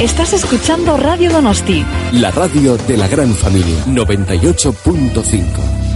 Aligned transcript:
Estás 0.00 0.32
escuchando 0.32 0.96
Radio 0.96 1.30
Donosti. 1.30 1.84
La 2.12 2.30
radio 2.30 2.78
de 2.78 2.96
la 2.96 3.06
gran 3.06 3.34
familia. 3.34 3.84
98.5. 3.84 5.89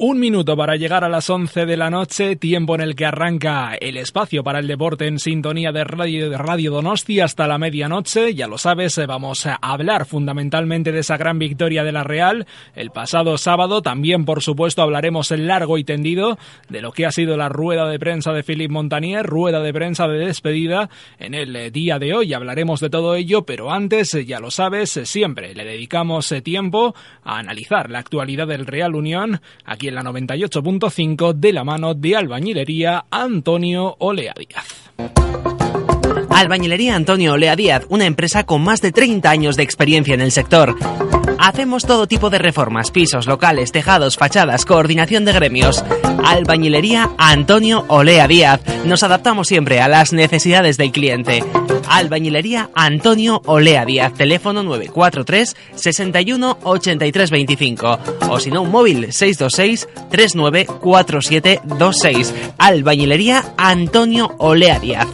Un 0.00 0.20
minuto 0.20 0.56
para 0.56 0.76
llegar 0.76 1.02
a 1.02 1.08
las 1.08 1.28
11 1.28 1.66
de 1.66 1.76
la 1.76 1.90
noche, 1.90 2.36
tiempo 2.36 2.76
en 2.76 2.82
el 2.82 2.94
que 2.94 3.04
arranca 3.04 3.74
el 3.74 3.96
espacio 3.96 4.44
para 4.44 4.60
el 4.60 4.68
deporte 4.68 5.08
en 5.08 5.18
sintonía 5.18 5.72
de 5.72 5.82
Radio, 5.82 6.30
de 6.30 6.38
Radio 6.38 6.70
Donosti 6.70 7.18
hasta 7.18 7.48
la 7.48 7.58
medianoche. 7.58 8.32
Ya 8.32 8.46
lo 8.46 8.58
sabes, 8.58 8.96
eh, 8.98 9.06
vamos 9.06 9.44
a 9.46 9.56
hablar 9.56 10.06
fundamentalmente 10.06 10.92
de 10.92 11.00
esa 11.00 11.16
gran 11.16 11.40
victoria 11.40 11.82
de 11.82 11.90
la 11.90 12.04
Real 12.04 12.46
el 12.76 12.92
pasado 12.92 13.36
sábado. 13.38 13.82
También, 13.82 14.24
por 14.24 14.40
supuesto, 14.40 14.82
hablaremos 14.82 15.32
en 15.32 15.48
largo 15.48 15.78
y 15.78 15.82
tendido 15.82 16.38
de 16.68 16.80
lo 16.80 16.92
que 16.92 17.04
ha 17.04 17.10
sido 17.10 17.36
la 17.36 17.48
rueda 17.48 17.88
de 17.88 17.98
prensa 17.98 18.32
de 18.32 18.44
Philippe 18.44 18.72
Montanier, 18.72 19.26
rueda 19.26 19.60
de 19.62 19.72
prensa 19.72 20.06
de 20.06 20.26
despedida 20.26 20.90
en 21.18 21.34
el 21.34 21.56
eh, 21.56 21.72
día 21.72 21.98
de 21.98 22.14
hoy. 22.14 22.34
Hablaremos 22.34 22.78
de 22.78 22.88
todo 22.88 23.16
ello, 23.16 23.44
pero 23.44 23.72
antes, 23.72 24.14
eh, 24.14 24.24
ya 24.24 24.38
lo 24.38 24.52
sabes, 24.52 24.92
siempre 25.02 25.56
le 25.56 25.64
dedicamos 25.64 26.32
tiempo 26.44 26.94
a 27.24 27.40
analizar 27.40 27.90
la 27.90 27.98
actualidad 27.98 28.46
del 28.46 28.64
Real 28.64 28.94
Unión 28.94 29.40
aquí 29.64 29.87
en 29.88 29.94
la 29.94 30.02
98.5 30.02 31.32
de 31.34 31.52
la 31.52 31.64
mano 31.64 31.94
de 31.94 32.16
albañilería 32.16 33.06
Antonio 33.10 33.96
Olea 33.98 34.34
Díaz. 34.36 34.66
Albañilería 36.30 36.94
Antonio 36.94 37.32
Olea 37.32 37.56
Díaz, 37.56 37.84
una 37.88 38.06
empresa 38.06 38.44
con 38.44 38.62
más 38.62 38.80
de 38.80 38.92
30 38.92 39.28
años 39.28 39.56
de 39.56 39.64
experiencia 39.64 40.14
en 40.14 40.20
el 40.20 40.30
sector. 40.30 40.76
Hacemos 41.38 41.84
todo 41.84 42.06
tipo 42.06 42.30
de 42.30 42.38
reformas, 42.38 42.90
pisos, 42.90 43.26
locales, 43.26 43.72
tejados, 43.72 44.16
fachadas, 44.16 44.64
coordinación 44.64 45.24
de 45.24 45.32
gremios. 45.32 45.84
Albañilería 46.24 47.10
Antonio 47.18 47.84
Olea 47.88 48.28
Díaz. 48.28 48.60
Nos 48.84 49.02
adaptamos 49.02 49.48
siempre 49.48 49.80
a 49.80 49.88
las 49.88 50.12
necesidades 50.12 50.76
del 50.76 50.92
cliente. 50.92 51.42
Albañilería 51.88 52.70
Antonio 52.74 53.40
Olea 53.46 53.84
Díaz, 53.84 54.14
teléfono 54.14 54.62
943 54.62 55.56
61 55.74 56.58
83 56.62 57.30
25 57.30 57.98
o 58.30 58.40
si 58.40 58.50
no 58.50 58.62
un 58.62 58.70
móvil 58.70 59.12
626 59.12 59.88
39 60.10 60.66
4726. 60.80 62.34
Albañilería 62.58 63.44
Antonio 63.56 64.34
Olea 64.38 64.78
Díaz. 64.78 65.06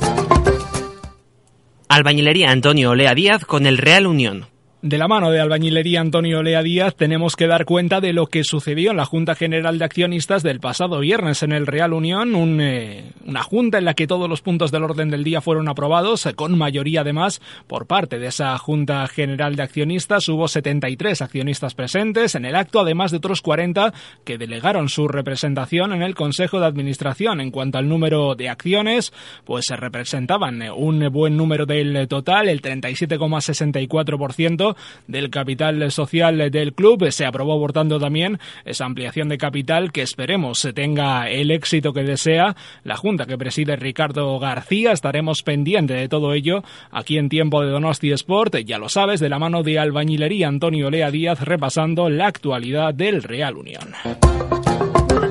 Albañilería 1.89 2.51
Antonio 2.51 2.91
Olea 2.91 3.15
Díaz 3.15 3.45
con 3.45 3.67
el 3.67 3.79
Real 3.79 4.07
Unión. 4.07 4.47
De 4.85 4.99
la 4.99 5.09
mano 5.09 5.31
de 5.31 5.41
Albañilería 5.41 6.03
Antonio 6.03 6.43
Lea 6.43 6.63
Díaz 6.63 6.95
tenemos 6.95 7.37
que 7.37 7.47
dar 7.47 7.65
cuenta 7.65 8.03
de 8.03 8.13
lo 8.13 8.27
que 8.27 8.45
sucedió 8.45 8.91
en 8.91 8.99
la 8.99 9.07
Junta 9.07 9.35
General 9.35 9.79
de 9.79 9.85
Accionistas 9.87 10.43
del 10.43 10.61
pasado 10.61 11.01
viernes 11.01 11.43
en 11.43 11.53
el 11.53 11.67
Real 11.67 11.95
Unión, 11.95 12.61
eh, 12.61 13.11
una 13.25 13.43
junta 13.43 13.79
en 13.79 13.87
la 13.87 13.95
que 13.95 14.07
todos 14.07 14.29
los 14.29 14.43
puntos 14.43 14.71
del 14.71 14.85
orden 14.85 15.09
del 15.09 15.25
día 15.25 15.41
fueron 15.41 15.71
aprobados, 15.71 16.27
eh, 16.27 16.35
con 16.35 16.59
mayoría 16.59 17.01
además 17.01 17.41
por 17.67 17.87
parte 17.87 18.19
de 18.19 18.27
esa 18.27 18.59
Junta 18.59 19.09
General 19.09 19.57
de 19.57 19.63
Accionistas. 19.63 20.29
Hubo 20.29 20.49
73 20.49 21.23
accionistas 21.23 21.75
presentes 21.75 22.35
en 22.35 22.45
el 22.45 22.55
acto, 22.55 22.81
además 22.81 23.11
de 23.11 23.17
otros 23.17 23.41
40 23.41 23.95
que 24.23 24.37
delegaron 24.37 24.91
su 24.91 25.09
representación 25.09 25.95
en 25.95 26.03
el 26.03 26.15
Consejo 26.15 26.61
de 26.61 26.67
Administración. 26.67 27.41
En 27.41 27.51
cuanto 27.51 27.79
al 27.79 27.89
número 27.89 28.35
de 28.35 28.51
acciones, 28.51 29.15
pues 29.47 29.65
se 29.67 29.77
representaban 29.77 30.61
eh, 30.61 30.71
un 30.71 31.11
buen 31.11 31.39
número 31.39 31.65
del 31.65 32.07
total, 32.07 32.51
el 32.51 32.61
37,64% 32.61 34.74
del 35.07 35.31
capital 35.31 35.91
social 35.91 36.51
del 36.51 36.73
club. 36.73 37.11
Se 37.11 37.27
aprobó, 37.27 37.59
por 37.61 37.73
también 37.73 38.39
esa 38.65 38.85
ampliación 38.85 39.29
de 39.29 39.39
capital 39.39 39.93
que 39.93 40.03
esperemos 40.03 40.67
tenga 40.75 41.29
el 41.29 41.51
éxito 41.51 41.93
que 41.93 42.03
desea 42.03 42.57
la 42.83 42.97
Junta 42.97 43.27
que 43.27 43.39
preside 43.39 43.77
Ricardo 43.77 44.39
García. 44.39 44.93
Estaremos 44.93 45.43
pendientes 45.43 45.97
de 45.97 46.09
todo 46.09 46.35
ello 46.35 46.63
aquí 46.91 47.19
en 47.19 47.29
tiempo 47.29 47.63
de 47.63 47.71
Donosti 47.71 48.13
Sport, 48.13 48.57
ya 48.65 48.79
lo 48.79 48.89
sabes, 48.89 49.21
de 49.21 49.29
la 49.29 49.39
mano 49.39 49.63
de 49.63 49.79
albañilería 49.79 50.49
Antonio 50.49 50.91
Lea 50.91 51.11
Díaz 51.11 51.41
repasando 51.41 52.09
la 52.09 52.27
actualidad 52.27 52.95
del 52.95 53.23
Real 53.23 53.57
Unión. 53.57 53.93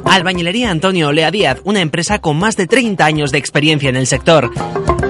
Albañilería 0.06 0.70
Antonio 0.70 1.12
Lea 1.12 1.32
Díaz, 1.32 1.62
una 1.64 1.82
empresa 1.82 2.20
con 2.20 2.38
más 2.38 2.56
de 2.56 2.68
30 2.68 3.06
años 3.06 3.32
de 3.32 3.38
experiencia 3.38 3.90
en 3.90 3.96
el 3.96 4.08
sector. 4.08 4.52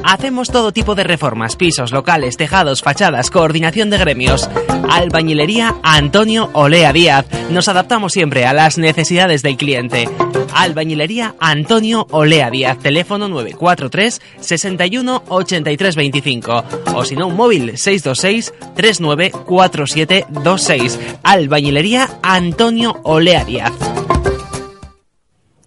Hacemos 0.04 0.50
todo 0.50 0.72
tipo 0.72 0.96
de 0.96 1.04
reformas, 1.04 1.56
pisos, 1.56 1.92
locales, 1.92 2.38
tejados, 2.38 2.82
fachadas, 2.82 3.30
coordinación 3.30 3.90
de 3.90 3.98
gremios. 3.98 4.50
Albañilería 4.90 5.76
Antonio 5.82 6.50
Olea 6.54 6.92
Díaz. 6.94 7.26
Nos 7.50 7.68
adaptamos 7.68 8.14
siempre 8.14 8.46
a 8.46 8.54
las 8.54 8.78
necesidades 8.78 9.42
del 9.42 9.58
cliente. 9.58 10.10
Albañilería 10.54 11.36
Antonio 11.40 12.06
Olea 12.12 12.50
Díaz. 12.50 12.78
Teléfono 12.80 13.28
943 13.30 14.22
61 14.40 15.24
83 15.30 15.96
25. 15.96 16.64
O 16.96 17.06
si 17.06 17.16
no, 17.16 17.28
un 17.28 17.36
móvil 17.36 17.78
626 17.78 18.54
39 18.76 19.32
4726. 19.46 21.00
Albañilería 21.24 22.10
Antonio 22.22 23.00
Olea 23.04 23.46
Díaz. 23.46 23.72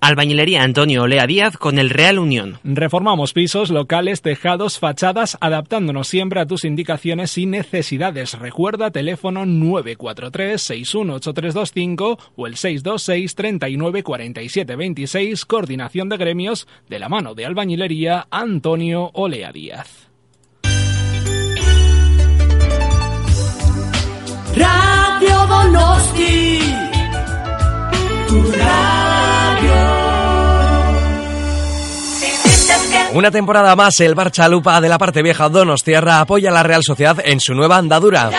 Albañilería 0.06 0.62
Antonio 0.62 1.02
Olea 1.02 1.26
Díaz 1.26 1.56
con 1.56 1.80
el 1.80 1.90
Real 1.90 2.20
Unión. 2.20 2.60
Reformamos 2.62 3.32
pisos, 3.32 3.70
locales, 3.70 4.22
tejados, 4.22 4.78
fachadas, 4.78 5.36
adaptándonos 5.40 6.06
siempre 6.06 6.38
a 6.38 6.46
tus 6.46 6.64
indicaciones 6.64 7.36
y 7.36 7.46
necesidades. 7.46 8.38
Recuerda 8.38 8.92
teléfono 8.92 9.44
943-618325 9.44 12.18
o 12.36 12.46
el 12.46 12.56
626 12.56 13.34
39 13.34 14.04
26, 14.76 15.44
coordinación 15.44 16.08
de 16.08 16.18
gremios 16.18 16.68
de 16.88 17.00
la 17.00 17.08
mano 17.08 17.34
de 17.34 17.46
Albañilería 17.46 18.28
Antonio 18.30 19.10
Olea 19.12 19.50
Díaz. 19.50 20.06
Radio 24.54 25.46
Donosti. 25.48 26.60
Una 33.16 33.30
temporada 33.30 33.74
más, 33.74 33.98
el 34.00 34.14
Barchalupa 34.14 34.78
de 34.78 34.90
la 34.90 34.98
parte 34.98 35.22
vieja 35.22 35.48
Donostiarra 35.48 36.20
apoya 36.20 36.50
a 36.50 36.52
la 36.52 36.62
Real 36.62 36.82
Sociedad 36.84 37.16
en 37.24 37.40
su 37.40 37.54
nueva 37.54 37.78
andadura. 37.78 38.30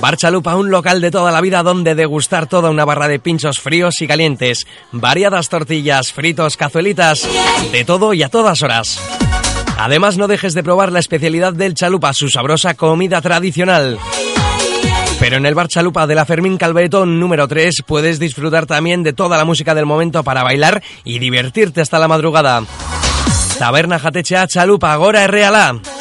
Barchalupa, 0.00 0.54
un 0.54 0.70
local 0.70 1.00
de 1.00 1.10
toda 1.10 1.32
la 1.32 1.40
vida 1.40 1.64
donde 1.64 1.96
degustar 1.96 2.46
toda 2.46 2.70
una 2.70 2.84
barra 2.84 3.08
de 3.08 3.18
pinchos 3.18 3.58
fríos 3.58 4.00
y 4.00 4.06
calientes, 4.06 4.68
variadas 4.92 5.48
tortillas, 5.48 6.12
fritos, 6.12 6.56
cazuelitas, 6.56 7.26
de 7.72 7.84
todo 7.84 8.14
y 8.14 8.22
a 8.22 8.28
todas 8.28 8.62
horas. 8.62 9.00
Además, 9.76 10.16
no 10.16 10.28
dejes 10.28 10.54
de 10.54 10.62
probar 10.62 10.92
la 10.92 11.00
especialidad 11.00 11.52
del 11.52 11.74
chalupa, 11.74 12.12
su 12.12 12.28
sabrosa 12.28 12.74
comida 12.74 13.20
tradicional. 13.20 13.98
Pero 15.18 15.38
en 15.38 15.46
el 15.46 15.56
Bar 15.56 15.66
Chalupa 15.66 16.06
de 16.06 16.14
la 16.14 16.24
Fermín 16.24 16.56
Calveto 16.56 17.04
número 17.04 17.48
3 17.48 17.82
puedes 17.84 18.20
disfrutar 18.20 18.66
también 18.66 19.02
de 19.02 19.12
toda 19.12 19.36
la 19.36 19.44
música 19.44 19.74
del 19.74 19.86
momento 19.86 20.22
para 20.22 20.44
bailar 20.44 20.84
y 21.02 21.18
divertirte 21.18 21.80
hasta 21.80 21.98
la 21.98 22.06
madrugada. 22.06 22.62
Taberna 23.58 23.98
jatetxea 23.98 24.46
txalupa 24.46 24.94
gora 25.02 25.24
erreala. 25.26 25.97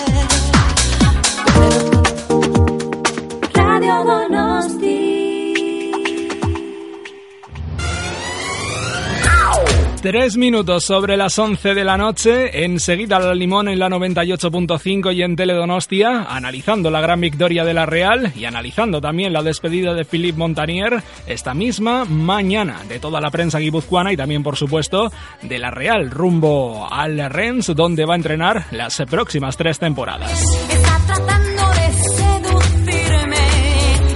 Tres 10.07 10.37
minutos 10.37 10.85
sobre 10.85 11.17
las 11.17 11.37
11 11.37 11.73
de 11.73 11.83
la 11.83 11.97
noche, 11.97 12.63
enseguida 12.63 13.19
la 13.19 13.35
Limón 13.35 13.67
en 13.67 13.77
la 13.77 13.89
98.5 13.89 15.13
y 15.13 15.21
en 15.21 15.35
Teledonostia, 15.35 16.27
analizando 16.29 16.89
la 16.89 17.01
gran 17.01 17.19
victoria 17.19 17.65
de 17.65 17.73
la 17.73 17.85
Real 17.85 18.31
y 18.33 18.45
analizando 18.45 19.01
también 19.01 19.33
la 19.33 19.43
despedida 19.43 19.93
de 19.93 20.05
Philippe 20.05 20.37
Montanier 20.37 21.03
esta 21.25 21.53
misma 21.53 22.05
mañana 22.05 22.85
de 22.87 22.99
toda 22.99 23.19
la 23.19 23.29
prensa 23.31 23.59
guipuzcoana 23.59 24.13
y 24.13 24.15
también, 24.15 24.43
por 24.43 24.55
supuesto, 24.55 25.11
de 25.41 25.59
la 25.59 25.71
Real 25.71 26.09
rumbo 26.09 26.87
al 26.89 27.29
Rennes, 27.29 27.67
donde 27.75 28.05
va 28.05 28.13
a 28.13 28.15
entrenar 28.15 28.67
las 28.71 29.03
próximas 29.09 29.57
tres 29.57 29.77
temporadas. 29.77 30.41
Está 30.41 30.99
tratando 31.05 31.63
de 31.73 31.93
seducirme. 32.15 33.45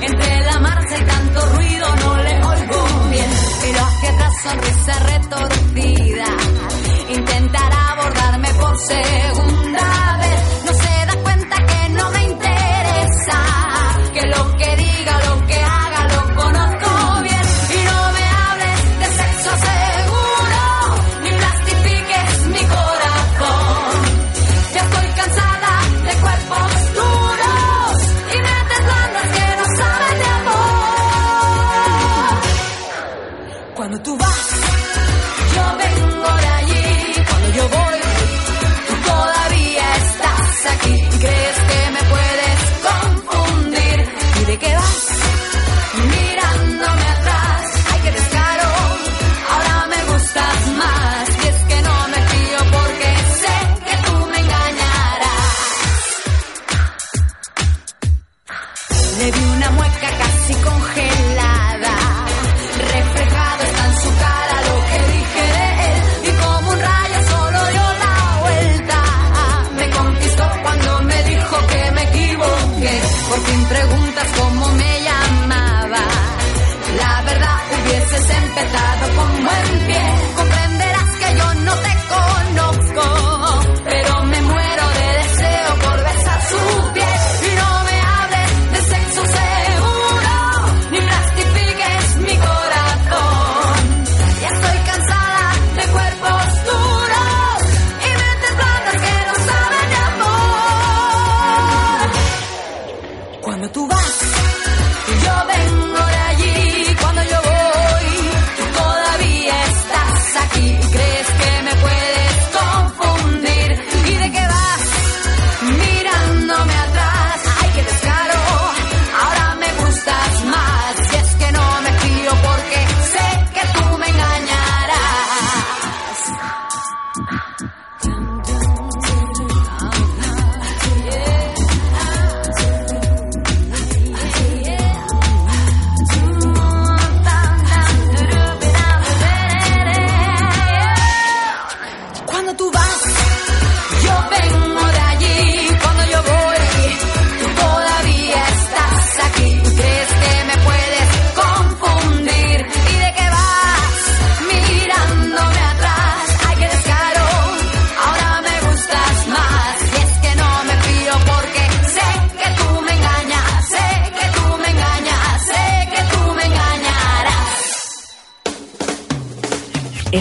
Entre 0.05 0.41
la 0.45 0.57
marcha 0.61 0.97
y 0.97 1.03
tanto 1.03 1.41
ruido 1.47 1.87
no 1.97 2.17
le 2.23 2.35
oigo 2.45 2.91
sonrisa 4.43 4.99
retorcida. 4.99 5.60
Intentará 7.09 7.91
abordarme 7.93 8.53
por 8.55 8.77
segunda 8.77 9.60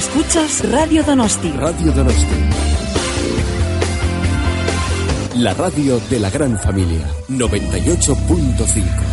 Escuchas 0.01 0.65
Radio 0.71 1.03
Donosti. 1.05 1.51
Radio 1.51 1.93
Donosti. 1.93 2.35
La 5.37 5.53
radio 5.53 6.01
de 6.09 6.19
la 6.19 6.31
gran 6.31 6.59
familia. 6.59 7.07
98.5. 7.29 9.10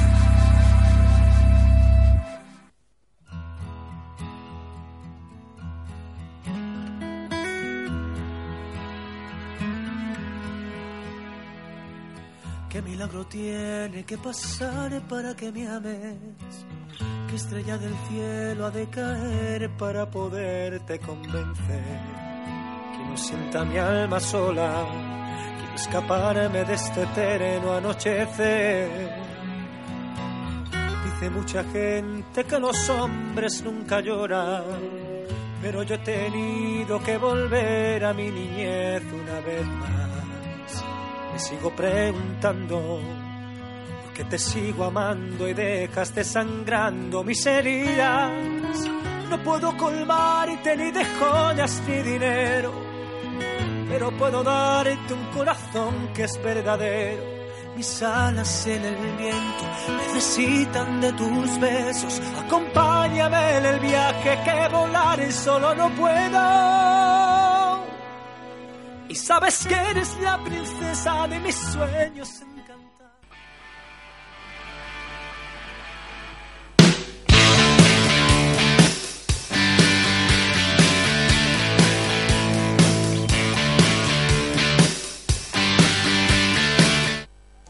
tiene 13.29 14.03
que 14.05 14.17
pasar 14.17 15.01
para 15.07 15.35
que 15.35 15.51
me 15.51 15.67
ames? 15.67 16.65
¿Qué 17.29 17.35
estrella 17.35 17.77
del 17.77 17.93
cielo 18.09 18.65
ha 18.65 18.71
de 18.71 18.87
caer 18.89 19.69
para 19.77 20.09
poderte 20.09 20.99
convencer? 20.99 21.99
Quiero 22.95 23.17
sienta 23.17 23.65
mi 23.65 23.77
alma 23.77 24.19
sola, 24.19 24.85
quiero 25.57 25.75
escaparme 25.75 26.63
de 26.63 26.73
este 26.73 27.05
terreno 27.07 27.73
anochecer. 27.73 29.27
Dice 31.05 31.29
mucha 31.29 31.63
gente 31.65 32.43
que 32.43 32.59
los 32.59 32.89
hombres 32.89 33.61
nunca 33.63 33.99
lloran, 33.99 34.63
pero 35.61 35.83
yo 35.83 35.95
he 35.95 35.99
tenido 35.99 37.01
que 37.03 37.17
volver 37.17 38.05
a 38.05 38.13
mi 38.13 38.31
niñez 38.31 39.03
una 39.13 39.39
vez 39.41 39.67
más. 39.67 40.06
Sigo 41.37 41.69
preguntando 41.69 42.99
por 44.03 44.13
qué 44.13 44.23
te 44.23 44.39
sigo 44.39 44.85
amando 44.85 45.47
y 45.47 45.53
dejaste 45.53 46.23
sangrando 46.23 47.23
mis 47.23 47.45
heridas. 47.45 48.31
No 49.29 49.43
puedo 49.43 49.77
colmarte 49.77 50.75
ni 50.75 50.91
de 50.91 51.05
joyas 51.05 51.83
ni 51.87 52.01
dinero, 52.01 52.73
pero 53.87 54.11
puedo 54.17 54.43
darte 54.43 55.13
un 55.13 55.25
corazón 55.27 56.09
que 56.15 56.23
es 56.23 56.41
verdadero. 56.41 57.23
Mis 57.75 58.01
alas 58.01 58.65
en 58.65 58.83
el 58.83 58.95
viento 59.17 59.63
necesitan 59.95 60.99
de 60.99 61.13
tus 61.13 61.59
besos. 61.59 62.19
Acompáñame 62.45 63.57
en 63.57 63.65
el 63.65 63.79
viaje 63.79 64.39
que 64.43 64.75
volar 64.75 65.31
solo 65.31 65.75
no 65.75 65.89
puedo. 65.91 67.66
Y 69.09 69.15
sabes 69.15 69.65
que 69.65 69.75
eres 69.75 70.17
la 70.21 70.43
princesa 70.43 71.27
de 71.27 71.39
mis 71.39 71.55
sueños 71.55 72.43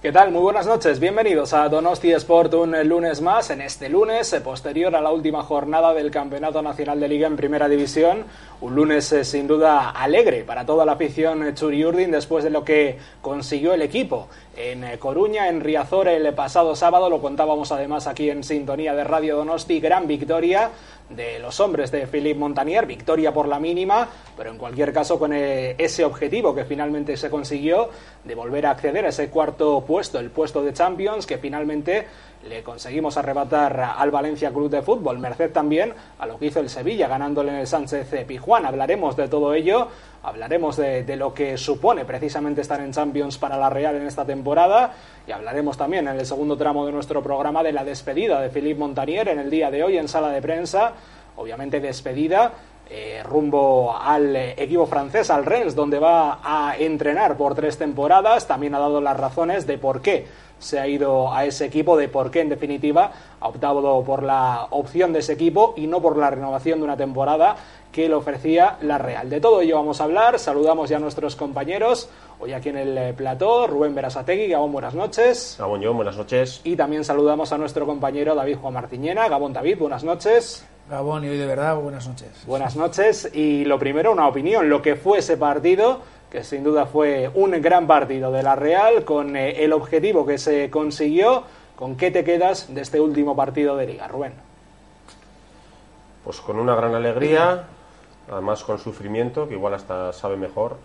¿Qué 0.07 0.13
tal? 0.13 0.31
Muy 0.31 0.39
buenas 0.39 0.65
noches. 0.65 1.01
Bienvenidos 1.01 1.51
a 1.51 1.67
Donosti 1.67 2.13
Sport 2.13 2.53
un 2.53 2.87
lunes 2.87 3.19
más. 3.19 3.49
En 3.49 3.59
este 3.59 3.89
lunes, 3.89 4.31
eh, 4.31 4.39
posterior 4.39 4.95
a 4.95 5.01
la 5.01 5.11
última 5.11 5.43
jornada 5.43 5.93
del 5.93 6.11
Campeonato 6.11 6.61
Nacional 6.61 7.01
de 7.01 7.09
Liga 7.09 7.27
en 7.27 7.35
Primera 7.35 7.67
División, 7.67 8.23
un 8.61 8.73
lunes 8.73 9.11
eh, 9.11 9.25
sin 9.25 9.47
duda 9.47 9.89
alegre 9.89 10.45
para 10.45 10.65
toda 10.65 10.85
la 10.85 10.93
afición 10.93 11.45
eh, 11.45 11.53
Churiurdin 11.53 12.09
después 12.09 12.45
de 12.45 12.51
lo 12.51 12.63
que 12.63 12.97
consiguió 13.21 13.73
el 13.73 13.81
equipo 13.81 14.29
en 14.57 14.83
eh, 14.83 14.97
Coruña, 14.97 15.47
en 15.47 15.61
Riazor 15.61 16.07
el 16.07 16.33
pasado 16.33 16.75
sábado. 16.75 17.09
Lo 17.09 17.21
contábamos 17.21 17.71
además 17.71 18.07
aquí 18.07 18.29
en 18.29 18.43
sintonía 18.43 18.93
de 18.95 19.03
Radio 19.03 19.37
Donosti. 19.37 19.79
Gran 19.79 20.07
victoria 20.07 20.71
de 21.09 21.39
los 21.39 21.59
hombres 21.59 21.91
de 21.91 22.07
Philippe 22.07 22.39
Montanier, 22.39 22.85
victoria 22.85 23.33
por 23.33 23.47
la 23.47 23.59
mínima, 23.59 24.09
pero 24.35 24.51
en 24.51 24.57
cualquier 24.57 24.91
caso 24.91 25.17
con 25.17 25.31
eh, 25.31 25.75
ese 25.77 26.03
objetivo 26.03 26.53
que 26.53 26.65
finalmente 26.65 27.15
se 27.15 27.29
consiguió 27.29 27.89
de 28.23 28.35
volver 28.35 28.65
a 28.65 28.71
acceder 28.71 29.05
a 29.05 29.09
ese 29.09 29.29
cuarto 29.29 29.85
puesto, 29.87 30.19
el 30.19 30.31
puesto 30.31 30.63
de 30.63 30.73
Champions, 30.73 31.25
que 31.25 31.37
finalmente 31.37 32.07
le 32.47 32.63
conseguimos 32.63 33.17
arrebatar 33.17 33.95
al 33.97 34.11
Valencia 34.11 34.51
Club 34.51 34.69
de 34.69 34.81
Fútbol, 34.81 35.19
merced 35.19 35.51
también 35.51 35.93
a 36.19 36.25
lo 36.25 36.37
que 36.37 36.47
hizo 36.47 36.59
el 36.59 36.69
Sevilla 36.69 37.07
ganándole 37.07 37.51
en 37.51 37.57
el 37.57 37.67
Sánchez 37.67 38.25
Pijuán. 38.25 38.65
Hablaremos 38.65 39.15
de 39.15 39.27
todo 39.27 39.53
ello, 39.53 39.87
hablaremos 40.23 40.77
de, 40.77 41.15
lo 41.15 41.33
que 41.33 41.57
supone 41.57 42.05
precisamente 42.05 42.61
estar 42.61 42.79
en 42.79 42.91
Champions 42.91 43.37
para 43.37 43.57
la 43.57 43.69
Real 43.69 43.95
en 43.95 44.07
esta 44.07 44.25
temporada 44.25 44.93
y 45.27 45.31
hablaremos 45.31 45.77
también 45.77 46.07
en 46.07 46.19
el 46.19 46.25
segundo 46.25 46.57
tramo 46.57 46.85
de 46.85 46.91
nuestro 46.91 47.21
programa 47.21 47.63
de 47.63 47.73
la 47.73 47.83
despedida 47.83 48.41
de 48.41 48.49
Philippe 48.49 48.79
Montanier 48.79 49.27
en 49.29 49.39
el 49.39 49.49
día 49.49 49.71
de 49.71 49.83
hoy 49.83 49.97
en 49.97 50.07
sala 50.07 50.29
de 50.29 50.41
prensa, 50.41 50.93
obviamente 51.35 51.79
despedida 51.79 52.53
eh, 52.89 53.21
rumbo 53.21 53.97
al 53.97 54.33
equipo 54.33 54.85
francés, 54.85 55.29
al 55.29 55.45
Rennes, 55.45 55.75
donde 55.75 55.99
va 55.99 56.39
a 56.41 56.77
entrenar 56.77 57.35
por 57.35 57.53
tres 57.53 57.77
temporadas. 57.77 58.47
También 58.47 58.75
ha 58.75 58.79
dado 58.79 59.01
las 59.01 59.17
razones 59.17 59.67
de 59.67 59.77
por 59.77 60.01
qué 60.01 60.25
se 60.59 60.79
ha 60.79 60.87
ido 60.87 61.33
a 61.33 61.45
ese 61.45 61.65
equipo, 61.65 61.97
de 61.97 62.07
por 62.07 62.31
qué 62.31 62.41
en 62.41 62.49
definitiva 62.49 63.11
ha 63.39 63.47
optado 63.47 64.03
por 64.03 64.23
la 64.23 64.67
opción 64.71 65.13
de 65.13 65.19
ese 65.19 65.33
equipo 65.33 65.73
y 65.77 65.87
no 65.87 66.01
por 66.01 66.17
la 66.17 66.29
renovación 66.29 66.79
de 66.79 66.85
una 66.85 66.97
temporada 66.97 67.55
que 67.91 68.07
le 68.07 68.15
ofrecía 68.15 68.77
la 68.81 68.97
Real. 68.97 69.29
De 69.29 69.39
todo 69.39 69.61
ello 69.61 69.77
vamos 69.77 70.01
a 70.01 70.03
hablar. 70.03 70.39
Saludamos 70.39 70.89
ya 70.89 70.97
a 70.97 70.99
nuestros 70.99 71.35
compañeros. 71.35 72.09
Hoy 72.39 72.53
aquí 72.53 72.69
en 72.69 72.77
el 72.77 72.97
eh, 72.97 73.13
plató, 73.13 73.65
Rubén 73.65 73.95
Berasategui. 73.95 74.47
Gabón, 74.47 74.71
buenas 74.71 74.93
noches. 74.93 75.55
Gabón, 75.57 75.81
yo, 75.81 75.93
buenas 75.93 76.15
noches. 76.15 76.61
Y 76.63 76.75
también 76.75 77.03
saludamos 77.03 77.51
a 77.51 77.57
nuestro 77.57 77.85
compañero 77.85 78.35
David 78.35 78.57
Juan 78.57 78.75
Martiñena. 78.75 79.27
Gabón, 79.27 79.53
David, 79.53 79.79
buenas 79.79 80.03
noches. 80.03 80.63
Gabón, 80.89 81.25
y 81.25 81.29
hoy 81.29 81.37
de 81.37 81.47
verdad, 81.47 81.75
buenas 81.75 82.07
noches. 82.07 82.29
Buenas 82.45 82.75
noches. 82.75 83.29
Y 83.33 83.65
lo 83.65 83.79
primero, 83.79 84.11
una 84.11 84.27
opinión. 84.27 84.69
Lo 84.69 84.81
que 84.81 84.95
fue 84.95 85.17
ese 85.17 85.35
partido, 85.35 86.01
que 86.31 86.43
sin 86.43 86.63
duda 86.63 86.85
fue 86.85 87.29
un 87.33 87.51
gran 87.61 87.87
partido 87.87 88.31
de 88.31 88.43
la 88.43 88.55
Real, 88.55 89.05
con 89.05 89.35
eh, 89.35 89.63
el 89.63 89.73
objetivo 89.73 90.25
que 90.25 90.37
se 90.37 90.69
consiguió 90.69 91.43
¿Con 91.77 91.95
qué 91.95 92.09
te 92.09 92.23
quedas 92.23 92.73
de 92.73 92.81
este 92.81 92.99
último 92.99 93.35
partido 93.35 93.77
de 93.77 93.85
Liga, 93.85 94.07
Rubén? 94.07 94.33
Pues 96.23 96.41
con 96.41 96.57
una 96.57 96.75
gran 96.75 96.95
alegría, 96.95 97.65
además 98.31 98.63
con 98.63 98.79
sufrimiento, 98.79 99.47
que 99.47 99.53
igual 99.53 99.75
hasta 99.75 100.11
sabe 100.11 100.37
mejor, 100.37 100.77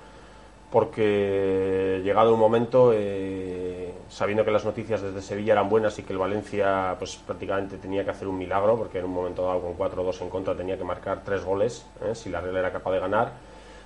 porque 0.70 2.02
llegado 2.04 2.34
un 2.34 2.40
momento, 2.40 2.92
eh, 2.92 3.90
sabiendo 4.11 4.44
que 4.44 4.50
las 4.50 4.66
noticias 4.66 5.00
desde 5.00 5.22
Sevilla 5.22 5.54
eran 5.54 5.70
buenas 5.70 5.99
y 5.99 6.02
que 6.02 6.12
el 6.12 6.18
Valencia 6.18 6.94
pues 6.99 7.16
prácticamente 7.16 7.78
tenía 7.78 8.04
que 8.04 8.11
hacer 8.11 8.28
un 8.28 8.37
milagro, 8.37 8.76
porque 8.76 8.99
en 8.99 9.06
un 9.06 9.12
momento 9.12 9.46
dado 9.46 9.62
con 9.62 9.78
4-2 9.78 10.20
en 10.20 10.28
contra 10.28 10.54
tenía 10.54 10.76
que 10.76 10.84
marcar 10.84 11.22
tres 11.25 11.42
goles, 11.42 11.87
eh, 12.02 12.14
si 12.14 12.28
la 12.28 12.42
Real 12.42 12.58
era 12.58 12.70
capaz 12.70 12.92
de 12.92 12.99
ganar, 13.00 13.32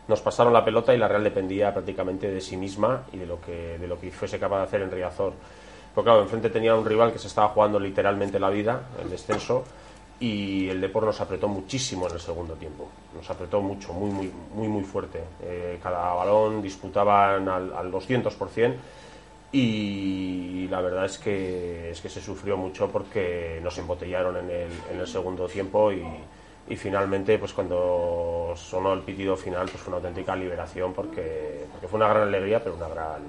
nos 0.08 0.20
pasaron 0.20 0.52
la 0.52 0.64
pelota 0.64 0.94
y 0.94 0.98
la 0.98 1.08
Real 1.08 1.24
dependía 1.24 1.72
prácticamente 1.72 2.30
de 2.30 2.40
sí 2.40 2.56
misma 2.56 3.04
y 3.12 3.18
de 3.18 3.26
lo 3.26 3.40
que, 3.40 3.78
de 3.78 3.86
lo 3.86 3.98
que 3.98 4.10
fuese 4.10 4.38
capaz 4.38 4.58
de 4.58 4.64
hacer 4.64 4.82
en 4.82 4.90
Riazor. 4.90 5.32
Pero 5.94 6.04
claro, 6.04 6.22
enfrente 6.22 6.50
tenía 6.50 6.74
un 6.74 6.84
rival 6.84 7.12
que 7.12 7.18
se 7.18 7.26
estaba 7.26 7.48
jugando 7.48 7.80
literalmente 7.80 8.38
la 8.38 8.50
vida, 8.50 8.88
el 9.02 9.10
descenso, 9.10 9.64
y 10.20 10.68
el 10.68 10.80
Depor 10.80 11.04
nos 11.04 11.20
apretó 11.20 11.48
muchísimo 11.48 12.06
en 12.06 12.14
el 12.14 12.20
segundo 12.20 12.54
tiempo. 12.54 12.88
Nos 13.14 13.28
apretó 13.28 13.60
mucho, 13.60 13.92
muy, 13.92 14.10
muy, 14.10 14.32
muy, 14.54 14.68
muy 14.68 14.84
fuerte. 14.84 15.22
Eh, 15.42 15.78
cada 15.82 16.14
balón 16.14 16.62
disputaban 16.62 17.48
al, 17.48 17.72
al 17.72 17.92
200% 17.92 18.74
y 19.52 20.68
la 20.68 20.80
verdad 20.80 21.04
es 21.06 21.18
que, 21.18 21.90
es 21.90 22.00
que 22.00 22.08
se 22.08 22.20
sufrió 22.20 22.56
mucho 22.56 22.88
porque 22.88 23.60
nos 23.62 23.76
embotellaron 23.78 24.36
en 24.36 24.50
el, 24.50 24.70
en 24.92 25.00
el 25.00 25.06
segundo 25.06 25.46
tiempo 25.46 25.92
y, 25.92 26.02
y 26.68 26.76
finalmente 26.76 27.38
pues 27.38 27.52
cuando 27.52 28.52
sonó 28.56 28.92
el 28.92 29.00
pitido 29.00 29.36
final 29.36 29.68
pues 29.68 29.82
fue 29.82 29.88
una 29.88 29.98
auténtica 29.98 30.34
liberación 30.34 30.92
porque, 30.92 31.66
fue 31.88 31.96
una 31.96 32.08
gran 32.08 32.28
alegría 32.28 32.62
pero 32.62 32.76
una 32.76 32.88
gran 32.88 33.22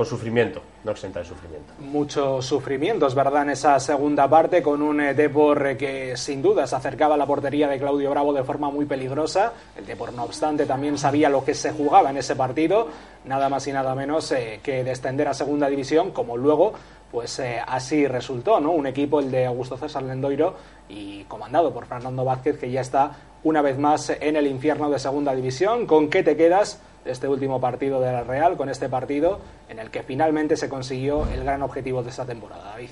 con 0.00 0.06
sufrimiento, 0.06 0.62
no 0.84 0.92
exenta 0.92 1.18
de 1.18 1.26
sufrimiento. 1.26 1.74
Mucho 1.78 2.40
sufrimiento, 2.40 3.06
es 3.06 3.14
verdad, 3.14 3.42
en 3.42 3.50
esa 3.50 3.78
segunda 3.80 4.30
parte, 4.30 4.62
con 4.62 4.80
un 4.80 4.98
eh, 4.98 5.14
eh, 5.14 5.76
que 5.76 6.16
sin 6.16 6.40
duda 6.40 6.66
se 6.66 6.74
acercaba 6.74 7.16
a 7.16 7.18
la 7.18 7.26
portería 7.26 7.68
de 7.68 7.78
Claudio 7.78 8.08
Bravo 8.08 8.32
de 8.32 8.42
forma 8.42 8.70
muy 8.70 8.86
peligrosa. 8.86 9.52
El 9.76 9.84
Depor, 9.84 10.14
no 10.14 10.24
obstante, 10.24 10.64
también 10.64 10.96
sabía 10.96 11.28
lo 11.28 11.44
que 11.44 11.52
se 11.52 11.72
jugaba 11.72 12.08
en 12.08 12.16
ese 12.16 12.34
partido, 12.34 12.88
nada 13.26 13.50
más 13.50 13.66
y 13.66 13.72
nada 13.72 13.94
menos 13.94 14.32
eh, 14.32 14.60
que 14.62 14.84
descender 14.84 15.28
a 15.28 15.34
segunda 15.34 15.68
división, 15.68 16.12
como 16.12 16.38
luego 16.38 16.72
pues 17.10 17.38
eh, 17.40 17.60
así 17.66 18.06
resultó, 18.06 18.60
¿no? 18.60 18.70
Un 18.70 18.86
equipo, 18.86 19.20
el 19.20 19.30
de 19.30 19.46
Augusto 19.46 19.76
César 19.76 20.02
Lendoiro, 20.02 20.54
y 20.90 21.24
comandado 21.28 21.72
por 21.72 21.86
Fernando 21.86 22.24
Vázquez, 22.24 22.58
que 22.58 22.70
ya 22.70 22.80
está 22.80 23.12
una 23.42 23.62
vez 23.62 23.78
más 23.78 24.10
en 24.10 24.36
el 24.36 24.46
infierno 24.46 24.90
de 24.90 24.98
segunda 24.98 25.34
división. 25.34 25.86
¿Con 25.86 26.10
qué 26.10 26.22
te 26.22 26.36
quedas 26.36 26.80
de 27.04 27.12
este 27.12 27.28
último 27.28 27.60
partido 27.60 28.00
de 28.00 28.12
la 28.12 28.24
Real, 28.24 28.56
con 28.56 28.68
este 28.68 28.88
partido 28.88 29.38
en 29.68 29.78
el 29.78 29.90
que 29.90 30.02
finalmente 30.02 30.56
se 30.56 30.68
consiguió 30.68 31.26
el 31.28 31.44
gran 31.44 31.62
objetivo 31.62 32.02
de 32.02 32.10
esta 32.10 32.26
temporada, 32.26 32.64
David? 32.64 32.90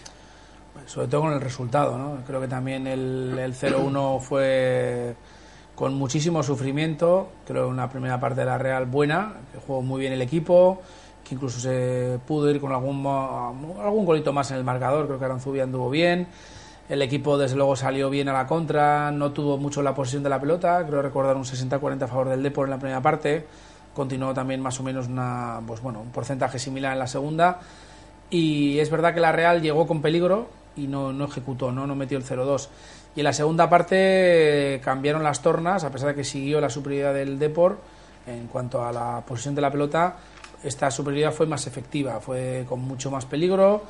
Sobre 0.87 1.09
todo 1.09 1.23
con 1.23 1.33
el 1.33 1.40
resultado, 1.40 1.99
¿no? 1.99 2.19
Creo 2.26 2.40
que 2.40 2.49
también 2.49 2.87
el, 2.87 3.37
el 3.38 3.55
0-1 3.55 4.21
fue 4.21 5.14
con 5.75 5.95
muchísimo 5.95 6.43
sufrimiento. 6.43 7.28
Creo 7.47 7.69
una 7.69 7.90
primera 7.90 8.19
parte 8.19 8.40
de 8.40 8.47
la 8.47 8.59
Real 8.59 8.87
buena, 8.87 9.35
que 9.52 9.59
jugó 9.59 9.83
muy 9.83 10.00
bien 10.00 10.12
el 10.12 10.23
equipo, 10.23 10.81
que 11.23 11.35
incluso 11.35 11.61
se 11.61 12.19
pudo 12.26 12.50
ir 12.50 12.61
con 12.61 12.73
algún, 12.73 13.07
algún 13.07 14.05
golito 14.07 14.33
más 14.33 14.50
en 14.50 14.57
el 14.57 14.64
marcador. 14.64 15.07
Creo 15.07 15.19
que 15.19 15.25
Aranzubia 15.25 15.64
anduvo 15.64 15.90
bien. 15.90 16.26
El 16.88 17.02
equipo, 17.02 17.37
desde 17.37 17.57
luego, 17.57 17.76
salió 17.76 18.09
bien 18.09 18.28
a 18.28 18.33
la 18.33 18.47
contra, 18.47 19.11
no 19.11 19.33
tuvo 19.33 19.59
mucho 19.59 19.83
la 19.83 19.95
posesión 19.95 20.23
de 20.23 20.30
la 20.30 20.40
pelota. 20.40 20.85
Creo 20.87 21.02
recordar 21.02 21.37
un 21.37 21.45
60-40 21.45 22.02
a 22.02 22.07
favor 22.07 22.28
del 22.30 22.42
Depor 22.42 22.66
en 22.66 22.71
la 22.71 22.78
primera 22.78 23.02
parte. 23.02 23.45
Continuó 23.95 24.33
también 24.33 24.62
más 24.62 24.80
o 24.80 24.83
menos 24.83 25.07
una, 25.07 25.61
pues 25.66 25.83
bueno, 25.83 26.00
un 26.00 26.11
porcentaje 26.11 26.59
similar 26.59 26.95
en 26.95 26.99
la 26.99 27.07
segunda. 27.07 27.61
Y 28.30 28.78
es 28.78 28.90
verdad 28.90 29.12
que 29.12 29.21
la 29.21 29.33
Real 29.33 29.61
llegó 29.61 29.87
con 29.87 30.00
peligro 30.00 30.49
y 30.76 30.87
no, 30.87 31.12
no 31.12 31.26
ejecutó, 31.26 31.73
¿no? 31.73 31.87
no 31.87 31.95
metió 31.95 32.16
el 32.16 32.25
0-2. 32.25 32.68
Y 33.16 33.21
en 33.21 33.25
la 33.25 33.33
segunda 33.33 33.68
parte 33.68 34.80
cambiaron 34.83 35.23
las 35.23 35.42
tornas, 35.42 35.85
a 35.85 35.90
pesar 35.90 36.09
de 36.09 36.14
que 36.14 36.25
siguió 36.25 36.61
la 36.61 36.71
superioridad 36.71 37.14
del 37.14 37.38
Depor 37.38 37.78
en 38.26 38.47
cuanto 38.47 38.85
a 38.85 38.92
la 38.92 39.23
posesión 39.26 39.54
de 39.54 39.61
la 39.61 39.71
pelota. 39.71 40.16
Esta 40.62 40.90
superioridad 40.90 41.33
fue 41.33 41.47
más 41.47 41.66
efectiva, 41.66 42.21
fue 42.21 42.64
con 42.68 42.80
mucho 42.80 43.11
más 43.11 43.26
peligro. 43.26 43.83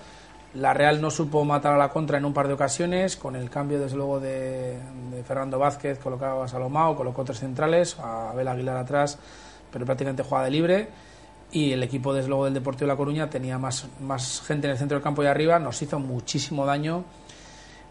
La 0.54 0.72
Real 0.72 1.00
no 1.00 1.10
supo 1.10 1.44
matar 1.44 1.74
a 1.74 1.76
la 1.76 1.90
contra 1.90 2.16
en 2.18 2.24
un 2.24 2.32
par 2.32 2.48
de 2.48 2.54
ocasiones, 2.54 3.16
con 3.16 3.36
el 3.36 3.50
cambio, 3.50 3.78
desde 3.78 3.96
luego, 3.96 4.18
de, 4.18 4.78
de 5.10 5.22
Fernando 5.22 5.58
Vázquez, 5.58 5.98
colocaba 5.98 6.44
a 6.44 6.48
Salomao, 6.48 6.96
colocó 6.96 7.22
tres 7.24 7.40
centrales, 7.40 7.98
a 7.98 8.30
Abel 8.30 8.48
Aguilar 8.48 8.78
atrás, 8.78 9.18
pero 9.70 9.84
prácticamente 9.84 10.22
jugada 10.22 10.46
de 10.46 10.50
libre. 10.50 10.88
Y 11.50 11.72
el 11.72 11.82
equipo, 11.82 12.14
desde 12.14 12.28
luego, 12.28 12.46
del 12.46 12.54
Deportivo 12.54 12.86
de 12.86 12.92
La 12.92 12.96
Coruña 12.96 13.30
tenía 13.30 13.58
más, 13.58 13.86
más 14.00 14.42
gente 14.46 14.66
en 14.66 14.72
el 14.72 14.78
centro 14.78 14.96
del 14.96 15.02
campo 15.02 15.22
y 15.22 15.26
arriba, 15.26 15.58
nos 15.58 15.80
hizo 15.82 15.98
muchísimo 15.98 16.64
daño. 16.64 17.04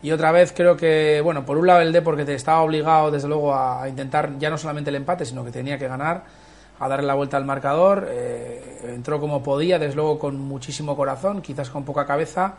Y 0.01 0.11
otra 0.11 0.31
vez 0.31 0.53
creo 0.55 0.77
que, 0.77 1.21
bueno, 1.23 1.45
por 1.45 1.57
un 1.57 1.67
lado 1.67 1.81
el 1.81 1.91
Depor 1.91 2.17
que 2.17 2.25
te 2.25 2.35
estaba 2.35 2.61
obligado, 2.61 3.09
desde 3.11 3.27
luego, 3.27 3.55
a 3.55 3.87
intentar 3.87 4.37
ya 4.37 4.49
no 4.49 4.57
solamente 4.57 4.89
el 4.89 4.95
empate, 4.95 5.25
sino 5.25 5.43
que 5.43 5.51
tenía 5.51 5.77
que 5.77 5.87
ganar, 5.87 6.23
a 6.79 6.87
darle 6.87 7.07
la 7.07 7.15
vuelta 7.15 7.37
al 7.37 7.45
marcador. 7.45 8.07
Eh, 8.09 8.93
entró 8.93 9.19
como 9.19 9.43
podía, 9.43 9.79
desde 9.79 9.95
luego 9.95 10.19
con 10.19 10.39
muchísimo 10.39 10.95
corazón, 10.95 11.41
quizás 11.41 11.69
con 11.69 11.83
poca 11.83 12.05
cabeza, 12.05 12.55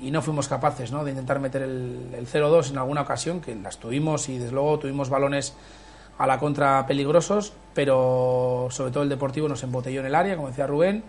y 0.00 0.10
no 0.10 0.22
fuimos 0.22 0.48
capaces 0.48 0.92
¿no? 0.92 1.04
de 1.04 1.10
intentar 1.10 1.40
meter 1.40 1.62
el, 1.62 2.10
el 2.14 2.26
0-2 2.26 2.70
en 2.70 2.78
alguna 2.78 3.02
ocasión, 3.02 3.40
que 3.40 3.54
las 3.54 3.78
tuvimos 3.78 4.28
y 4.28 4.38
desde 4.38 4.52
luego 4.52 4.78
tuvimos 4.78 5.08
balones 5.08 5.54
a 6.18 6.26
la 6.26 6.38
contra 6.38 6.86
peligrosos, 6.86 7.52
pero 7.74 8.68
sobre 8.70 8.92
todo 8.92 9.02
el 9.02 9.08
Deportivo 9.08 9.48
nos 9.48 9.62
embotelló 9.62 10.00
en 10.00 10.06
el 10.06 10.14
área, 10.14 10.36
como 10.36 10.48
decía 10.48 10.66
Rubén. 10.66 11.02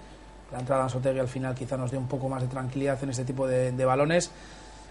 La 0.52 0.60
entrada 0.60 0.82
de 0.82 0.86
Ansotegui 0.86 1.20
al 1.20 1.28
final 1.28 1.56
quizá 1.56 1.78
nos 1.78 1.92
dio 1.92 2.00
un 2.00 2.08
poco 2.08 2.30
más 2.30 2.42
de 2.42 2.48
tranquilidad 2.48 3.02
en 3.04 3.10
este 3.10 3.26
tipo 3.26 3.48
de, 3.48 3.86
balones. 3.86 4.32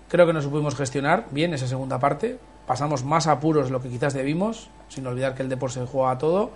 Creo 0.08 0.26
que 0.26 0.32
no 0.32 0.42
supimos 0.42 0.74
gestionar 0.74 1.26
bien 1.30 1.54
esa 1.54 1.66
segunda 1.66 1.98
parte. 1.98 2.38
Pasamos 2.66 3.04
más 3.04 3.26
apuros 3.26 3.66
de 3.66 3.72
lo 3.72 3.80
que 3.80 3.88
quizás 3.88 4.14
debimos, 4.14 4.68
sin 4.88 5.06
olvidar 5.06 5.34
que 5.34 5.42
el 5.42 5.48
Depor 5.48 5.70
se 5.70 5.84
juega 5.86 6.12
a 6.12 6.18
todo. 6.18 6.50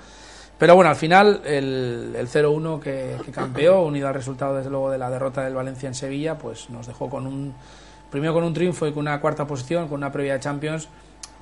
Pero 0.59 0.75
bueno, 0.75 0.91
al 0.91 0.97
final 0.97 1.41
el, 1.45 2.15
el 2.17 2.29
0-1 2.29 2.81
que, 2.81 3.17
campeó, 3.33 3.83
unido 3.83 4.09
al 4.09 4.15
resultado 4.15 4.57
desde 4.57 4.71
luego 4.71 4.91
de 4.91 4.99
la 4.99 5.09
derrota 5.09 5.45
del 5.45 5.55
Valencia 5.55 5.87
en 5.87 5.95
Sevilla, 5.95 6.37
pues 6.37 6.69
nos 6.69 6.87
dejó 6.88 7.09
con 7.09 7.27
un 7.27 7.55
primero 8.11 8.35
con 8.35 8.43
un 8.43 8.55
triunfo 8.55 8.87
y 8.87 8.93
con 8.93 9.03
una 9.03 9.21
cuarta 9.21 9.47
posición, 9.47 9.87
con 9.87 9.99
una 9.99 10.11
previa 10.11 10.35
de 10.35 10.41
Champions, 10.41 10.88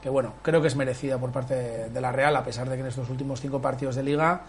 que 0.03 0.11
bueno, 0.11 0.35
creo 0.43 0.61
que 0.61 0.69
es 0.69 0.77
merecida 0.77 1.19
por 1.19 1.31
parte 1.31 1.89
de 1.89 2.01
la 2.01 2.13
Real, 2.13 2.37
a 2.37 2.45
pesar 2.45 2.69
de 2.69 2.77
que 2.77 2.83
en 2.83 2.89
estos 2.89 3.09
últimos 3.09 3.41
cinco 3.41 3.61
partidos 3.63 3.97
de 3.97 4.03
liga 4.03 4.43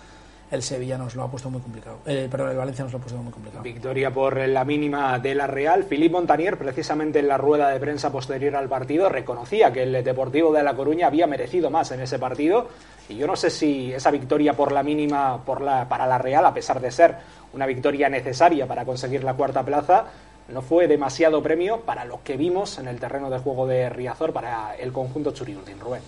el 0.49 0.63
Sevilla 0.63 0.97
nos 0.97 1.15
lo 1.15 1.23
ha 1.23 1.31
puesto 1.31 1.49
muy 1.49 1.61
complicado. 1.61 1.99
Eh, 2.05 2.27
perdón, 2.31 2.51
el 2.51 2.57
Valencia 2.57 2.83
nos 2.83 2.93
lo 2.93 2.99
ha 2.99 3.01
puesto 3.01 3.21
muy 3.21 3.31
complicado. 3.31 3.63
Victoria 3.63 4.11
por 4.11 4.37
la 4.37 4.63
mínima 4.63 5.19
de 5.19 5.35
la 5.35 5.47
Real. 5.47 5.83
Philippe 5.83 6.13
Montanier, 6.13 6.57
precisamente 6.57 7.19
en 7.19 7.27
la 7.27 7.37
rueda 7.37 7.69
de 7.69 7.79
prensa 7.79 8.11
posterior 8.11 8.55
al 8.55 8.69
partido, 8.69 9.09
reconocía 9.09 9.73
que 9.73 9.83
el 9.83 10.03
Deportivo 10.03 10.53
de 10.53 10.63
La 10.63 10.75
Coruña 10.75 11.07
había 11.07 11.27
merecido 11.27 11.69
más 11.69 11.91
en 11.91 12.01
ese 12.01 12.17
partido. 12.17 12.69
Y 13.09 13.15
yo 13.15 13.27
no 13.27 13.35
sé 13.35 13.49
si 13.49 13.93
esa 13.93 14.11
victoria 14.11 14.53
por 14.53 14.71
la 14.71 14.83
mínima 14.83 15.43
para 15.43 16.07
la 16.07 16.17
Real, 16.17 16.45
a 16.45 16.53
pesar 16.53 16.79
de 16.79 16.91
ser 16.91 17.15
una 17.53 17.65
victoria 17.65 18.09
necesaria 18.09 18.65
para 18.67 18.85
conseguir 18.85 19.23
la 19.23 19.33
cuarta 19.33 19.63
plaza, 19.63 20.05
no 20.49 20.61
fue 20.61 20.87
demasiado 20.87 21.43
premio 21.43 21.81
para 21.81 22.05
lo 22.05 22.23
que 22.23 22.37
vimos 22.37 22.79
en 22.79 22.87
el 22.87 22.99
terreno 22.99 23.29
de 23.29 23.39
juego 23.39 23.67
de 23.67 23.89
Riazor 23.89 24.31
para 24.31 24.75
el 24.75 24.93
conjunto 24.93 25.31
Churiurdin. 25.31 25.79
Rubén. 25.79 26.01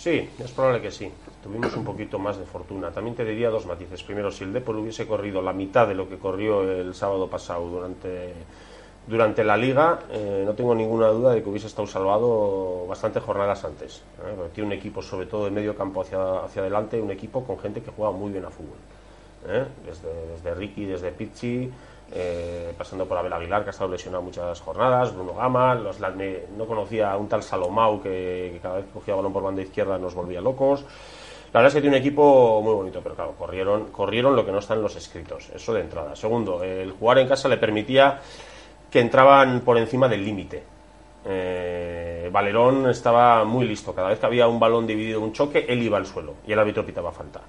Sí, 0.00 0.30
es 0.38 0.50
probable 0.52 0.80
que 0.80 0.90
sí. 0.90 1.12
Tuvimos 1.42 1.76
un 1.76 1.84
poquito 1.84 2.18
más 2.18 2.38
de 2.38 2.46
fortuna. 2.46 2.90
También 2.90 3.14
te 3.14 3.22
diría 3.22 3.50
dos 3.50 3.66
matices. 3.66 4.02
Primero, 4.02 4.30
si 4.30 4.44
el 4.44 4.52
Depor 4.54 4.76
hubiese 4.76 5.06
corrido 5.06 5.42
la 5.42 5.52
mitad 5.52 5.86
de 5.86 5.94
lo 5.94 6.08
que 6.08 6.16
corrió 6.16 6.62
el 6.62 6.94
sábado 6.94 7.28
pasado 7.28 7.68
durante, 7.68 8.32
durante 9.06 9.44
la 9.44 9.58
liga, 9.58 9.98
eh, 10.10 10.42
no 10.46 10.54
tengo 10.54 10.74
ninguna 10.74 11.08
duda 11.08 11.34
de 11.34 11.42
que 11.42 11.50
hubiese 11.50 11.66
estado 11.66 11.86
salvado 11.86 12.86
bastantes 12.88 13.22
jornadas 13.22 13.62
antes. 13.62 14.02
¿eh? 14.24 14.48
Tiene 14.54 14.68
un 14.68 14.72
equipo, 14.72 15.02
sobre 15.02 15.26
todo 15.26 15.44
de 15.44 15.50
medio 15.50 15.76
campo 15.76 16.00
hacia, 16.00 16.44
hacia 16.46 16.62
adelante, 16.62 16.98
un 16.98 17.10
equipo 17.10 17.44
con 17.44 17.58
gente 17.58 17.82
que 17.82 17.90
juega 17.90 18.10
muy 18.10 18.32
bien 18.32 18.46
a 18.46 18.50
fútbol. 18.50 18.78
¿eh? 19.48 19.66
Desde, 19.84 20.08
desde 20.32 20.54
Ricky, 20.54 20.86
desde 20.86 21.12
Pizzi, 21.12 21.70
eh, 22.12 22.72
pasando 22.76 23.06
por 23.06 23.16
Abel 23.16 23.32
Aguilar, 23.32 23.62
que 23.62 23.68
ha 23.68 23.70
estado 23.70 23.90
lesionado 23.90 24.22
muchas 24.22 24.60
jornadas, 24.60 25.14
Bruno 25.14 25.34
Gama, 25.34 25.74
los, 25.76 26.00
no 26.00 26.66
conocía 26.66 27.12
a 27.12 27.16
un 27.16 27.28
tal 27.28 27.42
Salomau 27.42 28.02
que, 28.02 28.58
cada 28.60 28.76
vez 28.76 28.86
que 28.86 28.92
cogía 28.92 29.14
balón 29.14 29.32
por 29.32 29.42
banda 29.42 29.62
izquierda 29.62 29.98
nos 29.98 30.14
volvía 30.14 30.40
locos. 30.40 30.84
La 31.52 31.60
verdad 31.60 31.68
es 31.68 31.74
que 31.74 31.80
tiene 31.80 31.96
un 31.96 32.00
equipo 32.00 32.60
muy 32.62 32.74
bonito, 32.74 33.00
pero 33.02 33.14
claro, 33.14 33.34
corrieron, 33.36 33.90
corrieron 33.90 34.34
lo 34.34 34.44
que 34.44 34.52
no 34.52 34.58
está 34.58 34.74
en 34.74 34.82
los 34.82 34.96
escritos, 34.96 35.50
eso 35.54 35.72
de 35.72 35.80
entrada. 35.80 36.14
Segundo, 36.16 36.62
el 36.62 36.92
jugar 36.92 37.18
en 37.18 37.28
casa 37.28 37.48
le 37.48 37.56
permitía 37.56 38.20
que 38.90 39.00
entraban 39.00 39.60
por 39.60 39.78
encima 39.78 40.08
del 40.08 40.24
límite. 40.24 40.62
Eh, 41.24 42.28
Valerón 42.32 42.88
estaba 42.88 43.44
muy 43.44 43.66
listo, 43.66 43.94
cada 43.94 44.08
vez 44.08 44.18
que 44.18 44.26
había 44.26 44.48
un 44.48 44.58
balón 44.58 44.86
dividido, 44.86 45.20
un 45.20 45.32
choque, 45.32 45.66
él 45.68 45.82
iba 45.82 45.98
al 45.98 46.06
suelo 46.06 46.34
y 46.46 46.52
el 46.52 46.58
árbitro 46.58 46.84
pitaba 46.86 47.12
falta 47.12 47.40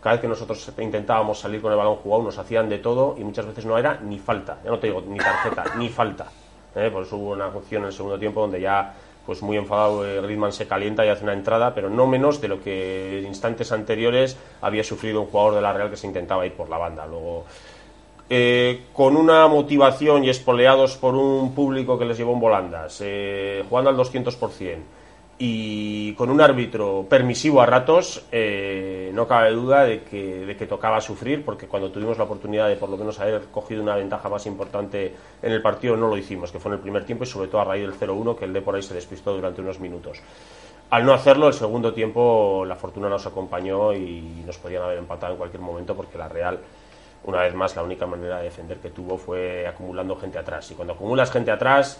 cada 0.00 0.14
vez 0.14 0.22
que 0.22 0.28
nosotros 0.28 0.72
intentábamos 0.78 1.38
salir 1.38 1.60
con 1.60 1.72
el 1.72 1.78
balón 1.78 1.96
jugado 1.96 2.22
nos 2.24 2.38
hacían 2.38 2.68
de 2.68 2.78
todo 2.78 3.16
y 3.18 3.24
muchas 3.24 3.46
veces 3.46 3.66
no 3.66 3.76
era 3.76 4.00
ni 4.02 4.18
falta, 4.18 4.58
ya 4.64 4.70
no 4.70 4.78
te 4.78 4.86
digo 4.86 5.02
ni 5.06 5.18
tarjeta, 5.18 5.64
ni 5.76 5.88
falta. 5.88 6.26
¿eh? 6.74 6.90
Por 6.90 7.04
eso 7.04 7.16
hubo 7.16 7.32
una 7.32 7.48
opción 7.48 7.82
en 7.82 7.88
el 7.88 7.92
segundo 7.92 8.18
tiempo 8.18 8.40
donde 8.40 8.60
ya 8.60 8.94
pues 9.26 9.42
muy 9.42 9.56
enfadado 9.56 10.04
eh, 10.04 10.20
Ridman 10.20 10.52
se 10.52 10.66
calienta 10.66 11.04
y 11.04 11.08
hace 11.08 11.24
una 11.24 11.34
entrada, 11.34 11.74
pero 11.74 11.90
no 11.90 12.06
menos 12.06 12.40
de 12.40 12.48
lo 12.48 12.62
que 12.62 13.22
instantes 13.26 13.70
anteriores 13.72 14.36
había 14.62 14.82
sufrido 14.82 15.20
un 15.20 15.26
jugador 15.26 15.54
de 15.56 15.60
la 15.60 15.72
Real 15.72 15.90
que 15.90 15.96
se 15.96 16.06
intentaba 16.06 16.46
ir 16.46 16.54
por 16.54 16.68
la 16.68 16.78
banda. 16.78 17.06
Luego 17.06 17.44
eh, 18.32 18.84
con 18.92 19.16
una 19.16 19.48
motivación 19.48 20.24
y 20.24 20.30
espoleados 20.30 20.96
por 20.96 21.14
un 21.14 21.54
público 21.54 21.98
que 21.98 22.04
les 22.04 22.16
llevó 22.16 22.32
en 22.32 22.40
volandas, 22.40 23.00
eh, 23.04 23.64
jugando 23.68 23.90
al 23.90 23.96
200% 23.96 24.78
y 25.42 26.12
con 26.16 26.28
un 26.28 26.42
árbitro 26.42 27.06
permisivo 27.08 27.62
a 27.62 27.66
ratos, 27.66 28.26
eh, 28.30 29.10
no 29.14 29.26
cabe 29.26 29.52
duda 29.52 29.84
de 29.84 30.02
que, 30.02 30.44
de 30.44 30.54
que 30.54 30.66
tocaba 30.66 31.00
sufrir, 31.00 31.46
porque 31.46 31.66
cuando 31.66 31.90
tuvimos 31.90 32.18
la 32.18 32.24
oportunidad 32.24 32.68
de 32.68 32.76
por 32.76 32.90
lo 32.90 32.98
menos 32.98 33.18
haber 33.20 33.44
cogido 33.46 33.82
una 33.82 33.96
ventaja 33.96 34.28
más 34.28 34.44
importante 34.44 35.14
en 35.40 35.50
el 35.50 35.62
partido, 35.62 35.96
no 35.96 36.08
lo 36.08 36.18
hicimos, 36.18 36.52
que 36.52 36.58
fue 36.58 36.68
en 36.72 36.74
el 36.74 36.80
primer 36.80 37.06
tiempo 37.06 37.24
y 37.24 37.26
sobre 37.26 37.48
todo 37.48 37.62
a 37.62 37.64
raíz 37.64 37.86
del 37.86 37.94
0-1, 37.94 38.36
que 38.36 38.44
el 38.44 38.52
de 38.52 38.60
por 38.60 38.74
ahí 38.74 38.82
se 38.82 38.92
despistó 38.92 39.32
durante 39.32 39.62
unos 39.62 39.80
minutos. 39.80 40.20
Al 40.90 41.06
no 41.06 41.14
hacerlo, 41.14 41.48
el 41.48 41.54
segundo 41.54 41.94
tiempo 41.94 42.66
la 42.66 42.76
fortuna 42.76 43.08
nos 43.08 43.26
acompañó 43.26 43.94
y 43.94 44.42
nos 44.44 44.58
podían 44.58 44.82
haber 44.82 44.98
empatado 44.98 45.32
en 45.32 45.38
cualquier 45.38 45.62
momento 45.62 45.96
porque 45.96 46.18
la 46.18 46.28
Real, 46.28 46.58
una 47.24 47.40
vez 47.40 47.54
más, 47.54 47.74
la 47.76 47.82
única 47.82 48.04
manera 48.04 48.38
de 48.38 48.44
defender 48.44 48.76
que 48.76 48.90
tuvo 48.90 49.16
fue 49.16 49.66
acumulando 49.66 50.16
gente 50.16 50.38
atrás. 50.38 50.70
Y 50.70 50.74
cuando 50.74 50.92
acumulas 50.92 51.30
gente 51.30 51.50
atrás, 51.50 51.98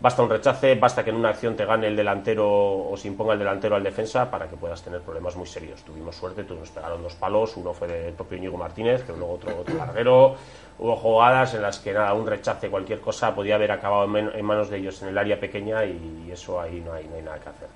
basta 0.00 0.22
un 0.22 0.30
rechace, 0.30 0.74
basta 0.74 1.04
que 1.04 1.10
en 1.10 1.16
una 1.16 1.30
acción 1.30 1.56
te 1.56 1.64
gane 1.64 1.86
el 1.86 1.96
delantero 1.96 2.46
o 2.46 2.96
se 2.96 3.08
imponga 3.08 3.32
el 3.32 3.38
delantero 3.38 3.76
al 3.76 3.82
defensa 3.82 4.30
para 4.30 4.48
que 4.48 4.56
puedas 4.56 4.82
tener 4.82 5.00
problemas 5.00 5.36
muy 5.36 5.46
serios. 5.46 5.82
Tuvimos 5.82 6.16
suerte, 6.16 6.44
nos 6.44 6.70
pegaron 6.70 7.02
dos 7.02 7.14
palos, 7.14 7.56
uno 7.56 7.72
fue 7.72 7.88
del 7.88 8.14
propio 8.14 8.38
Íñigo 8.38 8.56
Martínez, 8.56 9.02
que 9.04 9.12
luego 9.12 9.34
otro, 9.34 9.60
otro 9.60 9.74
larguero. 9.76 10.34
Hubo 10.78 10.96
jugadas 10.96 11.54
en 11.54 11.62
las 11.62 11.78
que 11.78 11.92
nada, 11.92 12.12
un 12.12 12.26
rechace, 12.26 12.68
cualquier 12.68 13.00
cosa, 13.00 13.34
podía 13.34 13.54
haber 13.54 13.72
acabado 13.72 14.04
en 14.16 14.44
manos 14.44 14.68
de 14.68 14.78
ellos 14.78 15.00
en 15.02 15.08
el 15.08 15.18
área 15.18 15.40
pequeña 15.40 15.84
y 15.84 16.30
eso 16.30 16.60
ahí 16.60 16.80
no 16.80 16.92
hay, 16.92 17.06
no 17.08 17.16
hay 17.16 17.22
nada 17.22 17.38
que 17.38 17.48
hacer. 17.48 17.68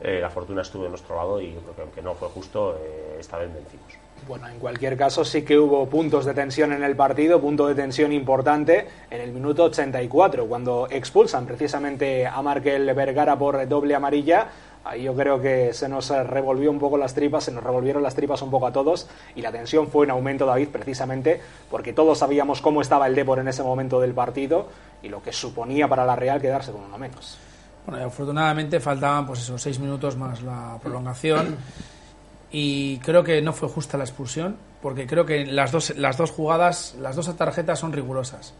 Eh, 0.00 0.20
la 0.20 0.30
fortuna 0.30 0.62
estuvo 0.62 0.84
de 0.84 0.90
nuestro 0.90 1.16
lado 1.16 1.40
y 1.40 1.54
yo 1.54 1.60
creo 1.60 1.74
que 1.74 1.82
aunque 1.82 2.02
no 2.02 2.14
fue 2.14 2.28
justo, 2.28 2.78
eh, 2.80 3.16
esta 3.18 3.36
vez 3.38 3.52
vencimos. 3.52 4.07
Bueno, 4.26 4.48
en 4.48 4.58
cualquier 4.58 4.96
caso 4.96 5.24
sí 5.24 5.42
que 5.42 5.58
hubo 5.58 5.86
puntos 5.88 6.24
de 6.24 6.34
tensión 6.34 6.72
en 6.72 6.82
el 6.82 6.96
partido, 6.96 7.40
punto 7.40 7.66
de 7.66 7.74
tensión 7.74 8.12
importante 8.12 8.86
en 9.10 9.20
el 9.20 9.32
minuto 9.32 9.64
84, 9.64 10.46
cuando 10.46 10.88
expulsan 10.90 11.46
precisamente 11.46 12.26
a 12.26 12.40
Markel 12.42 12.92
Vergara 12.94 13.38
por 13.38 13.66
doble 13.68 13.94
amarilla. 13.94 14.48
Ahí 14.84 15.02
yo 15.02 15.14
creo 15.14 15.40
que 15.40 15.74
se 15.74 15.88
nos 15.88 16.08
revolvió 16.08 16.70
un 16.70 16.78
poco 16.78 16.96
las 16.96 17.12
tripas, 17.14 17.44
se 17.44 17.52
nos 17.52 17.62
revolvieron 17.62 18.02
las 18.02 18.14
tripas 18.14 18.40
un 18.42 18.50
poco 18.50 18.66
a 18.66 18.72
todos 18.72 19.08
y 19.34 19.42
la 19.42 19.52
tensión 19.52 19.88
fue 19.88 20.06
en 20.06 20.12
aumento, 20.12 20.46
David, 20.46 20.68
precisamente 20.68 21.40
porque 21.70 21.92
todos 21.92 22.18
sabíamos 22.18 22.62
cómo 22.62 22.80
estaba 22.80 23.06
el 23.06 23.14
Depor 23.14 23.38
en 23.38 23.48
ese 23.48 23.62
momento 23.62 24.00
del 24.00 24.12
partido 24.12 24.68
y 25.02 25.08
lo 25.08 25.22
que 25.22 25.32
suponía 25.32 25.88
para 25.88 26.06
la 26.06 26.16
Real 26.16 26.40
quedarse 26.40 26.72
con 26.72 26.82
uno 26.82 26.96
menos. 26.96 27.38
Bueno, 27.86 28.04
afortunadamente 28.04 28.80
faltaban 28.80 29.26
pues 29.26 29.40
esos 29.40 29.60
seis 29.60 29.78
minutos 29.78 30.16
más 30.16 30.42
la 30.42 30.78
prolongación 30.82 31.56
y 32.50 32.98
creo 32.98 33.22
que 33.24 33.42
no 33.42 33.52
fue 33.52 33.68
justa 33.68 33.98
la 33.98 34.04
expulsión 34.04 34.56
porque 34.80 35.06
creo 35.06 35.26
que 35.26 35.44
las 35.44 35.72
dos, 35.72 35.96
las 35.96 36.16
dos 36.16 36.30
jugadas, 36.30 36.94
las 37.00 37.16
dos 37.16 37.34
tarjetas 37.36 37.78
son 37.78 37.92
rigurosas. 37.92 38.54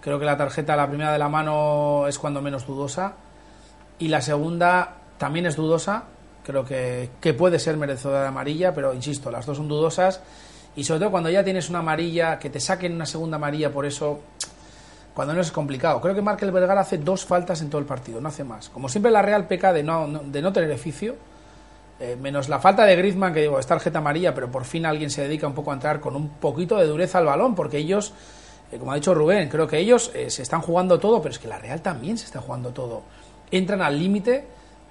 Creo 0.00 0.18
que 0.18 0.24
la 0.24 0.36
tarjeta, 0.36 0.76
la 0.76 0.86
primera 0.86 1.12
de 1.12 1.18
la 1.18 1.28
mano, 1.28 2.06
es 2.06 2.18
cuando 2.18 2.42
menos 2.42 2.66
dudosa 2.66 3.14
y 3.98 4.08
la 4.08 4.20
segunda 4.20 4.96
también 5.18 5.46
es 5.46 5.56
dudosa. 5.56 6.04
Creo 6.44 6.64
que, 6.64 7.10
que 7.20 7.34
puede 7.34 7.58
ser 7.58 7.76
merecedora 7.76 8.22
de 8.22 8.28
amarilla, 8.28 8.72
pero 8.72 8.94
insisto, 8.94 9.30
las 9.30 9.46
dos 9.46 9.56
son 9.56 9.66
dudosas 9.66 10.20
y 10.76 10.84
sobre 10.84 11.00
todo 11.00 11.10
cuando 11.10 11.30
ya 11.30 11.42
tienes 11.42 11.70
una 11.70 11.78
amarilla, 11.80 12.38
que 12.38 12.50
te 12.50 12.60
saquen 12.60 12.92
una 12.92 13.06
segunda 13.06 13.36
amarilla 13.36 13.72
por 13.72 13.86
eso, 13.86 14.20
cuando 15.14 15.32
no 15.32 15.40
es 15.40 15.50
complicado. 15.50 16.00
Creo 16.02 16.14
que 16.14 16.20
Markel 16.20 16.52
Vergara 16.52 16.82
hace 16.82 16.98
dos 16.98 17.24
faltas 17.24 17.62
en 17.62 17.70
todo 17.70 17.80
el 17.80 17.86
partido, 17.86 18.20
no 18.20 18.28
hace 18.28 18.44
más. 18.44 18.68
Como 18.68 18.88
siempre 18.90 19.10
la 19.10 19.22
Real 19.22 19.46
peca 19.46 19.72
de 19.72 19.82
no, 19.82 20.06
de 20.06 20.42
no 20.42 20.52
tener 20.52 20.70
oficio, 20.70 21.16
eh, 22.00 22.16
menos 22.20 22.48
la 22.48 22.58
falta 22.58 22.84
de 22.84 22.94
Griezmann, 22.96 23.32
que 23.32 23.40
digo, 23.40 23.58
es 23.58 23.66
tarjeta 23.66 23.98
amarilla, 23.98 24.34
pero 24.34 24.50
por 24.50 24.64
fin 24.64 24.84
alguien 24.86 25.10
se 25.10 25.22
dedica 25.22 25.46
un 25.46 25.54
poco 25.54 25.70
a 25.70 25.74
entrar 25.74 26.00
con 26.00 26.14
un 26.16 26.28
poquito 26.28 26.76
de 26.76 26.86
dureza 26.86 27.18
al 27.18 27.26
balón, 27.26 27.54
porque 27.54 27.78
ellos, 27.78 28.12
eh, 28.72 28.78
como 28.78 28.92
ha 28.92 28.96
dicho 28.96 29.14
Rubén, 29.14 29.48
creo 29.48 29.66
que 29.66 29.78
ellos 29.78 30.10
eh, 30.14 30.28
se 30.30 30.42
están 30.42 30.60
jugando 30.60 30.98
todo, 30.98 31.22
pero 31.22 31.32
es 31.32 31.38
que 31.38 31.48
la 31.48 31.58
Real 31.58 31.80
también 31.82 32.18
se 32.18 32.26
está 32.26 32.40
jugando 32.40 32.70
todo. 32.70 33.02
Entran 33.50 33.80
al 33.80 33.98
límite, 33.98 34.44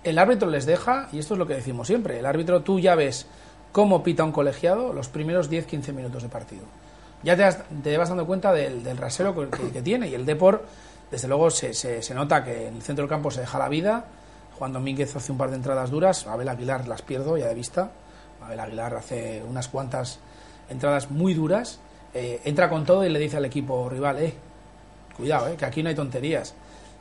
el 0.04 0.18
árbitro 0.18 0.50
les 0.50 0.66
deja, 0.66 1.10
y 1.12 1.20
esto 1.20 1.34
es 1.36 1.38
lo 1.38 1.46
que 1.48 1.56
decimos 1.56 1.88
siempre, 1.88 2.18
el 2.20 2.26
árbitro 2.26 2.62
tú 2.62 2.80
ya 2.80 2.96
ves 2.96 3.28
cómo 3.72 4.02
pita 4.04 4.24
un 4.24 4.32
colegiado 4.32 4.94
los 4.94 5.08
primeros 5.10 5.52
10-15 5.52 5.94
minutos 5.94 6.24
de 6.24 6.30
partido. 6.30 6.64
Ya 7.24 7.36
te, 7.36 7.44
has- 7.44 7.60
te 7.84 7.98
vas 7.98 8.10
dando 8.10 8.26
cuenta 8.26 8.54
del, 8.54 8.84
del 8.84 8.98
rasero 8.98 9.36
que, 9.52 9.82
tiene, 9.82 10.08
y 10.08 10.16
el 10.16 10.26
Depor, 10.26 10.64
desde 11.12 11.28
luego, 11.28 11.50
se- 11.52 11.74
se 11.74 12.14
nota 12.16 12.44
que 12.44 12.68
en 12.68 12.76
el 12.76 12.82
centro 12.82 13.04
del 13.04 13.10
campo 13.10 13.30
se 13.32 13.42
deja 13.42 13.60
la 13.60 13.68
vida, 13.70 14.06
Juan 14.58 14.74
Domínguez 14.74 15.16
hace 15.16 15.32
un 15.32 15.38
par 15.38 15.50
de 15.50 15.58
entradas 15.58 15.92
duras, 15.92 16.28
Abel 16.28 16.48
Aguilar 16.48 16.88
las 16.88 17.02
pierdo 17.02 17.38
ya 17.38 17.48
de 17.48 17.56
vista. 17.56 17.92
Abel 18.42 18.60
Aguilar 18.60 18.96
hace 18.96 19.44
unas 19.48 19.68
cuantas 19.68 20.20
entradas 20.70 21.12
muy 21.12 21.34
duras, 21.34 21.80
eh, 22.14 22.42
entra 22.46 22.70
con 22.70 22.86
todo 22.86 23.06
y 23.06 23.10
le 23.10 23.20
dice 23.20 23.38
al 23.38 23.46
equipo 23.46 23.90
rival, 23.90 24.20
eh, 24.20 24.34
cuidado, 25.16 25.50
eh, 25.50 25.56
que 25.58 25.66
aquí 25.66 25.84
no 25.84 25.90
hay 25.90 25.96
tonterías. 25.96 26.54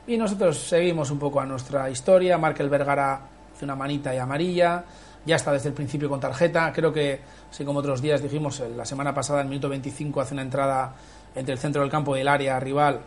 Y 0.07 0.17
nosotros 0.17 0.57
seguimos 0.59 1.09
un 1.11 1.19
poco 1.19 1.39
a 1.39 1.45
nuestra 1.45 1.89
historia, 1.89 2.37
Markel 2.37 2.69
Vergara 2.69 3.21
hace 3.55 3.65
una 3.65 3.75
manita 3.75 4.13
y 4.13 4.17
amarilla, 4.17 4.83
ya 5.25 5.35
está 5.35 5.51
desde 5.51 5.69
el 5.69 5.73
principio 5.73 6.09
con 6.09 6.19
tarjeta, 6.19 6.71
creo 6.71 6.93
que, 6.93 7.19
así 7.49 7.65
como 7.65 7.79
otros 7.79 8.01
días 8.01 8.21
dijimos, 8.21 8.59
eh, 8.59 8.69
la 8.69 8.85
semana 8.85 9.13
pasada, 9.13 9.39
en 9.39 9.47
el 9.47 9.49
minuto 9.49 9.69
25, 9.69 10.21
hace 10.21 10.33
una 10.33 10.43
entrada 10.43 10.93
entre 11.33 11.53
el 11.53 11.59
centro 11.59 11.81
del 11.81 11.89
campo 11.89 12.15
y 12.15 12.21
el 12.21 12.27
área 12.27 12.59
rival, 12.59 13.01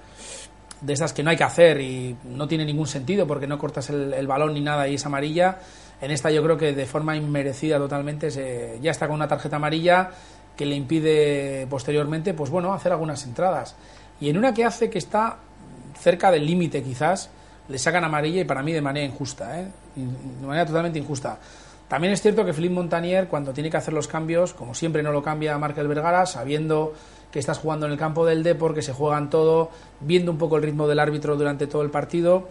de 0.81 0.93
esas 0.93 1.13
que 1.13 1.23
no 1.23 1.31
hay 1.31 1.37
que 1.37 1.45
hacer 1.45 1.81
y 1.81 2.17
no 2.25 2.47
tiene 2.47 2.65
ningún 2.65 2.87
sentido 2.87 3.27
porque 3.27 3.47
no 3.47 3.59
cortas 3.59 3.91
el, 3.91 4.27
balón 4.27 4.55
ni 4.55 4.61
nada 4.61 4.89
y 4.89 4.95
es 4.95 5.07
amarilla. 5.07 5.59
En 6.01 6.11
esta 6.11 6.31
yo 6.31 6.43
creo 6.43 6.57
que 6.57 6.73
de 6.73 6.87
forma 6.87 7.17
inmerecida 7.17 7.79
totalmente 7.79 8.31
se, 8.31 8.79
ya 8.81 8.91
está 8.91 9.07
con 9.07 9.17
una 9.17 9.27
tarjeta 9.27 9.57
amarilla 9.57 10.11
que 10.57 10.67
le 10.67 10.77
impide 10.77 11.67
posteriormente, 11.69 12.35
pues 12.35 12.51
bueno, 12.51 12.73
hacer 12.73 12.93
algunas 12.93 13.25
entradas. 13.25 13.77
Y 14.21 14.29
en 14.29 14.39
una 14.39 14.55
que 14.55 14.65
hace 14.65 14.91
que 14.91 14.99
está 14.99 15.39
cerca 15.99 16.31
del 16.31 16.47
límite 16.47 16.83
quizás, 16.83 17.31
le 17.69 17.79
sacan 17.79 18.05
amarilla 18.05 18.41
y 18.41 18.45
para 18.45 18.63
mí 18.63 18.73
de 18.73 18.81
manera 18.81 19.07
injusta, 19.07 19.61
¿eh? 19.61 19.69
de 19.95 20.47
manera 20.47 20.67
totalmente 20.67 20.99
injusta. 20.99 21.39
También 21.89 22.13
es 22.13 22.21
cierto 22.21 22.45
que 22.45 22.53
Philippe 22.53 22.75
Montanier, 22.75 23.29
cuando 23.29 23.53
tiene 23.53 23.71
que 23.71 23.77
hacer 23.79 23.95
los 23.95 24.09
cambios, 24.09 24.53
como 24.53 24.75
siempre 24.75 25.03
no 25.03 25.11
lo 25.11 25.23
cambia 25.23 25.57
Markel 25.59 25.89
Vergara, 25.89 26.27
sabiendo 26.27 26.95
que 27.31 27.39
estás 27.39 27.59
jugando 27.59 27.87
en 27.87 27.93
el 27.93 27.99
campo 27.99 28.25
del 28.25 28.43
Depor, 28.43 28.75
que 28.75 28.83
se 28.83 28.93
juegan 28.93 29.31
todo, 29.31 29.71
viendo 30.01 30.33
un 30.33 30.39
poco 30.39 30.57
el 30.57 30.63
ritmo 30.63 30.89
del 30.89 30.99
árbitro 30.99 31.37
durante 31.37 31.67
todo 31.67 31.83
el 31.83 31.91
partido. 31.91 32.49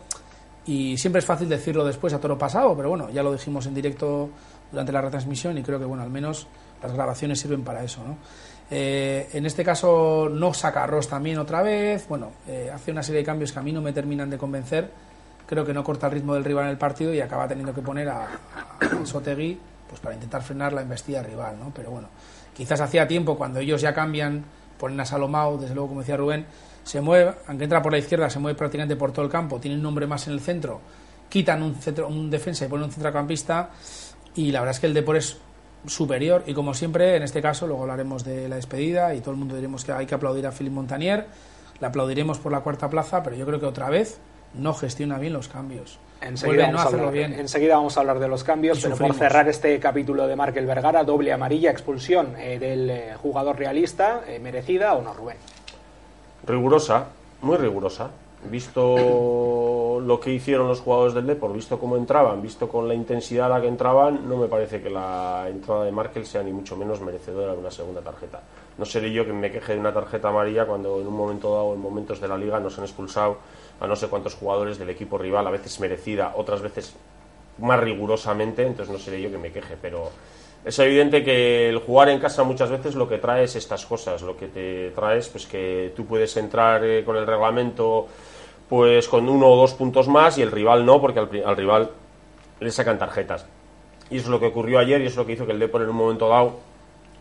Y 0.66 0.98
siempre 0.98 1.20
es 1.20 1.26
fácil 1.26 1.48
decirlo 1.48 1.86
después 1.86 2.14
a 2.14 2.20
toro 2.20 2.38
pasado, 2.38 2.76
pero 2.76 2.90
bueno, 2.90 3.10
ya 3.10 3.24
lo 3.24 3.32
dijimos 3.32 3.66
en 3.68 3.74
directo 3.74 4.30
durante 4.72 4.92
la 4.92 5.02
retransmisión 5.02 5.58
y 5.58 5.64
creo 5.64 5.80
que 5.80 5.86
bueno, 5.86 6.04
al 6.04 6.10
menos 6.10 6.48
las 6.82 6.92
grabaciones 6.94 7.40
sirven 7.40 7.64
para 7.64 7.84
eso, 7.84 8.04
¿no? 8.04 8.18
Eh, 8.70 9.30
en 9.32 9.46
este 9.46 9.64
caso 9.64 10.28
no 10.30 10.54
saca 10.54 10.84
a 10.84 10.88
Ross 10.88 11.08
también 11.08 11.38
otra 11.38 11.62
vez, 11.62 12.06
bueno, 12.10 12.32
eh, 12.48 12.70
hace 12.74 12.92
una 12.92 13.02
serie 13.02 13.22
de 13.22 13.26
cambios 13.26 13.54
que 13.54 13.60
a 13.60 13.62
mí 13.62 13.72
no 13.72 13.82
me 13.82 13.94
terminan 13.94 14.30
de 14.30 14.38
convencer, 14.38 14.92
creo 15.48 15.66
que 15.66 15.74
no 15.74 15.86
corta 15.86 16.08
el 16.08 16.14
ritmo 16.14 16.34
del 16.34 16.44
rival 16.44 16.66
en 16.66 16.72
el 16.72 16.78
partido 16.78 17.14
y 17.14 17.22
acaba 17.22 17.48
teniendo 17.48 17.74
que 17.74 17.82
poner 17.82 18.10
a, 18.10 18.28
Sotegui 19.06 19.58
pues 19.88 20.02
para 20.02 20.16
intentar 20.16 20.44
frenar 20.44 20.74
la 20.74 20.82
embestida 20.82 21.24
rival, 21.24 21.58
¿no? 21.58 21.72
Pero 21.74 21.92
bueno, 21.92 22.10
quizás 22.54 22.82
hacía 22.82 23.08
tiempo 23.08 23.38
cuando 23.38 23.60
ellos 23.62 23.80
ya 23.80 23.94
cambian, 23.94 24.44
ponen 24.80 25.00
a 25.00 25.06
Salomao, 25.06 25.58
desde 25.58 25.74
luego 25.74 25.90
como 25.90 26.02
decía 26.02 26.18
Rubén, 26.18 26.46
se 26.84 27.02
mueve, 27.02 27.34
aunque 27.48 27.66
entra 27.66 27.82
por 27.82 27.92
la 27.92 27.98
izquierda, 27.98 28.30
se 28.30 28.40
mueve 28.40 28.58
prácticamente 28.58 28.96
por 28.96 29.12
todo 29.12 29.26
el 29.26 29.32
campo, 29.32 29.60
tiene 29.60 29.76
un 29.76 29.84
nombre 29.84 30.08
más 30.08 30.28
en 30.28 30.34
el 30.34 30.40
centro, 30.40 30.80
quitan 31.30 31.62
un, 31.62 31.76
centro, 31.76 32.08
un 32.08 32.30
defensa 32.30 32.66
y 32.66 32.68
ponen 32.70 32.86
un 32.86 32.92
centrocampista 32.92 33.72
y 34.36 34.52
la 34.52 34.62
verdad 34.62 34.76
es 34.76 34.80
que 34.80 34.88
el 34.88 34.94
Depor 34.94 35.18
es 35.18 35.38
superior 35.86 36.44
y 36.48 36.54
como 36.54 36.74
siempre 36.74 37.16
en 37.16 37.24
este 37.24 37.42
caso 37.42 37.68
luego 37.68 37.84
hablaremos 37.84 38.24
de 38.24 38.50
la 38.50 38.56
despedida 38.56 39.14
y 39.14 39.22
todo 39.22 39.32
el 39.32 39.38
mundo 39.38 39.56
diremos 39.56 39.86
que 39.86 39.92
hay 39.92 40.06
que 40.06 40.16
aplaudir 40.16 40.46
a 40.48 40.52
Philippe 40.52 40.76
Montanier 40.76 41.28
le 41.80 41.88
aplaudiremos 41.88 42.40
por 42.40 42.52
la 42.52 42.62
cuarta 42.62 42.90
plaza 42.90 43.24
pero 43.24 43.36
yo 43.36 43.46
creo 43.46 43.60
que 43.60 43.68
otra 43.68 43.90
vez 43.90 44.20
no 44.58 44.74
gestiona 44.74 45.18
bien 45.18 45.34
los 45.34 45.48
cambios 45.48 46.00
Enseguida 46.22 46.66
vamos, 46.66 46.82
a 46.82 46.88
hacerlo 46.88 47.08
hablar, 47.08 47.30
bien 47.30 47.40
enseguida 47.40 47.76
vamos 47.76 47.98
a 47.98 48.00
hablar 48.00 48.20
de 48.20 48.28
los 48.28 48.44
cambios, 48.44 48.80
pero 48.82 48.98
por 48.98 49.14
cerrar 49.14 49.48
este 49.50 49.80
capítulo 49.80 50.28
de 50.28 50.36
Markel 50.36 50.66
Vergara, 50.66 51.04
doble 51.04 51.32
amarilla, 51.32 51.70
expulsión 51.70 52.36
eh, 52.38 52.58
del 52.58 52.90
eh, 52.90 53.16
jugador 53.22 53.58
realista, 53.58 54.24
eh, 54.28 54.40
merecida 54.40 54.96
o 54.96 55.02
no, 55.02 55.14
Rubén. 55.14 55.38
Rigurosa, 56.46 57.08
muy 57.42 57.58
rigurosa. 57.58 58.10
Visto 58.50 60.00
lo 60.00 60.20
que 60.20 60.32
hicieron 60.32 60.68
los 60.68 60.80
jugadores 60.80 61.16
del 61.16 61.26
Depor, 61.26 61.52
visto 61.52 61.80
cómo 61.80 61.98
entraban, 61.98 62.42
visto 62.42 62.70
con 62.70 62.88
la 62.88 62.94
intensidad 62.94 63.48
a 63.48 63.58
la 63.58 63.62
que 63.62 63.68
entraban, 63.68 64.30
no 64.30 64.38
me 64.38 64.48
parece 64.48 64.80
que 64.80 64.92
la 64.92 65.48
entrada 65.50 65.84
de 65.84 65.92
Markel 65.92 66.26
sea 66.26 66.44
ni 66.44 66.54
mucho 66.54 66.78
menos 66.78 67.02
merecedora 67.02 67.54
de 67.54 67.58
una 67.58 67.72
segunda 67.72 68.02
tarjeta. 68.02 68.42
No 68.78 68.86
seré 68.86 69.12
yo 69.12 69.24
quien 69.24 69.40
me 69.40 69.52
queje 69.52 69.74
de 69.74 69.80
una 69.80 69.92
tarjeta 69.92 70.30
amarilla 70.30 70.66
cuando 70.66 71.02
en 71.02 71.08
un 71.08 71.16
momento 71.16 71.52
dado, 71.52 71.74
en 71.74 71.82
momentos 71.82 72.22
de 72.22 72.28
la 72.28 72.38
liga, 72.38 72.60
nos 72.60 72.78
han 72.78 72.84
expulsado 72.86 73.38
a 73.80 73.88
no 73.88 73.96
sé 73.96 74.08
cuántos 74.08 74.36
jugadores 74.36 74.78
del 74.78 74.90
equipo 74.90 75.18
rival, 75.18 75.48
a 75.48 75.52
veces 75.52 75.80
merecida, 75.80 76.34
otras 76.36 76.62
veces 76.62 76.96
más 77.60 77.80
rigurosamente, 77.80 78.66
entonces 78.66 78.92
no 78.92 79.00
seré 79.00 79.22
yo 79.22 79.32
que 79.32 79.38
me 79.38 79.52
queje, 79.52 79.76
pero 79.82 80.12
es 80.66 80.78
evidente 80.80 81.24
que 81.24 81.70
el 81.70 81.80
jugar 81.80 82.10
en 82.10 82.20
casa 82.20 82.44
muchas 82.44 82.70
veces 82.70 82.96
lo 82.96 83.08
que 83.08 83.18
trae 83.18 83.44
es 83.46 83.56
estas 83.56 83.86
cosas, 83.86 84.22
lo 84.22 84.36
que 84.36 84.48
te 84.48 84.92
trae 84.92 85.20
es 85.20 85.30
pues 85.30 85.46
que 85.46 85.94
tú 85.96 86.06
puedes 86.06 86.36
entrar 86.38 86.84
eh, 86.84 87.04
con 87.06 87.16
el 87.16 87.26
reglamento 87.26 88.08
pues 88.68 89.08
con 89.08 89.30
uno 89.30 89.48
o 89.48 89.56
dos 89.56 89.74
puntos 89.74 90.08
más 90.08 90.38
y 90.38 90.42
el 90.42 90.52
rival 90.52 90.86
no, 90.86 91.00
porque 91.00 91.20
al, 91.20 91.56
rival 91.56 91.92
le 92.60 92.72
sacan 92.72 93.00
tarjetas. 93.00 93.46
Y 94.10 94.18
eso 94.18 94.26
es 94.26 94.30
lo 94.30 94.40
que 94.40 94.48
ocurrió 94.48 94.80
ayer 94.80 95.02
y 95.02 95.06
eso 95.06 95.14
es 95.14 95.18
lo 95.18 95.26
que 95.26 95.34
hizo 95.34 95.46
que 95.46 95.54
el 95.54 95.60
Depor 95.60 95.84
en 95.84 95.90
un 95.90 95.96
momento 95.96 96.28
dado 96.28 96.60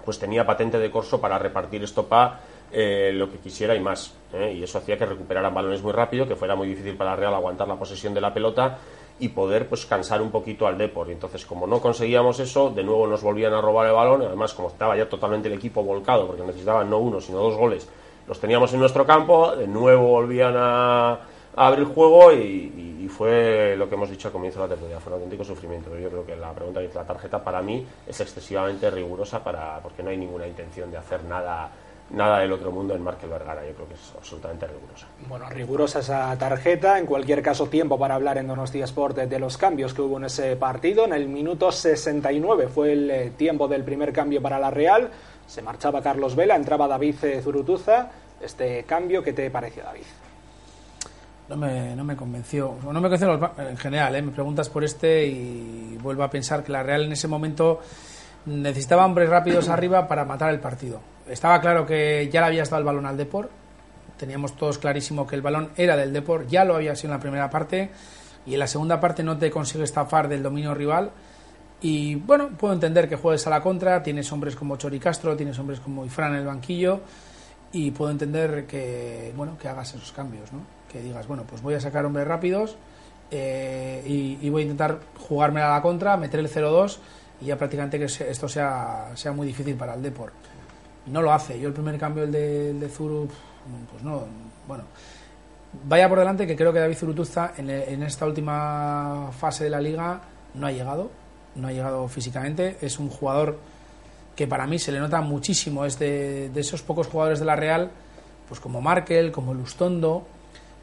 pues 0.05 0.19
tenía 0.19 0.47
patente 0.47 0.79
de 0.79 0.91
corso 0.91 1.21
para 1.21 1.39
repartir 1.39 1.83
estopa 1.83 2.41
eh, 2.73 3.13
lo 3.15 3.31
que 3.31 3.39
quisiera 3.39 3.75
y 3.75 3.81
más. 3.81 4.15
¿eh? 4.33 4.55
Y 4.59 4.63
eso 4.63 4.79
hacía 4.79 4.97
que 4.97 5.07
recuperaran 5.07 5.55
balones 5.55 5.83
muy 5.83 5.93
rápido, 5.93 6.27
que 6.27 6.37
fuera 6.37 6.55
muy 6.55 6.69
difícil 6.69 6.97
para 6.97 7.17
Real 7.17 7.35
aguantar 7.35 7.69
la 7.69 7.77
posesión 7.77 8.15
de 8.15 8.21
la 8.21 8.33
pelota 8.35 8.79
y 9.19 9.29
poder 9.29 9.69
pues 9.69 9.87
cansar 9.87 10.21
un 10.21 10.31
poquito 10.31 10.67
al 10.67 10.77
Depor. 10.77 11.11
Entonces, 11.11 11.47
como 11.47 11.67
no 11.67 11.81
conseguíamos 11.81 12.39
eso, 12.41 12.71
de 12.71 12.83
nuevo 12.83 13.07
nos 13.07 13.23
volvían 13.23 13.53
a 13.55 13.61
robar 13.61 13.87
el 13.87 13.95
balón. 13.95 14.23
Además, 14.23 14.53
como 14.53 14.69
estaba 14.69 14.97
ya 14.97 15.09
totalmente 15.09 15.49
el 15.49 15.55
equipo 15.55 15.83
volcado, 15.83 16.27
porque 16.27 16.43
necesitaban 16.43 16.91
no 16.91 16.99
uno, 16.99 17.21
sino 17.21 17.39
dos 17.39 17.57
goles, 17.57 17.89
los 18.27 18.41
teníamos 18.41 18.73
en 18.75 18.81
nuestro 18.81 19.07
campo, 19.07 19.55
de 19.55 19.69
nuevo 19.69 20.09
volvían 20.09 20.55
a, 20.57 21.13
a 21.57 21.67
abrir 21.67 21.87
juego 21.87 22.33
y, 22.33 22.93
fue 23.09 23.77
lo 23.79 23.89
que 23.89 23.95
hemos 23.95 24.11
dicho 24.11 24.29
al 24.29 24.33
comienzo 24.33 24.61
de 24.61 24.65
la 24.65 24.75
tertulia, 24.75 25.01
fue 25.01 25.13
un 25.13 25.21
auténtico 25.21 25.45
sufrimiento. 25.45 25.89
Pero 25.89 26.03
yo 26.03 26.11
creo 26.11 26.27
que 26.27 26.37
la 26.37 26.53
pregunta 26.53 26.81
dice 26.81 26.97
la 26.97 27.07
tarjeta 27.07 27.43
para 27.43 27.63
mí 27.63 27.87
es 28.07 28.21
excesivamente 28.21 28.91
rigurosa 28.91 29.43
para 29.43 29.79
porque 29.81 30.03
no 30.03 30.11
hay 30.11 30.19
ninguna 30.19 30.47
intención 30.47 30.91
de 30.91 30.99
hacer 30.99 31.25
nada 31.25 31.71
nada 32.11 32.41
del 32.41 32.53
otro 32.53 32.71
mundo 32.71 32.95
en 32.95 33.03
Markel 33.03 33.31
Vergara. 33.31 33.67
Yo 33.67 33.75
creo 33.75 33.89
que 33.89 33.95
es 33.95 34.13
absolutamente 34.17 34.67
rigurosa. 34.67 35.07
Bueno, 35.29 35.49
rigurosa 35.49 36.01
esa 36.01 36.37
tarjeta. 36.39 36.99
En 36.99 37.07
cualquier 37.07 37.43
caso, 37.43 37.69
tiempo 37.69 37.99
para 37.99 38.15
hablar 38.15 38.39
en 38.39 38.47
Donostia 38.47 38.85
Sport 38.85 39.17
de, 39.17 39.27
de 39.27 39.39
los 39.39 39.57
cambios 39.57 39.95
que 39.95 40.03
hubo 40.03 40.17
en 40.19 40.25
ese 40.25 40.57
partido. 40.57 41.05
En 41.05 41.13
el 41.13 41.29
minuto 41.29 41.73
69 41.73 42.69
fue 42.69 42.93
el 42.93 43.11
eh, 43.11 43.33
tiempo 43.37 43.69
del 43.69 43.85
primer 43.85 44.13
cambio 44.13 44.41
para 44.41 44.59
la 44.59 44.71
Real. 44.71 45.11
Se 45.47 45.63
marchaba 45.63 46.03
Carlos 46.03 46.35
Vela, 46.37 46.57
entraba 46.57 46.89
David 46.89 47.17
eh, 47.25 47.41
Zurutuza. 47.43 48.11
Este 48.41 48.85
cambio, 48.85 49.23
¿qué 49.23 49.33
te 49.33 49.51
pareció, 49.51 49.83
David? 49.83 50.03
No 51.49 51.57
me, 51.57 51.95
no 51.95 52.05
me 52.05 52.17
convenció. 52.17 52.77
No 52.83 53.01
me 53.01 53.09
convenció 53.09 53.53
en 53.59 53.77
general. 53.77 54.15
¿eh? 54.17 54.23
Me 54.23 54.33
preguntas 54.33 54.69
por 54.69 54.85
este 54.85 55.27
y 55.27 55.99
vuelvo 56.03 56.23
a 56.25 56.31
pensar 56.31 56.63
que 56.65 56.73
la 56.73 56.83
Real 56.83 57.05
en 57.05 57.13
ese 57.13 57.29
momento 57.29 57.81
necesitaba 58.47 59.05
hombres 59.05 59.29
rápidos 59.29 59.69
arriba 59.69 60.07
para 60.07 60.25
matar 60.25 60.51
el 60.53 60.61
partido. 60.61 61.01
Estaba 61.29 61.61
claro 61.61 61.87
que 61.87 62.29
ya 62.33 62.41
le 62.41 62.47
había 62.47 62.65
dado 62.65 62.79
el 62.79 62.85
balón 62.85 63.07
al 63.07 63.17
Depor. 63.17 63.51
Teníamos 64.17 64.57
todos 64.57 64.79
clarísimo 64.79 65.27
que 65.27 65.37
el 65.37 65.43
balón 65.43 65.71
era 65.77 65.97
del 65.97 66.13
Depor. 66.13 66.47
Ya 66.47 66.65
lo 66.65 66.77
había 66.77 66.95
sido 66.95 67.13
en 67.13 67.19
la 67.19 67.21
primera 67.21 67.51
parte. 67.51 67.91
Y 68.47 68.55
en 68.55 68.61
la 68.61 68.67
segunda 68.67 69.01
parte 69.01 69.23
no 69.23 69.37
te 69.37 69.51
consigue 69.51 69.85
estafar 69.85 70.29
del 70.29 70.43
dominio 70.43 70.75
rival. 70.75 71.11
Y 71.81 72.15
bueno, 72.15 72.51
puedo 72.57 72.73
entender 72.73 73.09
que 73.09 73.17
juegues 73.17 73.47
a 73.47 73.51
la 73.51 73.61
contra. 73.61 74.03
Tienes 74.03 74.31
hombres 74.33 74.57
como 74.57 74.77
Chori 74.77 74.99
Castro, 74.99 75.37
tienes 75.37 75.59
hombres 75.59 75.81
como 75.81 76.05
Ifran 76.07 76.33
en 76.33 76.41
el 76.41 76.47
banquillo. 76.47 77.01
Y 77.73 77.91
puedo 77.91 78.11
entender 78.11 78.67
que, 78.67 79.33
bueno, 79.37 79.59
que 79.59 79.69
hagas 79.69 79.95
esos 79.95 80.13
cambios, 80.13 80.53
¿no? 80.53 80.61
Que 80.91 81.03
digas, 81.03 81.27
bueno, 81.27 81.45
pues 81.47 81.61
voy 81.61 81.75
a 81.75 81.81
sacar 81.81 82.07
hombres 82.07 82.27
rápidos 82.27 82.77
eh, 83.31 84.03
y, 84.07 84.49
voy 84.51 84.63
a 84.63 84.65
intentar 84.65 85.01
jugarme 85.29 85.61
a 85.61 85.71
la 85.71 85.83
contra, 85.83 86.17
meter 86.17 86.41
el 86.41 86.49
0-2 86.49 86.99
y 87.41 87.47
ya 87.47 87.59
prácticamente 87.59 87.99
que 87.99 88.05
esto 88.05 88.49
sea, 88.49 89.11
sea 89.15 89.33
muy 89.33 89.47
difícil 89.47 89.75
para 89.75 89.95
el 89.95 90.03
Deport. 90.03 90.33
No 91.07 91.23
lo 91.23 91.33
hace. 91.33 91.59
Yo 91.59 91.69
el 91.69 91.75
primer 91.75 91.99
cambio, 91.99 92.25
el 92.25 92.33
de, 92.33 92.89
Zuru, 92.89 93.29
pues 93.91 94.03
no, 94.03 94.25
bueno. 94.67 94.85
Vaya 95.85 96.09
por 96.09 96.19
delante 96.19 96.47
que 96.47 96.57
creo 96.57 96.73
que 96.73 96.79
David 96.79 96.97
Zurutuza 96.97 97.53
en, 97.57 98.03
esta 98.03 98.25
última 98.25 99.31
fase 99.39 99.65
de 99.65 99.71
la 99.71 99.81
liga 99.81 100.23
no 100.55 100.67
ha 100.67 100.73
llegado, 100.73 101.11
no 101.55 101.69
ha 101.69 101.73
llegado 101.73 102.09
físicamente. 102.09 102.79
Es 102.81 102.99
un 102.99 103.11
jugador 103.11 103.59
que 104.35 104.47
para 104.47 104.67
mí 104.67 104.79
se 104.79 104.93
le 104.93 105.01
nota 105.01 105.21
muchísimo, 105.21 105.85
es 105.85 105.99
de, 105.99 106.51
de 106.51 106.61
esos 106.61 106.83
pocos 106.83 107.09
jugadores 107.09 107.41
de 107.41 107.45
la 107.45 107.57
Real, 107.57 107.91
pues 108.49 108.61
como 108.61 108.81
Markel, 108.81 109.33
como 109.33 109.55
Lustondo, 109.55 110.27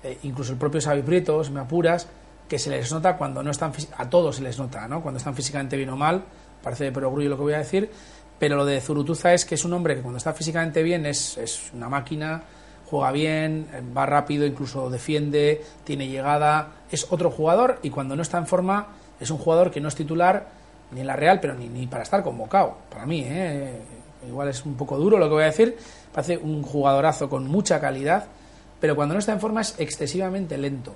eh, 0.03 0.19
incluso 0.23 0.51
el 0.51 0.57
propio 0.57 0.81
Xavi 0.81 1.01
Prieto, 1.01 1.41
me 1.51 1.61
apuras, 1.61 2.07
que 2.47 2.59
se 2.59 2.69
les 2.69 2.91
nota 2.91 3.15
cuando 3.15 3.41
no 3.41 3.51
están, 3.51 3.71
a 3.97 4.09
todos 4.09 4.35
se 4.35 4.43
les 4.43 4.59
nota, 4.59 4.87
¿no? 4.87 5.01
Cuando 5.01 5.17
están 5.17 5.33
físicamente 5.33 5.77
bien 5.77 5.89
o 5.89 5.97
mal, 5.97 6.23
parece 6.61 6.85
de 6.85 6.91
perogrullo 6.91 7.29
lo 7.29 7.37
que 7.37 7.43
voy 7.43 7.53
a 7.53 7.59
decir, 7.59 7.89
pero 8.43 8.57
lo 8.57 8.65
de 8.65 8.81
Zurutuza 8.81 9.33
es 9.33 9.45
que 9.45 9.55
es 9.55 9.63
un 9.63 9.71
hombre 9.71 9.95
que 9.95 10.01
cuando 10.01 10.17
está 10.17 10.33
físicamente 10.33 10.83
bien 10.83 11.05
es, 11.05 11.37
es 11.37 11.71
una 11.73 11.87
máquina, 11.87 12.43
juega 12.87 13.09
bien, 13.13 13.69
va 13.97 14.05
rápido, 14.05 14.45
incluso 14.45 14.89
defiende, 14.89 15.63
tiene 15.85 16.09
llegada, 16.09 16.73
es 16.91 17.07
otro 17.09 17.31
jugador 17.31 17.79
y 17.83 17.89
cuando 17.89 18.17
no 18.17 18.21
está 18.21 18.39
en 18.39 18.45
forma 18.45 18.87
es 19.17 19.31
un 19.31 19.37
jugador 19.37 19.71
que 19.71 19.79
no 19.79 19.87
es 19.87 19.95
titular 19.95 20.45
ni 20.91 20.99
en 20.99 21.07
la 21.07 21.15
Real, 21.15 21.39
pero 21.39 21.53
ni, 21.53 21.69
ni 21.69 21.87
para 21.87 22.03
estar 22.03 22.21
convocado, 22.21 22.79
para 22.89 23.05
mí, 23.05 23.23
¿eh? 23.25 23.79
igual 24.27 24.49
es 24.49 24.65
un 24.65 24.75
poco 24.75 24.97
duro 24.97 25.17
lo 25.17 25.27
que 25.29 25.35
voy 25.35 25.43
a 25.43 25.45
decir, 25.45 25.77
parece 26.11 26.35
un 26.35 26.63
jugadorazo 26.63 27.29
con 27.29 27.47
mucha 27.47 27.79
calidad, 27.79 28.25
pero 28.77 28.97
cuando 28.97 29.13
no 29.13 29.19
está 29.19 29.31
en 29.31 29.39
forma 29.39 29.61
es 29.61 29.75
excesivamente 29.77 30.57
lento. 30.57 30.91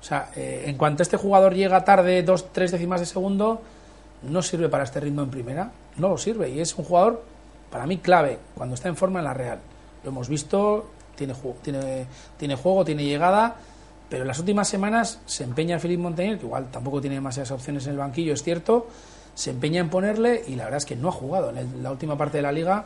O 0.00 0.04
sea, 0.04 0.30
eh, 0.36 0.62
en 0.66 0.76
cuanto 0.76 1.02
este 1.02 1.16
jugador 1.16 1.54
llega 1.54 1.84
tarde 1.84 2.22
dos, 2.22 2.52
tres 2.52 2.70
décimas 2.70 3.00
de 3.00 3.06
segundo, 3.06 3.62
no 4.28 4.42
sirve 4.42 4.68
para 4.68 4.84
este 4.84 5.00
ritmo 5.00 5.22
en 5.22 5.30
primera, 5.30 5.70
no 5.96 6.08
lo 6.08 6.18
sirve 6.18 6.50
y 6.50 6.60
es 6.60 6.76
un 6.76 6.84
jugador 6.84 7.22
para 7.70 7.86
mí 7.86 7.98
clave 7.98 8.38
cuando 8.54 8.74
está 8.74 8.88
en 8.88 8.96
forma 8.96 9.18
en 9.20 9.24
la 9.24 9.34
Real. 9.34 9.58
Lo 10.02 10.10
hemos 10.10 10.28
visto, 10.28 10.90
tiene, 11.16 11.34
tiene, 11.62 12.06
tiene 12.36 12.56
juego, 12.56 12.84
tiene 12.84 13.04
llegada, 13.04 13.56
pero 14.08 14.22
en 14.22 14.28
las 14.28 14.38
últimas 14.38 14.68
semanas 14.68 15.20
se 15.26 15.44
empeña 15.44 15.78
Felipe 15.78 16.02
Montañer, 16.02 16.38
que 16.38 16.44
igual 16.46 16.66
tampoco 16.70 17.00
tiene 17.00 17.16
demasiadas 17.16 17.50
opciones 17.50 17.86
en 17.86 17.92
el 17.92 17.98
banquillo, 17.98 18.34
es 18.34 18.42
cierto, 18.42 18.86
se 19.34 19.50
empeña 19.50 19.80
en 19.80 19.88
ponerle 19.90 20.42
y 20.46 20.54
la 20.54 20.64
verdad 20.64 20.78
es 20.78 20.84
que 20.86 20.94
no 20.96 21.08
ha 21.08 21.12
jugado. 21.12 21.50
En 21.50 21.82
la 21.82 21.90
última 21.90 22.16
parte 22.16 22.38
de 22.38 22.42
la 22.42 22.52
liga, 22.52 22.84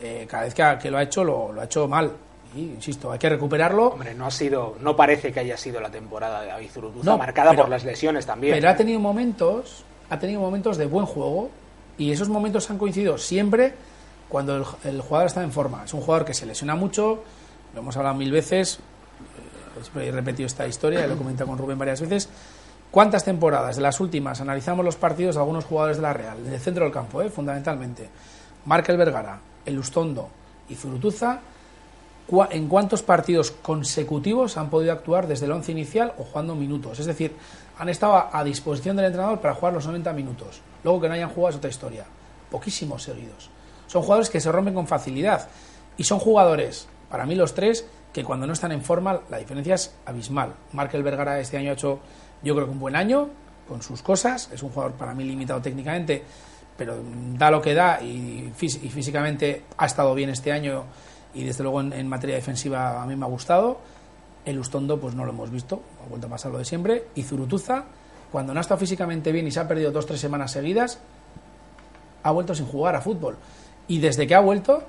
eh, 0.00 0.26
cada 0.30 0.44
vez 0.44 0.54
que, 0.54 0.90
lo 0.90 0.96
ha 0.98 1.02
hecho, 1.02 1.22
lo, 1.24 1.52
lo 1.52 1.60
ha 1.60 1.64
hecho 1.64 1.86
mal. 1.88 2.10
Y, 2.54 2.60
insisto, 2.62 3.12
hay 3.12 3.18
que 3.18 3.28
recuperarlo. 3.28 3.88
Hombre, 3.88 4.14
no 4.14 4.26
ha 4.26 4.30
sido, 4.30 4.76
no 4.80 4.96
parece 4.96 5.30
que 5.32 5.40
haya 5.40 5.56
sido 5.56 5.80
la 5.80 5.90
temporada 5.90 6.40
de 6.40 6.46
David 6.48 6.70
Zurutuza, 6.72 7.10
No, 7.10 7.18
marcada 7.18 7.50
pero- 7.50 7.62
por 7.64 7.70
las 7.70 7.84
lesiones 7.84 8.24
también. 8.24 8.54
Pero 8.54 8.70
ha 8.70 8.76
tenido 8.76 8.98
momentos, 8.98 9.84
ha 10.10 10.18
tenido 10.18 10.40
momentos 10.40 10.76
de 10.76 10.86
buen 10.86 11.06
juego 11.06 11.50
y 11.96 12.10
esos 12.10 12.28
momentos 12.28 12.68
han 12.70 12.78
coincidido 12.78 13.16
siempre 13.16 13.74
cuando 14.28 14.56
el, 14.84 15.00
jugador 15.00 15.26
está 15.26 15.42
en 15.42 15.52
forma. 15.52 15.84
Es 15.84 15.94
un 15.94 16.00
jugador 16.00 16.24
que 16.24 16.34
se 16.34 16.46
lesiona 16.46 16.74
mucho, 16.74 17.22
lo 17.74 17.80
hemos 17.80 17.96
hablado 17.96 18.16
mil 18.16 18.30
veces, 18.30 18.80
eh, 19.96 20.08
he 20.08 20.10
repetido 20.10 20.46
esta 20.46 20.66
historia, 20.66 21.06
lo 21.06 21.14
he 21.14 21.46
con 21.46 21.58
Rubén 21.58 21.78
varias 21.78 22.00
veces. 22.00 22.28
¿Cuántas 22.90 23.24
temporadas 23.24 23.76
de 23.76 23.82
las 23.82 24.00
últimas 24.00 24.40
analizamos 24.40 24.84
los 24.84 24.96
partidos 24.96 25.36
de 25.36 25.40
algunos 25.40 25.64
jugadores 25.64 25.96
de 25.98 26.02
la 26.02 26.12
Real, 26.12 26.44
del 26.44 26.60
centro 26.60 26.84
del 26.84 26.92
campo, 26.92 27.22
eh, 27.22 27.30
fundamentalmente? 27.30 28.08
Markel 28.66 28.96
Vergara, 28.96 29.40
Elustondo 29.64 30.28
y 30.68 30.74
Zurutuza, 30.74 31.40
en 32.50 32.68
cuántos 32.68 33.02
partidos 33.02 33.50
consecutivos 33.50 34.56
han 34.56 34.70
podido 34.70 34.92
actuar 34.92 35.26
desde 35.26 35.46
el 35.46 35.52
once 35.52 35.72
inicial 35.72 36.12
o 36.18 36.24
jugando 36.24 36.54
minutos. 36.54 36.98
Es 37.00 37.06
decir, 37.06 37.34
han 37.78 37.88
estado 37.88 38.28
a, 38.32 38.44
disposición 38.44 38.96
del 38.96 39.06
entrenador 39.06 39.40
para 39.40 39.54
jugar 39.54 39.74
los 39.74 39.86
90 39.86 40.12
minutos. 40.12 40.60
Luego 40.84 41.00
que 41.00 41.08
no 41.08 41.14
hayan 41.14 41.30
jugado 41.30 41.50
es 41.50 41.56
otra 41.56 41.70
historia. 41.70 42.04
Poquísimos 42.50 43.02
seguidos. 43.02 43.50
Son 43.86 44.02
jugadores 44.02 44.30
que 44.30 44.40
se 44.40 44.52
rompen 44.52 44.74
con 44.74 44.86
facilidad. 44.86 45.48
Y 45.96 46.04
son 46.04 46.18
jugadores, 46.18 46.88
para 47.10 47.26
mí 47.26 47.34
los 47.34 47.54
tres, 47.54 47.86
que 48.12 48.24
cuando 48.24 48.46
no 48.46 48.52
están 48.52 48.72
en 48.72 48.82
forma 48.82 49.20
la 49.28 49.38
diferencia 49.38 49.74
es 49.74 49.94
abismal. 50.06 50.54
Markel 50.72 51.02
Vergara 51.02 51.40
este 51.40 51.56
año 51.56 51.70
ha 51.70 51.74
hecho, 51.74 51.98
yo 52.42 52.54
creo 52.54 52.66
que 52.66 52.72
un 52.72 52.80
buen 52.80 52.96
año, 52.96 53.28
con 53.68 53.82
sus 53.82 54.02
cosas. 54.02 54.50
Es 54.52 54.62
un 54.62 54.70
jugador 54.70 54.92
para 54.92 55.14
mí 55.14 55.24
limitado 55.24 55.60
técnicamente, 55.60 56.22
pero 56.76 56.96
da 57.36 57.50
lo 57.50 57.60
que 57.60 57.74
da 57.74 58.00
y, 58.00 58.52
y 58.60 58.88
físicamente 58.88 59.64
ha 59.76 59.86
estado 59.86 60.14
bien 60.14 60.30
este 60.30 60.52
año 60.52 60.84
y 61.34 61.44
desde 61.44 61.62
luego 61.62 61.80
en, 61.80 61.92
en 61.92 62.08
materia 62.08 62.36
defensiva 62.36 63.02
a 63.02 63.06
mí 63.06 63.16
me 63.16 63.24
ha 63.24 63.28
gustado. 63.28 63.78
El 64.44 64.58
Ustondo 64.58 64.98
pues 64.98 65.14
no 65.14 65.24
lo 65.24 65.32
hemos 65.32 65.50
visto, 65.50 65.82
ha 66.04 66.08
vuelto 66.08 66.26
a 66.26 66.30
pasar 66.30 66.52
lo 66.52 66.58
de 66.58 66.64
siempre. 66.64 67.06
Y 67.14 67.22
Zurutuza, 67.22 67.84
cuando 68.32 68.54
no 68.54 68.60
ha 68.60 68.62
estado 68.62 68.80
físicamente 68.80 69.32
bien 69.32 69.46
y 69.46 69.50
se 69.50 69.60
ha 69.60 69.68
perdido 69.68 69.90
dos 69.90 70.04
o 70.04 70.08
tres 70.08 70.20
semanas 70.20 70.52
seguidas, 70.52 70.98
ha 72.22 72.30
vuelto 72.30 72.54
sin 72.54 72.66
jugar 72.66 72.94
a 72.96 73.00
fútbol. 73.00 73.36
Y 73.88 73.98
desde 73.98 74.26
que 74.26 74.34
ha 74.34 74.40
vuelto, 74.40 74.82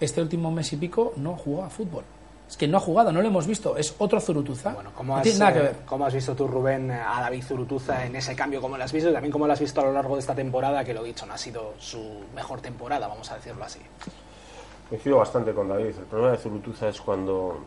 este 0.00 0.20
último 0.20 0.50
mes 0.50 0.72
y 0.72 0.76
pico 0.76 1.14
no 1.16 1.34
ha 1.34 1.38
jugado 1.38 1.66
a 1.66 1.70
fútbol. 1.70 2.04
Es 2.48 2.56
que 2.56 2.68
no 2.68 2.76
ha 2.76 2.80
jugado, 2.80 3.10
no 3.10 3.20
lo 3.20 3.26
hemos 3.26 3.46
visto. 3.46 3.76
Es 3.76 3.94
otro 3.98 4.20
Zurutuza. 4.20 4.76
¿Cómo 4.94 5.14
no 5.14 5.16
has, 5.16 5.22
tiene 5.24 5.38
nada 5.38 5.52
que 5.52 5.58
eh, 5.58 5.62
ver. 5.62 5.76
cómo 5.84 6.06
has 6.06 6.14
visto 6.14 6.34
tú, 6.36 6.46
Rubén, 6.46 6.90
a 6.90 7.20
David 7.20 7.42
Zurutuza 7.42 8.04
en 8.04 8.14
ese 8.14 8.36
cambio? 8.36 8.60
¿Cómo 8.60 8.76
lo 8.76 8.84
has 8.84 8.92
visto? 8.92 9.10
Y 9.10 9.12
también 9.12 9.32
cómo 9.32 9.46
lo 9.46 9.52
has 9.52 9.60
visto 9.60 9.80
a 9.80 9.84
lo 9.84 9.92
largo 9.92 10.14
de 10.14 10.20
esta 10.20 10.34
temporada, 10.34 10.84
que 10.84 10.94
lo 10.94 11.02
he 11.02 11.08
dicho, 11.08 11.26
no 11.26 11.34
ha 11.34 11.38
sido 11.38 11.74
su 11.78 12.20
mejor 12.34 12.60
temporada, 12.60 13.08
vamos 13.08 13.30
a 13.32 13.36
decirlo 13.36 13.64
así. 13.64 13.80
Coincido 14.88 15.16
bastante 15.18 15.52
con 15.52 15.68
David. 15.68 15.96
El 15.98 16.04
problema 16.06 16.32
de 16.32 16.38
Zurutuza 16.38 16.88
es 16.88 17.00
cuando 17.00 17.58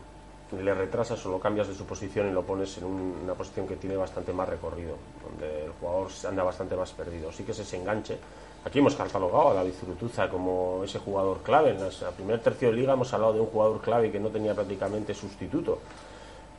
le 0.58 0.74
retrasas 0.74 1.24
o 1.26 1.30
lo 1.30 1.38
cambias 1.38 1.68
de 1.68 1.74
su 1.74 1.84
posición 1.84 2.28
y 2.28 2.32
lo 2.32 2.42
pones 2.42 2.76
en 2.78 2.84
un- 2.84 3.18
una 3.22 3.34
posición 3.34 3.68
que 3.68 3.76
tiene 3.76 3.96
bastante 3.96 4.32
más 4.32 4.48
recorrido, 4.48 4.94
donde 5.28 5.66
el 5.66 5.72
jugador 5.78 6.08
anda 6.28 6.42
bastante 6.42 6.74
más 6.76 6.90
perdido. 6.92 7.30
Sí 7.30 7.44
que 7.44 7.52
es 7.52 7.58
ese 7.58 7.76
enganche. 7.76 8.18
Aquí 8.64 8.78
hemos 8.78 8.94
catalogado 8.96 9.50
a 9.50 9.54
David 9.54 9.72
Zurutuza 9.78 10.28
como 10.28 10.82
ese 10.84 10.98
jugador 10.98 11.38
clave. 11.42 11.70
En 11.70 11.80
la 11.80 12.10
primer 12.10 12.40
tercio 12.40 12.68
de 12.70 12.74
liga 12.74 12.94
hemos 12.94 13.12
hablado 13.12 13.34
de 13.34 13.40
un 13.40 13.46
jugador 13.46 13.80
clave 13.80 14.10
que 14.10 14.18
no 14.18 14.28
tenía 14.30 14.54
prácticamente 14.54 15.14
sustituto. 15.14 15.78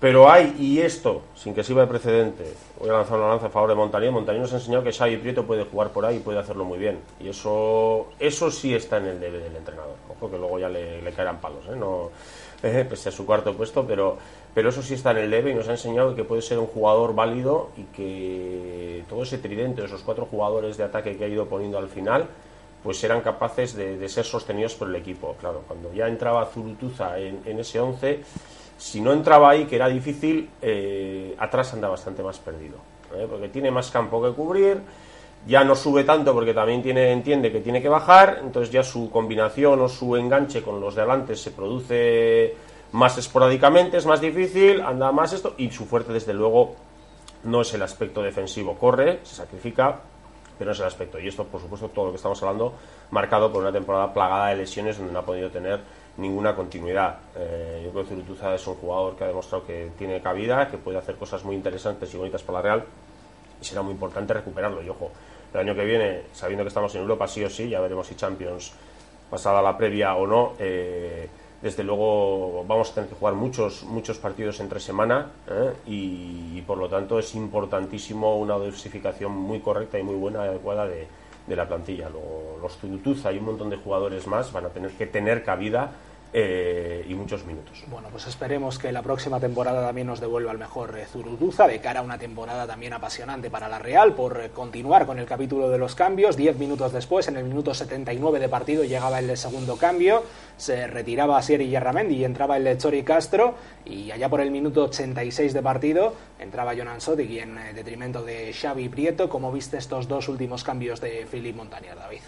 Pero 0.02 0.32
hay, 0.32 0.56
y 0.58 0.80
esto, 0.80 1.22
sin 1.36 1.54
que 1.54 1.64
sirva 1.64 1.82
de 1.82 1.88
precedente, 1.88 2.44
voy 2.80 2.90
a 2.90 2.94
lanzar 2.94 3.20
una 3.20 3.28
lanza 3.28 3.46
a 3.46 3.50
favor 3.52 3.70
de 3.70 3.76
Montañés. 3.76 4.12
Montañés 4.12 4.42
nos 4.42 4.54
ha 4.54 4.56
enseñado 4.56 4.84
que 4.84 4.92
Xavi 4.92 5.18
Prieto 5.18 5.46
puede 5.46 5.64
jugar 5.64 5.92
por 5.92 6.04
ahí 6.04 6.16
y 6.16 6.20
puede 6.22 6.40
hacerlo 6.40 6.66
muy 6.66 6.80
bien. 6.80 6.98
Y 7.20 7.30
eso 7.30 8.08
eso 8.18 8.50
sí 8.50 8.74
está 8.74 8.98
en 8.98 9.06
el 9.06 9.20
debe 9.20 9.38
del 9.38 9.56
entrenador. 9.56 9.94
Ojo 10.10 10.32
que 10.32 10.40
luego 10.40 10.58
ya 10.58 10.70
le, 10.70 11.04
le 11.04 11.12
caerán 11.12 11.40
palos, 11.40 11.68
¿eh? 11.68 11.76
No, 11.78 12.10
eh, 12.64 12.84
pese 12.90 13.10
a 13.10 13.12
su 13.12 13.28
cuarto 13.28 13.56
puesto, 13.56 13.86
pero, 13.86 14.18
pero 14.56 14.70
eso 14.70 14.82
sí 14.82 14.96
está 14.96 15.12
en 15.12 15.18
el 15.18 15.30
debe 15.30 15.52
y 15.52 15.54
nos 15.54 15.68
ha 15.68 15.74
enseñado 15.74 16.16
que 16.16 16.24
puede 16.24 16.42
ser 16.42 16.58
un 16.58 16.66
jugador 16.66 17.14
válido 17.14 17.70
y 17.78 17.84
que 17.96 19.04
todo 19.08 19.22
ese 19.22 19.38
tridente, 19.38 19.86
esos 19.86 20.02
cuatro 20.02 20.26
jugadores 20.26 20.78
de 20.78 20.84
ataque 20.84 21.16
que 21.16 21.26
ha 21.26 21.28
ido 21.28 21.46
poniendo 21.46 21.78
al 21.78 21.90
final, 21.90 22.26
pues 22.84 23.04
eran 23.04 23.22
capaces 23.22 23.76
de, 23.76 24.00
de 24.00 24.10
ser 24.10 24.26
sostenidos 24.26 24.74
por 24.74 24.88
el 24.88 24.96
equipo. 24.96 25.36
Claro, 25.40 25.62
cuando 25.68 25.94
ya 25.94 26.08
entraba 26.08 26.44
Zurutuza 26.48 27.20
en, 27.20 27.44
en 27.46 27.60
ese 27.60 27.80
11, 27.80 28.24
si 28.82 29.00
no 29.00 29.13
entraba 29.13 29.52
ahí, 29.52 29.65
que 29.65 29.76
era 29.76 29.88
difícil, 29.88 30.50
eh, 30.60 31.36
atrás 31.38 31.72
anda 31.72 31.88
bastante 31.88 32.24
más 32.24 32.39
perdido, 32.39 32.78
¿eh? 33.15 33.28
porque 33.30 33.48
tiene 33.50 33.70
más 33.70 33.91
campo 33.91 34.20
que 34.24 34.32
cubrir, 34.32 34.82
ya 35.46 35.63
no 35.63 35.76
sube 35.76 36.04
tanto 36.04 36.34
porque 36.34 36.52
también 36.52 36.82
tiene, 36.82 37.12
entiende 37.12 37.52
que 37.52 37.60
tiene 37.60 37.80
que 37.80 37.89
bajar, 37.89 38.39
entonces 38.44 38.74
ya 38.74 38.82
su 38.82 39.12
combinación 39.12 39.80
o 39.82 39.88
su 39.88 40.15
enganche 40.15 40.63
con 40.63 40.82
los 40.82 40.96
de 40.96 41.02
adelante 41.02 41.36
se 41.36 41.52
produce 41.52 42.56
más 42.94 43.20
esporádicamente, 43.20 43.98
es 43.98 44.08
más 44.08 44.20
difícil, 44.20 44.82
anda 44.82 45.12
más 45.12 45.32
esto, 45.32 45.54
y 45.60 45.70
su 45.70 45.86
fuerte 45.86 46.12
desde 46.12 46.34
luego 46.34 46.74
no 47.44 47.62
es 47.62 47.72
el 47.76 47.84
aspecto 47.84 48.24
defensivo, 48.24 48.80
corre, 48.80 49.20
se 49.22 49.36
sacrifica, 49.36 50.00
pero 50.58 50.70
no 50.70 50.74
es 50.74 50.80
el 50.80 50.88
aspecto. 50.88 51.20
Y 51.20 51.28
esto, 51.28 51.46
por 51.46 51.62
supuesto, 51.62 51.89
todo 51.89 52.06
lo 52.06 52.12
que 52.12 52.17
estamos 52.17 52.41
hablando, 52.41 52.74
marcado 53.12 53.54
por 53.54 53.62
una 53.62 53.72
temporada 53.72 54.12
plagada 54.12 54.48
de 54.48 54.56
lesiones 54.56 54.98
donde 54.98 55.13
no 55.13 55.20
ha 55.20 55.26
podido 55.26 55.52
tener 55.52 56.01
ninguna 56.17 56.56
continuidad. 56.56 57.19
Eh, 57.36 57.82
yo 57.86 57.91
creo 57.91 58.04
que 58.04 58.10
Zurutuza 58.10 58.54
es 58.54 58.65
un 58.67 58.76
jugador 58.76 59.15
que 59.15 59.24
ha 59.24 59.28
demostrado 59.28 59.65
que 59.65 59.91
tiene 59.97 60.21
cabida, 60.21 60.69
que 60.69 60.78
puede 60.78 60.97
hacer 60.97 61.15
cosas 61.15 61.43
muy 61.43 61.56
interesantes 61.56 62.13
y 62.13 62.17
bonitas 62.17 62.43
para 62.43 62.60
la 62.60 62.63
Real, 62.63 62.84
y 63.62 63.65
será 63.65 63.82
muy 63.82 63.93
importante 63.93 64.34
recuperarlo. 64.34 64.82
Y 64.82 64.89
ojo, 64.89 65.12
el 65.54 65.60
año 65.60 65.76
que 65.76 65.86
viene, 65.86 66.21
sabiendo 66.34 66.63
que 66.63 66.69
estamos 66.69 66.93
en 66.95 67.02
Europa, 67.02 67.28
sí 67.28 67.43
o 67.43 67.50
sí, 67.50 67.69
ya 67.69 67.80
veremos 67.80 68.08
si 68.08 68.15
Champions 68.15 68.74
pasada 69.30 69.62
la 69.62 69.78
previa 69.78 70.15
o 70.15 70.28
no. 70.28 70.54
eh, 70.60 71.30
desde 71.62 71.84
luego 71.84 72.65
vamos 72.67 72.89
a 72.89 72.95
tener 72.95 73.10
que 73.10 73.15
jugar 73.15 73.36
muchos 73.36 73.84
muchos 73.84 74.17
partidos 74.17 74.60
entre 74.60 74.80
semana 74.80 75.32
¿eh? 75.47 75.74
y, 75.86 76.58
y 76.58 76.63
por 76.65 76.78
lo 76.78 76.89
tanto 76.89 77.19
es 77.19 77.36
importantísimo 77.36 78.38
una 78.39 78.56
dosificación 78.56 79.32
muy 79.32 79.60
correcta 79.60 80.00
y 80.00 80.04
muy 80.04 80.15
buena 80.15 80.43
y 80.45 80.50
adecuada 80.50 80.88
de, 80.88 81.08
de 81.52 81.58
la 81.58 81.68
plantilla. 81.68 82.10
Los 82.10 82.78
Zurutuza 82.78 83.32
y 83.32 83.38
un 83.38 83.46
montón 83.46 83.70
de 83.70 83.78
jugadores 83.78 84.26
más 84.26 84.52
van 84.52 84.66
a 84.66 84.70
tener 84.70 84.92
que 84.92 85.06
tener 85.06 85.44
cabida 85.44 85.92
eh, 86.34 87.06
y 87.08 87.13
muchos 87.13 87.46
minutos. 87.46 87.84
Bueno, 87.88 88.08
pues 88.10 88.28
esperemos 88.28 88.80
que 88.80 88.91
la 88.91 89.02
próxima 89.02 89.39
temporada 89.39 89.86
también 89.86 90.08
nos 90.08 90.20
devuelva 90.20 90.52
el 90.52 90.58
mejor 90.58 90.98
eh, 90.98 91.06
de 91.67 91.80
cara 91.82 92.00
a 92.00 92.04
una 92.04 92.17
temporada 92.17 92.65
también 92.65 92.94
apasionante 92.94 93.50
para 93.50 93.67
la 93.67 93.80
Real 93.80 94.13
por 94.13 94.39
eh, 94.39 94.50
continuar 94.50 95.06
con 95.06 95.20
el 95.20 95.26
capítulo 95.26 95.70
de 95.70 95.78
los 95.78 95.96
cambios. 95.96 96.38
Diez 96.38 96.58
minutos 96.58 96.91
después, 96.91 97.28
en 97.28 97.38
el 97.38 97.44
minuto 97.44 97.74
79 97.74 98.39
de 98.39 98.50
partido, 98.50 98.84
llegaba 98.84 99.20
el 99.20 99.36
segundo 99.38 99.78
cambio. 99.78 100.24
Se 100.58 100.88
retiraba 100.88 101.41
Sieri 101.41 101.70
Yerramendi 101.70 102.15
y 102.15 102.26
entraba 102.26 102.58
el 102.58 102.78
Chori 102.78 103.04
Castro. 103.04 103.56
Y 103.86 104.12
allá 104.12 104.30
por 104.30 104.41
el 104.41 104.52
minuto 104.52 104.84
86 104.86 105.54
de 105.54 105.62
partido 105.62 106.13
entraba 106.39 106.76
Jonan 106.76 107.02
Sotic 107.02 107.32
en 107.32 107.58
eh, 107.58 107.74
detrimento 107.74 108.24
de 108.24 108.54
Xavi 108.54 108.89
Prieto. 108.89 109.30
¿Cómo 109.30 109.52
viste 109.52 109.78
estos 109.78 110.08
dos 110.08 110.28
últimos 110.30 110.63
cambios 110.63 111.02
de 111.02 111.28
Philip 111.30 111.56
Montañer, 111.56 111.96
David? 111.96 112.22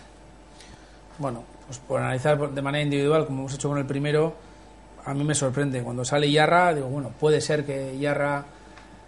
Bueno, 1.20 1.44
pues 1.68 1.80
por 1.80 2.02
analizar 2.02 2.50
de 2.52 2.62
manera 2.62 2.84
individual, 2.84 3.26
como 3.26 3.42
hemos 3.42 3.54
hecho 3.54 3.70
con 3.70 3.78
el 3.78 3.86
primero, 3.86 4.34
a 5.06 5.14
mí 5.14 5.24
me 5.24 5.36
sorprende. 5.36 5.82
Cuando 5.84 6.04
sale 6.04 6.32
Yarra, 6.32 6.74
digo, 6.74 6.88
bueno, 6.88 7.12
puede 7.20 7.42
ser 7.42 7.66
que 7.66 7.98
Yarra 8.00 8.46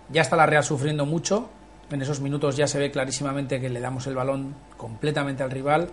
ya 0.10 0.22
está 0.22 0.36
la 0.36 0.46
Real 0.46 0.64
sufriendo 0.64 1.06
mucho. 1.06 1.50
En 1.92 2.02
esos 2.02 2.20
minutos 2.20 2.58
ya 2.58 2.68
se 2.68 2.80
ve 2.80 2.92
clarísimamente 2.92 3.60
que 3.62 3.70
le 3.70 3.80
damos 3.80 4.08
el 4.08 4.16
balón 4.16 4.56
completamente 4.78 5.44
al 5.44 5.52
rival. 5.52 5.90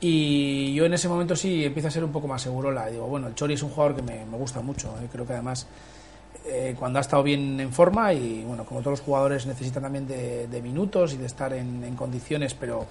Y 0.00 0.74
yo 0.74 0.84
en 0.84 0.94
ese 0.94 1.08
momento 1.08 1.36
sí 1.36 1.64
empiezo 1.64 1.88
a 1.88 1.90
ser 1.90 2.04
un 2.04 2.12
poco 2.12 2.28
más 2.28 2.42
segurola. 2.42 2.86
Digo, 2.86 3.06
bueno, 3.06 3.28
el 3.28 3.34
Chori 3.34 3.54
es 3.54 3.62
un 3.62 3.70
jugador 3.70 3.96
que 3.96 4.02
me, 4.02 4.24
gusta 4.36 4.60
mucho. 4.60 4.94
eh. 5.00 5.08
Creo 5.10 5.26
que 5.26 5.32
además 5.32 5.66
eh, 6.46 6.74
cuando 6.78 6.98
ha 6.98 7.02
estado 7.02 7.22
bien 7.22 7.58
en 7.60 7.72
forma 7.72 8.12
y 8.12 8.44
bueno, 8.44 8.64
como 8.64 8.80
todos 8.80 8.98
los 8.98 9.00
jugadores 9.00 9.46
necesitan 9.46 9.82
también 9.82 10.06
de, 10.06 10.60
minutos 10.62 11.14
y 11.14 11.16
de 11.16 11.26
estar 11.26 11.52
en 11.54 11.94
condiciones, 11.96 12.54
pero 12.54 12.86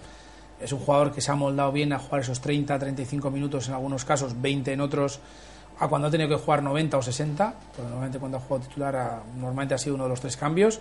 es 0.63 0.71
un 0.73 0.79
jugador 0.79 1.11
que 1.11 1.21
se 1.21 1.31
ha 1.31 1.35
moldado 1.35 1.71
bien 1.71 1.93
a 1.93 1.99
jugar 1.99 2.21
esos 2.21 2.39
30, 2.41 2.77
35 2.79 3.29
minutos 3.31 3.67
en 3.67 3.73
algunos 3.75 4.05
casos, 4.05 4.41
20 4.41 4.73
en 4.73 4.81
otros, 4.81 5.19
a 5.79 5.87
cuando 5.87 6.07
ha 6.07 6.11
tenido 6.11 6.29
que 6.29 6.35
jugar 6.35 6.63
90 6.63 6.97
o 6.97 7.01
60, 7.01 7.53
porque 7.75 7.81
normalmente 7.83 8.19
cuando 8.19 8.37
ha 8.37 8.41
jugado 8.41 8.67
titular 8.67 8.95
ha- 8.95 9.23
normalmente 9.37 9.73
ha 9.73 9.77
sido 9.77 9.95
uno 9.95 10.03
de 10.05 10.09
los 10.11 10.21
tres 10.21 10.37
cambios. 10.37 10.79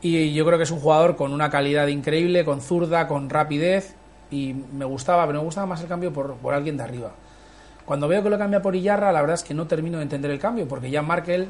Y 0.00 0.32
yo 0.32 0.46
creo 0.46 0.58
que 0.58 0.64
es 0.64 0.70
un 0.70 0.78
jugador 0.80 1.16
con 1.16 1.32
una 1.32 1.50
calidad 1.50 1.86
increíble, 1.88 2.44
con 2.44 2.60
zurda, 2.60 3.08
con 3.08 3.28
rapidez, 3.28 3.94
y 4.30 4.54
me 4.54 4.84
gustaba, 4.84 5.26
pero 5.26 5.38
me 5.40 5.44
gustaba 5.44 5.66
más 5.66 5.80
el 5.80 5.88
cambio 5.88 6.12
por, 6.12 6.34
por 6.36 6.54
alguien 6.54 6.76
de 6.76 6.84
arriba. 6.84 7.10
Cuando 7.84 8.06
veo 8.06 8.22
que 8.22 8.30
lo 8.30 8.38
cambia 8.38 8.60
por 8.62 8.76
Illarra, 8.76 9.10
la 9.10 9.20
verdad 9.22 9.34
es 9.34 9.42
que 9.42 9.54
no 9.54 9.66
termino 9.66 9.96
de 9.96 10.04
entender 10.04 10.30
el 10.30 10.38
cambio, 10.38 10.68
porque 10.68 10.90
ya 10.90 11.02
Markel 11.02 11.48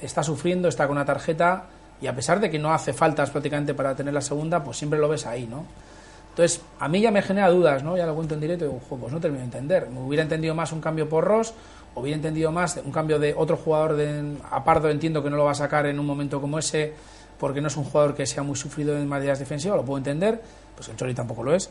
está 0.00 0.22
sufriendo, 0.22 0.68
está 0.68 0.86
con 0.86 0.96
una 0.96 1.04
tarjeta, 1.04 1.64
y 2.00 2.06
a 2.06 2.14
pesar 2.14 2.40
de 2.40 2.50
que 2.50 2.58
no 2.58 2.72
hace 2.72 2.92
faltas 2.92 3.30
prácticamente 3.30 3.74
para 3.74 3.94
tener 3.94 4.14
la 4.14 4.20
segunda, 4.20 4.62
pues 4.64 4.78
siempre 4.78 4.98
lo 4.98 5.08
ves 5.08 5.26
ahí, 5.26 5.46
¿no? 5.46 5.64
Entonces, 6.32 6.62
a 6.80 6.88
mí 6.88 7.00
ya 7.02 7.10
me 7.10 7.20
genera 7.20 7.50
dudas, 7.50 7.82
¿no? 7.82 7.94
Ya 7.96 8.06
lo 8.06 8.14
cuento 8.14 8.34
en 8.34 8.40
directo 8.40 8.64
y 8.64 8.68
digo, 8.68 8.80
"Jo, 8.88 8.96
pues 8.96 9.12
no 9.12 9.20
termino 9.20 9.40
de 9.40 9.44
entender. 9.44 9.90
Me 9.90 10.00
hubiera 10.00 10.22
entendido 10.22 10.54
más 10.54 10.72
un 10.72 10.80
cambio 10.80 11.06
por 11.06 11.24
Ross, 11.24 11.52
hubiera 11.94 12.16
entendido 12.16 12.50
más 12.50 12.80
un 12.82 12.90
cambio 12.90 13.18
de 13.18 13.34
otro 13.36 13.58
jugador 13.58 13.96
de 13.96 14.36
a 14.50 14.64
Pardo, 14.64 14.88
entiendo 14.88 15.22
que 15.22 15.28
no 15.28 15.36
lo 15.36 15.44
va 15.44 15.50
a 15.50 15.54
sacar 15.54 15.84
en 15.84 16.00
un 16.00 16.06
momento 16.06 16.40
como 16.40 16.58
ese, 16.58 16.94
porque 17.38 17.60
no 17.60 17.68
es 17.68 17.76
un 17.76 17.84
jugador 17.84 18.14
que 18.14 18.24
sea 18.24 18.42
muy 18.42 18.56
sufrido 18.56 18.96
en 18.96 19.06
materias 19.06 19.38
defensivas, 19.40 19.76
lo 19.76 19.84
puedo 19.84 19.98
entender, 19.98 20.40
pues 20.74 20.88
el 20.88 20.96
Chori 20.96 21.12
tampoco 21.12 21.42
lo 21.42 21.54
es. 21.54 21.70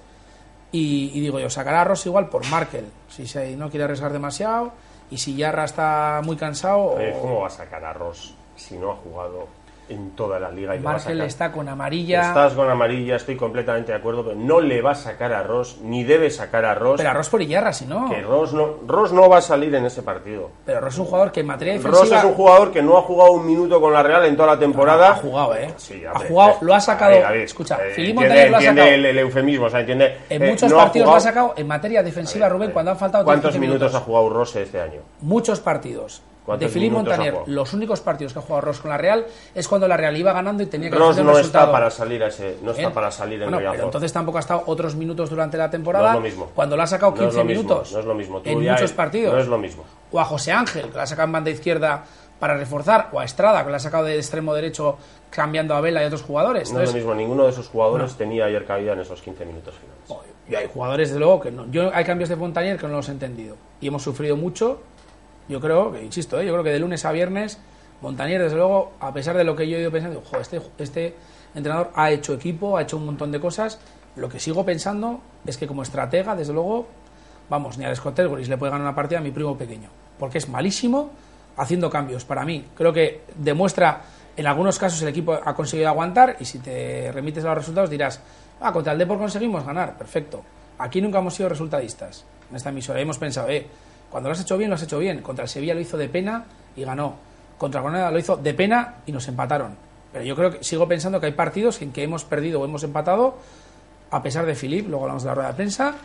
Y, 0.71 1.12
y 1.15 1.21
digo 1.21 1.39
yo, 1.39 1.50
sacará 1.50 1.82
a 1.82 1.84
Ross 1.86 2.06
igual 2.06 2.30
por 2.30 2.45
Markel, 2.47 2.86
si 3.10 3.26
se, 3.26 3.56
no 3.56 3.69
quiere 3.71 3.86
arriesgar 3.86 4.13
demasiado, 4.13 4.74
y 5.10 5.17
si 5.17 5.36
Yarra 5.36 5.65
está 5.65 6.21
muy 6.24 6.36
cansado, 6.38 6.82
o 6.82 6.97
¿Cómo 7.19 7.39
va 7.39 7.47
a 7.47 7.50
sacar 7.50 7.84
a 7.84 7.93
Ross 7.93 8.36
si 8.56 8.78
no 8.78 8.91
ha 8.91 8.95
jugado 8.95 9.47
en 9.91 10.12
toda 10.12 10.39
la 10.39 10.49
liga? 10.51 10.75
Y 10.75 10.80
le 10.80 10.86
va 10.86 10.95
a 10.95 11.25
está 11.25 11.51
con 11.51 11.67
amarilla. 11.69 12.21
Estás 12.21 12.54
con 12.54 12.69
amarilla, 12.69 13.15
estoy 13.15 13.36
completamente 13.36 13.91
de 13.91 13.97
acuerdo, 13.97 14.23
pero 14.23 14.36
no 14.36 14.60
le 14.60 14.82
va 14.82 14.91
a 14.91 14.95
sacar 14.95 15.34
a 15.34 15.43
Ross, 15.43 15.80
ni 15.84 16.04
debe 16.04 16.30
sacar 16.30 16.65
a 16.65 16.73
Ross. 16.75 16.97
Pero 16.97 17.10
a 17.10 17.13
Ross 17.13 17.30
por 17.30 17.41
Yarra, 17.41 17.73
si 17.73 17.86
no. 17.86 18.10
Que 18.10 18.21
Ross 18.21 18.54
no, 18.54 18.77
Ross 18.88 19.12
no 19.12 19.30
va 19.30 19.38
a 19.38 19.41
salir 19.41 19.73
en 19.75 19.86
ese 19.86 20.01
partido. 20.04 20.49
Pero 20.65 20.80
Ross 20.82 20.93
es 20.93 20.99
un 20.99 21.06
jugador 21.06 21.32
que 21.32 21.41
en 21.41 21.47
materia 21.47 21.73
defensiva... 21.73 22.01
Ross 22.04 22.12
es 22.12 22.23
un 22.23 22.34
jugador 22.34 22.71
que 22.71 22.82
no 22.82 22.97
ha 22.97 23.01
jugado 23.01 23.32
un 23.32 23.45
minuto 23.45 23.80
con 23.82 23.93
la 23.93 24.04
Real 24.04 24.25
en 24.25 24.36
toda 24.36 24.56
la 24.56 24.60
temporada. 24.60 25.12
Ha 25.12 25.15
jugado, 25.15 25.56
¿eh? 25.56 25.73
Sí, 25.77 26.04
ha 26.06 26.17
jugado, 26.19 26.51
eh, 26.51 26.56
lo 26.62 26.73
ha 26.73 26.80
sacado. 26.80 27.12
David, 27.12 27.23
David, 27.23 27.41
escucha, 27.41 27.77
eh, 27.82 27.93
entiende, 27.97 28.49
lo 28.49 28.58
ha 28.58 28.62
sacado. 28.62 28.88
el, 28.88 29.06
el 29.06 29.19
eufemismo, 29.19 29.65
o 29.65 29.69
sea, 29.69 29.80
entiende. 29.82 30.17
En 30.30 30.43
eh, 30.43 30.49
muchos 30.49 30.71
no 30.71 30.80
ha 30.80 30.84
partidos 30.84 31.06
jugado- 31.06 31.12
lo 31.12 31.17
ha 31.17 31.32
sacado 31.32 31.54
en 31.58 31.67
materia 31.67 32.04
defensiva, 32.04 32.49
Rubén, 32.49 32.71
cuando 32.71 32.91
han 32.91 32.97
faltado 32.97 33.23
¿Cuántos 33.25 33.51
15 33.51 33.60
minutos 33.67 33.95
ha 33.95 33.99
jugado 33.99 34.30
Ross 34.30 34.56
este 34.56 34.80
año? 34.82 35.01
Muchos 35.21 35.60
partidos. 35.60 36.21
De 36.41 36.45
¿Cuántos 36.45 36.71
Filip 36.71 36.91
minutos 36.91 37.13
ha 37.13 37.17
Montañer, 37.17 37.34
jugado? 37.36 37.51
los 37.54 37.73
únicos 37.73 38.01
partidos 38.01 38.34
que 38.34 38.39
ha 38.39 38.41
jugado 38.41 38.62
Ross 38.62 38.80
con 38.80 38.89
la 38.89 38.97
Real 38.97 39.25
es 39.54 39.67
cuando 39.67 39.88
la 39.88 39.95
Real 39.95 40.17
iba 40.17 40.34
ganando 40.34 40.63
y 40.63 40.65
tenía 40.65 40.89
que 40.89 40.95
Ross 40.95 41.12
hacer 41.12 41.21
un 41.21 41.27
no 41.27 41.34
resultado. 41.38 41.65
está 41.65 41.71
para 41.71 41.91
salir 41.91 42.23
a 42.23 42.27
ese, 42.27 42.58
no 42.63 42.71
está 42.71 42.82
Bien. 42.82 42.91
para 42.93 43.12
salir 43.12 43.43
en 43.43 43.51
Bueno, 43.51 43.71
pero 43.71 43.84
entonces 43.84 44.12
tampoco 44.12 44.38
ha 44.39 44.41
estado 44.41 44.63
otros 44.65 44.95
minutos 44.95 45.30
durante 45.30 45.56
la 45.58 45.65
no 45.65 45.69
temporada. 45.69 46.10
es 46.10 46.15
lo 46.15 46.21
mismo. 46.21 46.51
Cuando 46.56 46.75
lo 46.75 46.82
ha 46.82 46.88
sacado 46.88 47.12
No 47.12 47.17
15 47.17 47.30
es 47.30 47.36
lo 47.36 47.43
mismo, 47.45 47.62
minutos 47.63 47.93
No 47.93 47.99
es 47.99 48.06
lo 48.06 48.13
mismo. 48.15 48.39
Tú 48.41 48.49
en 48.49 48.60
muchos 48.63 48.91
partidos. 48.91 49.34
No 49.36 49.39
es 49.39 49.47
lo 49.47 49.58
mismo. 49.60 49.84
O 50.12 50.19
a 50.19 50.25
José 50.25 50.51
Ángel, 50.51 50.89
que 50.89 50.97
la 50.97 51.04
ha 51.04 51.08
sacado 51.08 51.27
en 51.27 51.32
banda 51.32 51.51
izquierda 51.51 52.06
para 52.39 52.58
reforzar. 52.58 53.10
O 53.13 53.19
a 53.19 53.23
Estrada, 53.23 53.63
que 53.63 53.69
la 53.69 53.77
ha 53.77 53.80
sacado 53.80 54.06
de 54.06 54.15
extremo 54.17 54.56
derecho 54.56 54.97
cambiando 55.30 55.75
a 55.75 55.82
Vela 55.82 56.01
y 56.01 56.08
otros 56.08 56.23
jugadores. 56.23 56.73
No 56.73 56.82
es 56.82 56.89
lo 56.89 56.95
mismo. 56.95 57.13
Ninguno 57.13 57.43
de 57.43 57.51
esos 57.51 57.67
jugadores 57.67 58.15
tenía 58.15 58.45
ayer 58.45 58.65
cabida 58.65 58.93
en 58.93 58.99
esos 59.01 59.21
15 59.21 59.45
minutos 59.45 59.75
finales. 59.75 60.25
Y 60.49 60.56
hay 60.56 60.67
jugadores, 60.73 61.10
desde 61.10 61.19
luego, 61.19 61.39
que 61.39 61.51
no. 61.51 61.67
Yo 61.69 61.91
hay 61.93 62.04
cambios 62.04 62.30
de 62.30 62.36
Montañer 62.36 62.77
que 62.80 62.88
no 62.88 62.93
los 62.93 63.08
he 63.10 63.12
entendido. 63.12 63.58
Y 63.80 63.88
hemos 63.89 64.01
sufrido 64.01 64.36
mucho. 64.36 64.82
Yo 65.47 65.60
creo, 65.60 65.99
insisto, 66.01 66.39
¿eh? 66.39 66.45
yo 66.45 66.54
creo 66.54 66.63
que 66.63 66.71
de 66.71 66.80
lunes 66.80 67.04
a 67.06 67.12
viernes, 67.12 67.60
Montañer, 68.01 68.41
desde 68.41 68.58
luego, 68.58 68.93
a 68.99 69.13
pesar 69.13 69.38
de 69.38 69.43
lo 69.43 69.56
que 69.56 69.69
yo 69.69 69.77
he 69.77 69.82
ido 69.82 69.91
pensando, 69.91 70.19
digo, 70.19 70.30
"Jo, 70.32 70.39
este, 70.39 70.60
este 70.80 71.15
entrenador 71.54 71.91
ha 71.93 72.10
hecho 72.12 72.34
equipo, 72.34 72.77
ha 72.77 72.82
hecho 72.82 72.97
un 72.97 73.06
montón 73.06 73.32
de 73.32 73.39
cosas. 73.39 73.80
Lo 74.15 74.27
que 74.27 74.39
sigo 74.39 74.65
pensando 74.65 75.21
es 75.45 75.58
que 75.58 75.67
como 75.67 75.84
estratega, 75.84 76.36
desde 76.36 76.54
luego, 76.54 76.88
vamos, 77.49 77.77
ni 77.77 77.86
al 77.86 77.95
Scott 77.95 78.17
Elgoris 78.19 78.49
le 78.49 78.58
puede 78.58 78.71
ganar 78.71 78.86
una 78.88 78.95
partida 78.95 79.19
a 79.19 79.21
mi 79.21 79.32
primo 79.32 79.58
pequeño. 79.58 79.89
Porque 80.17 80.39
es 80.39 80.49
malísimo 80.49 81.12
haciendo 81.58 81.89
cambios. 81.89 82.25
Para 82.25 82.43
mí, 82.43 82.65
creo 82.75 82.91
que 82.91 83.21
demuestra, 83.36 84.01
en 84.36 84.47
algunos 84.47 84.80
casos 84.80 85.01
el 85.01 85.10
equipo 85.10 85.34
ha 85.34 85.54
conseguido 85.54 85.89
aguantar 85.89 86.38
y 86.39 86.45
si 86.45 86.60
te 86.60 87.12
remites 87.12 87.43
a 87.43 87.49
los 87.49 87.58
resultados 87.58 87.89
dirás, 87.89 88.19
ah, 88.62 88.71
contra 88.71 88.93
el 88.93 88.99
Depor 88.99 89.17
conseguimos 89.17 89.65
ganar, 89.65 89.97
perfecto. 89.97 90.41
Aquí 90.80 91.01
nunca 91.01 91.19
hemos 91.19 91.36
sido 91.36 91.49
resultadistas 91.49 92.25
en 92.49 92.56
esta 92.56 92.69
emisora. 92.69 92.99
Hemos 92.99 93.17
pensado, 93.17 93.49
eh, 93.49 93.67
cuando 94.12 94.30
lo 94.30 94.34
has 94.34 94.41
hecho 94.41 94.58
bien, 94.58 94.69
lo 94.69 94.76
has 94.76 94.84
hecho 94.84 95.00
bien. 95.00 95.21
Contra 95.21 95.43
el 95.43 95.50
Sevilla 95.50 95.74
lo 95.74 95.80
hizo 95.80 95.97
de 95.97 96.10
pena 96.10 96.45
y 96.76 96.84
ganó. 96.84 97.15
Contra 97.58 97.82
Granada 97.82 98.12
lo 98.12 98.19
hizo 98.19 98.38
de 98.38 98.54
pena 98.54 98.95
y 99.06 99.12
nos 99.12 99.28
empataron. 99.28 99.76
Pero 100.12 100.26
yo 100.26 100.36
creo 100.36 100.52
que 100.52 100.63
sigo 100.63 100.88
pensando 100.88 101.19
que 101.19 101.28
hay 101.28 101.32
partidos 101.32 101.82
en 101.82 101.91
que 101.93 102.04
hemos 102.04 102.26
perdido 102.26 102.60
o 102.60 102.65
hemos 102.65 102.84
empatado 102.84 103.38
a 104.12 104.21
pesar 104.21 104.45
de 104.45 104.56
Filip, 104.56 104.88
luego 104.88 105.06
hablamos 105.06 105.24
de 105.24 105.30
la 105.30 105.36
rueda 105.36 105.50
de 105.50 105.56
prensa, 105.56 105.95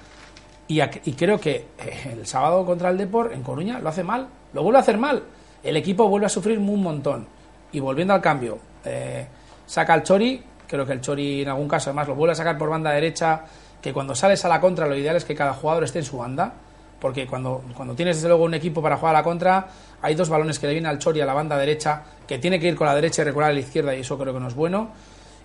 y, 0.69 0.81
creo 1.13 1.39
que 1.41 1.67
eh, 1.79 2.13
el 2.13 2.27
sábado 2.27 2.65
contra 2.65 2.91
el 2.91 2.99
Depor 2.99 3.33
en 3.33 3.43
Coruña 3.43 3.79
lo 3.79 3.89
hace 3.89 4.03
mal, 4.03 4.29
lo 4.53 4.63
vuelve 4.63 4.79
a 4.79 4.83
hacer 4.83 4.99
mal. 4.99 5.23
El 5.63 5.77
equipo 5.77 6.09
vuelve 6.09 6.27
a 6.27 6.29
sufrir 6.29 6.59
un 6.59 6.83
montón. 6.83 7.27
Y 7.73 7.81
volviendo 7.81 8.15
al 8.15 8.21
cambio, 8.21 8.59
eh, 8.85 9.27
saca 9.67 9.93
al 9.93 10.03
Chori, 10.03 10.43
creo 10.67 10.87
que 10.87 10.93
el 10.93 11.01
Chori 11.01 11.43
en 11.43 11.49
algún 11.49 11.69
caso 11.69 11.91
además 11.91 12.09
lo 12.09 12.15
vuelve 12.15 12.33
a 12.33 12.37
sacar 12.37 12.59
por 12.59 12.69
banda 12.69 12.91
derecha, 12.91 13.45
que 13.81 13.93
cuando 13.93 14.15
sales 14.15 14.45
a 14.45 14.49
la 14.49 14.61
contra 14.61 14.87
lo 14.87 14.97
ideal 14.97 15.17
es 15.17 15.25
que 15.25 15.35
cada 15.35 15.53
jugador 15.55 15.85
esté 15.85 16.01
en 16.01 16.05
su 16.05 16.19
banda, 16.19 16.55
porque 17.01 17.27
cuando, 17.27 17.63
cuando 17.75 17.95
tienes 17.95 18.17
desde 18.17 18.29
luego 18.29 18.45
un 18.45 18.55
equipo 18.55 18.83
para 18.83 18.97
jugar 18.97 19.15
a 19.15 19.19
la 19.19 19.25
contra, 19.25 19.67
hay 20.03 20.15
dos 20.15 20.29
balones 20.29 20.59
que 20.59 20.67
le 20.67 20.73
vienen 20.73 20.91
al 20.91 20.99
Chori 20.99 21.21
a 21.21 21.27
la 21.27 21.35
banda 21.35 21.57
derecha, 21.57 22.03
que 22.27 22.39
tiene 22.39 22.59
que 22.59 22.69
ir 22.69 22.77
con 22.77 22.87
la 22.87 22.95
derecha 22.95 23.23
y 23.23 23.25
recular 23.27 23.51
a 23.51 23.55
la 23.55 23.61
izquierda, 23.61 23.95
y 23.95 24.01
eso 24.01 24.19
creo 24.19 24.33
que 24.33 24.41
no 24.41 24.49
es 24.49 24.55
bueno. 24.55 24.91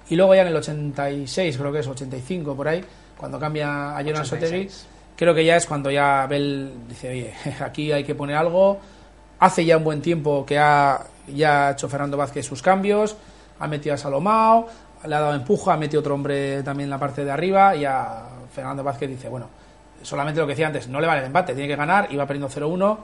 Y 0.10 0.16
luego 0.16 0.36
ya 0.36 0.42
en 0.42 0.48
el 0.48 0.56
86, 0.56 1.58
creo 1.58 1.72
que 1.72 1.80
es 1.80 1.88
85 1.88 2.56
por 2.56 2.68
ahí, 2.68 2.84
cuando 3.18 3.40
cambia 3.40 3.96
a 3.96 4.02
Jonas 4.02 4.28
Sotegui, 4.28 4.66
86. 4.66 4.88
creo 5.16 5.34
que 5.34 5.46
ya 5.46 5.56
es 5.56 5.66
cuando 5.66 5.92
ya 5.92 6.26
Bell 6.28 6.72
dice, 6.88 7.10
oye, 7.10 7.34
aquí 7.64 7.92
hay 7.92 8.04
que 8.04 8.16
poner 8.16 8.36
algo. 8.36 8.80
Hace 9.40 9.66
ya 9.66 9.78
un 9.78 9.84
buen 9.84 10.02
tiempo 10.02 10.46
que 10.46 10.60
ha 10.60 11.04
ya 11.28 11.68
ha 11.68 11.72
hecho 11.72 11.88
Fernando 11.90 12.18
Vázquez 12.18 12.46
sus 12.46 12.62
cambios, 12.62 13.16
ha 13.60 13.68
metido 13.68 13.96
a 13.96 13.98
Salomao, 13.98 14.68
le 15.06 15.16
ha 15.16 15.20
dado 15.20 15.36
empujo, 15.36 15.72
ha 15.72 15.78
metido 15.78 16.00
otro 16.00 16.16
hombre 16.16 16.64
también 16.64 16.86
en 16.86 16.92
la 16.92 17.00
parte 17.00 17.24
de 17.24 17.32
arriba 17.32 17.76
y 17.76 17.86
a 17.86 18.24
Fernando 18.54 18.84
Vázquez 18.84 19.10
dice, 19.10 19.30
bueno, 19.30 19.50
solamente 20.04 20.40
lo 20.40 20.48
que 20.48 20.54
decía 20.54 20.68
antes, 20.68 20.88
no 20.88 21.00
le 21.00 21.08
vale 21.08 21.22
el 21.22 21.28
empate, 21.28 21.54
tiene 21.54 21.68
que 21.68 21.76
ganar, 21.76 22.08
iba 22.12 22.26
perdiendo 22.26 22.50
0-1 22.50 22.98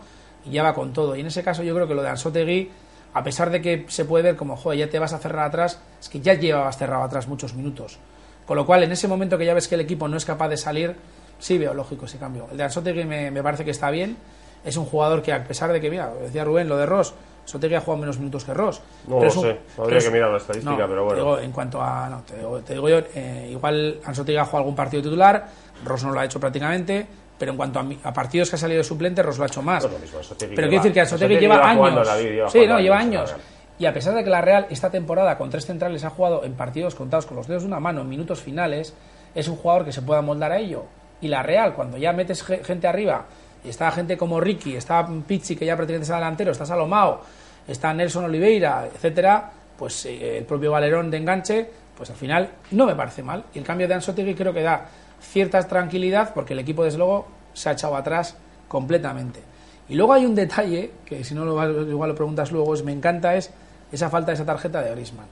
y 0.46 0.52
ya 0.52 0.64
va 0.64 0.74
con 0.74 0.94
todo. 0.94 1.16
Y 1.16 1.22
en 1.22 1.28
ese 1.28 1.44
caso 1.44 1.64
yo 1.64 1.74
creo 1.74 1.88
que 1.88 1.96
lo 1.96 2.02
de 2.02 2.10
Ansotegui, 2.10 2.72
a 3.14 3.24
pesar 3.24 3.50
de 3.50 3.62
que 3.62 3.86
se 3.88 4.06
puede 4.06 4.24
ver 4.24 4.36
como, 4.36 4.56
joder, 4.58 4.80
ya 4.80 4.90
te 4.90 5.00
vas 5.00 5.14
a 5.14 5.20
cerrar 5.20 5.46
atrás, 5.46 5.80
es 6.00 6.10
que 6.10 6.20
ya 6.20 6.34
llevabas 6.34 6.78
cerrado 6.78 7.04
atrás 7.04 7.28
muchos 7.28 7.54
minutos. 7.54 8.00
Con 8.46 8.56
lo 8.56 8.66
cual, 8.66 8.84
en 8.84 8.92
ese 8.92 9.08
momento 9.08 9.38
que 9.38 9.46
ya 9.46 9.54
ves 9.54 9.68
que 9.68 9.76
el 9.76 9.82
equipo 9.82 10.08
no 10.08 10.18
es 10.18 10.26
capaz 10.26 10.48
de 10.50 10.58
salir, 10.58 10.96
sí 11.40 11.58
veo 11.58 11.74
lógico 11.74 12.06
ese 12.06 12.18
cambio. 12.18 12.48
El 12.52 12.58
de 12.58 12.64
Ansotegui 12.64 13.04
me, 13.04 13.32
me 13.32 13.44
parece 13.44 13.66
que 13.66 13.72
está 13.72 13.90
bien. 13.92 14.18
Es 14.64 14.78
un 14.78 14.86
jugador 14.86 15.22
que, 15.22 15.34
a 15.34 15.44
pesar 15.44 15.72
de 15.72 15.82
que, 15.82 15.90
mira, 15.90 16.12
decía 16.22 16.44
Rubén, 16.44 16.68
lo 16.70 16.78
de 16.78 16.86
Ross, 16.86 17.14
Ansotegui 17.48 17.76
ha 17.76 17.80
jugado 17.80 18.02
menos 18.02 18.20
minutos 18.20 18.44
que 18.44 18.54
Ross. 18.54 18.82
No 19.08 19.24
lo 19.24 19.32
sé, 19.32 19.58
habría 19.78 20.00
que 20.00 20.12
mirar 20.12 20.32
la 20.32 20.38
estadística, 20.38 20.72
no, 20.72 20.88
pero 20.88 21.06
bueno. 21.06 21.10
te 21.10 21.16
digo, 21.16 21.40
en 21.40 21.52
cuanto 21.54 21.82
a. 21.82 22.10
No, 22.10 22.22
te 22.24 22.36
digo, 22.36 22.60
te 22.60 22.74
digo 22.74 22.90
yo, 22.90 22.98
eh, 23.16 23.48
igual 23.52 24.02
Ansotegui 24.04 24.38
ha 24.38 24.44
jugado 24.44 24.60
algún 24.60 24.76
partido 24.76 25.04
titular, 25.04 25.48
Ross 25.86 26.04
no 26.04 26.12
lo 26.12 26.20
ha 26.20 26.26
hecho 26.26 26.40
prácticamente, 26.40 27.06
pero 27.38 27.52
en 27.52 27.58
cuanto 27.58 27.80
a, 27.80 27.86
a 28.04 28.13
partidos 28.13 28.50
que 28.50 28.56
ha 28.56 28.60
salido 28.60 28.80
de 28.80 28.84
suplente, 28.84 29.22
Ross 29.24 29.38
lo 29.38 29.44
ha 29.44 29.48
hecho 29.48 29.62
más. 29.62 29.86
Pues 29.86 30.02
mismo, 30.02 30.20
pero 30.40 30.68
quiero 30.68 30.84
decir 30.84 30.94
que 30.94 31.02
Ansotegui 31.02 31.38
lleva, 31.38 31.56
lleva 31.56 31.70
años. 31.90 32.22
lleva 32.24 32.50
sí, 32.50 32.66
no, 32.68 32.80
lleva 32.80 32.98
años. 32.98 33.36
Y 33.80 33.86
a 33.86 33.94
pesar 33.94 34.16
de 34.16 34.24
que 34.24 34.30
la 34.32 34.42
Real 34.42 34.66
esta 34.72 34.90
temporada 34.90 35.38
con 35.38 35.50
tres 35.52 35.66
centrales 35.68 36.04
ha 36.04 36.10
jugado 36.10 36.44
en 36.44 36.54
partidos 36.54 36.96
contados 36.96 37.28
con 37.28 37.38
los 37.38 37.48
dedos 37.48 37.62
de 37.63 37.68
una 37.68 37.80
mano 37.80 38.02
en 38.02 38.10
minutos 38.10 38.42
finales, 38.42 38.94
es 39.36 39.48
un 39.48 39.56
jugador 39.56 39.86
que 39.86 39.92
se 39.92 40.02
pueda 40.02 40.22
moldar 40.24 40.52
a 40.52 40.58
ello. 40.58 40.86
Y 41.22 41.28
la 41.28 41.44
Real, 41.44 41.74
cuando 41.76 41.98
ya 41.98 42.12
metes 42.12 42.44
ge- 42.44 42.63
gente 42.63 42.88
arriba, 42.88 43.26
y 43.63 43.70
está 43.70 43.92
gente 43.92 44.18
como 44.18 44.40
Ricky, 44.40 44.76
está 44.76 45.08
Pizzi, 45.28 45.56
que 45.56 45.66
ya 45.66 45.76
prácticamente 45.76 46.12
es 46.12 46.16
delantero, 46.16 46.52
está 46.52 46.66
Salomao, 46.66 47.22
está 47.68 47.94
Nelson 47.94 48.26
Oliveira, 48.26 48.88
etcétera, 48.92 49.52
pues 49.78 50.06
eh, 50.08 50.40
el 50.40 50.46
propio 50.46 50.72
Valerón 50.72 51.12
de 51.12 51.18
enganche, 51.18 51.70
pues 51.96 52.10
al 52.10 52.16
final 52.16 52.50
no 52.72 52.86
me 52.88 52.96
parece 52.96 53.22
mal. 53.22 53.44
Y 53.54 53.60
el 53.60 53.63
cambio 53.66 53.88
de 53.88 53.94
Ansotegui 53.94 54.34
creo 54.34 54.54
que 54.54 54.63
da 54.63 54.86
cierta 55.22 55.62
tranquilidad 55.68 56.34
porque 56.34 56.54
el 56.54 56.60
equipo, 56.60 56.84
desde 56.84 56.98
luego, 56.98 57.28
se 57.54 57.70
ha 57.70 57.74
echado 57.74 57.96
atrás 57.96 58.36
completamente. 58.68 59.42
Y 59.90 59.96
luego 59.96 60.14
hay 60.14 60.26
un 60.26 60.36
detalle, 60.36 60.92
que 61.06 61.24
si 61.24 61.34
no 61.34 61.46
lo, 61.46 61.82
igual 61.90 62.10
lo 62.10 62.16
preguntas 62.16 62.52
luego, 62.52 62.74
es 62.74 62.84
me 62.84 62.92
encanta, 62.92 63.36
es 63.36 63.52
esa 63.92 64.10
falta 64.10 64.32
de 64.32 64.36
esa 64.36 64.46
tarjeta 64.46 64.82
de 64.82 64.92
Griezmann. 64.92 65.28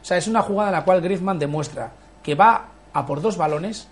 O 0.00 0.04
sea, 0.04 0.16
es 0.16 0.26
una 0.26 0.42
jugada 0.42 0.70
en 0.70 0.74
la 0.74 0.84
cual 0.84 1.00
Griezmann 1.00 1.38
demuestra 1.38 1.92
que 2.22 2.34
va 2.34 2.66
a 2.92 3.06
por 3.06 3.20
dos 3.20 3.36
balones, 3.36 3.86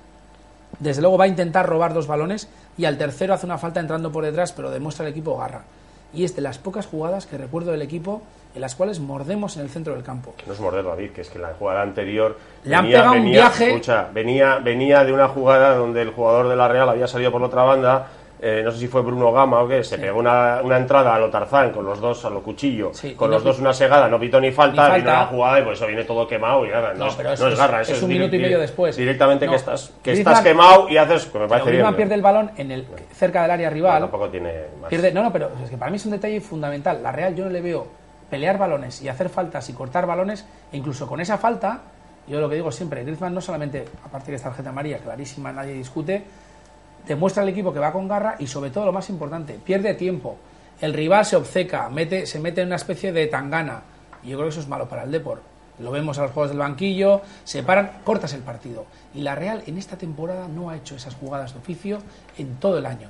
desde 0.79 1.03
luego 1.03 1.19
va 1.19 1.25
a 1.25 1.29
intentar 1.29 1.67
robar 1.69 1.95
dos 1.95 2.07
balones 2.07 2.49
y 2.77 2.85
al 2.85 2.99
tercero 2.99 3.35
hace 3.35 3.47
una 3.47 3.59
falta 3.59 3.81
entrando 3.81 4.11
por 4.11 4.25
detrás, 4.25 4.53
pero 4.53 4.71
demuestra 4.71 5.07
el 5.07 5.13
equipo 5.13 5.37
garra. 5.37 5.65
Y 6.13 6.25
es 6.25 6.35
de 6.35 6.43
las 6.43 6.59
pocas 6.59 6.87
jugadas 6.87 7.27
que 7.27 7.39
recuerdo 7.39 7.71
del 7.71 7.83
equipo 7.83 8.23
en 8.55 8.61
las 8.61 8.75
cuales 8.75 8.99
mordemos 9.01 9.57
en 9.57 9.63
el 9.63 9.69
centro 9.71 9.95
del 9.95 10.03
campo. 10.03 10.35
No 10.47 10.53
es 10.53 10.61
morder, 10.61 10.85
David, 10.85 11.11
que 11.11 11.21
es 11.21 11.31
que 11.31 11.39
la 11.39 11.55
jugada 11.59 11.83
anterior. 11.83 12.37
Le 12.65 12.75
han 12.75 12.87
pegado 12.87 13.13
un 13.13 13.25
viaje. 13.31 13.69
Escucha, 13.69 14.09
venía, 14.13 14.59
venía 14.59 15.05
de 15.05 15.13
una 15.13 15.29
jugada 15.29 15.75
donde 15.75 16.03
el 16.03 16.11
jugador 16.11 16.49
de 16.49 16.57
la 16.57 16.69
Real 16.69 16.89
había 16.89 17.07
salido 17.07 17.31
por 17.31 17.41
la 17.41 17.47
otra 17.47 17.63
banda. 17.63 18.07
eh, 18.43 18.63
no 18.65 18.71
sé 18.73 18.79
si 18.79 18.89
fue 18.89 19.03
Bruno 19.03 19.31
Gama 19.33 19.61
o 19.61 19.69
qué, 19.69 19.85
se 19.85 19.99
pegó 19.99 20.19
una, 20.19 20.61
una 20.65 20.79
entrada 20.79 21.15
a 21.15 21.19
lo 21.19 21.29
Tarzán 21.29 21.73
con 21.73 21.85
los 21.85 22.01
dos 22.01 22.25
a 22.25 22.31
lo 22.31 22.43
cuchillo, 22.43 22.89
Sí, 22.95 23.13
con 23.15 23.31
los 23.31 23.45
no- 23.45 23.51
dos 23.51 23.61
una 23.61 23.75
segada, 23.75 24.09
no 24.09 24.19
pitó 24.19 24.41
ni 24.41 24.51
falta, 24.51 24.89
Ni 24.89 24.95
vino 24.95 25.11
falta. 25.11 25.21
la 25.21 25.27
jugada 25.27 25.61
y 25.61 25.63
por 25.63 25.73
eso 25.75 25.87
viene 25.87 26.05
todo 26.05 26.27
quemado 26.27 26.65
y 26.65 26.71
nada, 26.71 26.95
no, 26.95 27.01
No, 27.01 27.07
es- 27.09 27.15
pero 27.17 27.29
no 27.29 27.35
es 27.35 27.41
es- 27.43 27.59
garra, 27.59 27.83
eso 27.83 27.93
es 27.93 28.03
un 28.03 28.09
dir- 28.09 28.13
minuto 28.15 28.37
y 28.37 28.39
medio 28.39 28.59
después. 28.59 28.97
Directamente 28.97 29.47
que 29.47 29.57
estás, 29.57 29.93
que 30.03 30.13
Griezmann- 30.15 30.19
estás 30.21 30.41
quemado 30.41 30.89
y 30.89 30.97
haces, 30.97 31.27
que 31.27 31.33
me 31.39 31.41
Pero 31.41 31.49
parece 31.51 31.71
bien. 31.71 31.85
Pero- 31.85 31.97
pierde 31.99 32.15
el 32.15 32.23
balón 32.23 32.51
en 32.57 32.71
el, 32.71 32.87
cerca 33.13 33.43
del 33.43 33.51
área 33.51 33.69
rival. 33.69 34.01
tampoco 34.01 34.31
tiene 34.31 34.53
más. 34.81 34.89
Pierde, 34.89 35.13
no, 35.13 35.23
no, 35.23 35.31
pero 35.31 35.51
es 35.63 35.69
que 35.69 35.77
para 35.77 35.91
mí 35.91 35.99
es 35.99 36.07
un 36.07 36.13
detalle 36.13 36.41
fundamental. 36.41 37.03
La 37.03 37.13
Real 37.13 37.35
yo 37.35 37.45
no 37.45 37.51
le 37.51 37.61
veo 37.61 37.87
pelear 38.31 38.59
balones 38.59 39.03
y 39.03 39.09
hacer 39.09 39.29
faltas 39.29 39.69
y 39.69 39.73
cortar 39.73 40.07
balones, 40.07 40.47
e 40.73 40.77
incluso 40.77 41.07
con 41.07 41.21
esa 41.21 41.37
falta, 41.37 41.83
yo 42.27 42.41
lo 42.41 42.49
que 42.49 42.55
digo 42.55 42.71
siempre, 42.71 43.03
Griezmann 43.03 43.35
no 43.35 43.41
solamente, 43.41 43.85
aparte 44.05 44.31
que 44.31 44.37
es 44.37 44.43
tarjeta 44.43 44.71
amarilla, 44.71 44.99
clarísima, 44.99 45.53
nadie 45.53 45.73
discute, 45.73 46.25
demuestra 47.07 47.43
al 47.43 47.49
equipo 47.49 47.73
que 47.73 47.81
va 47.81 47.93
con 47.93 48.07
garra 48.07 48.37
y 48.39 48.47
sobre 48.47 48.71
todo 48.71 48.87
lo 48.87 48.93
más 48.93 49.11
importante, 49.11 49.55
pierde 49.55 49.95
tiempo. 49.95 50.37
El 50.81 50.95
rival 50.95 51.27
se 51.27 51.37
obceca, 51.37 51.89
mete, 51.91 52.27
se 52.27 52.39
mete 52.39 52.63
en 52.63 52.69
una 52.69 52.77
especie 52.77 53.13
de 53.13 53.27
tangana. 53.27 53.83
Y 54.23 54.29
yo 54.29 54.37
creo 54.37 54.47
que 54.49 54.53
eso 54.53 54.61
es 54.61 54.69
malo 54.69 54.89
para 54.89 55.03
el 55.03 55.11
Depor. 55.11 55.43
Lo 55.79 55.91
vemos 55.91 56.19
a 56.19 56.23
los 56.23 56.31
juegos 56.31 56.51
del 56.51 56.59
banquillo, 56.59 57.23
se 57.45 57.63
paran, 57.63 58.01
cortas 58.05 58.33
el 58.35 58.43
partido. 58.43 58.87
Y 59.15 59.23
la 59.23 59.35
Real 59.35 59.63
en 59.67 59.79
esta 59.79 59.97
temporada 59.97 60.47
no 60.47 60.71
ha 60.71 60.77
hecho 60.77 60.95
esas 60.95 61.15
jugadas 61.15 61.55
de 61.55 61.59
oficio 61.59 61.99
en 62.39 62.57
todo 62.57 62.79
el 62.79 62.87
año. 62.87 63.09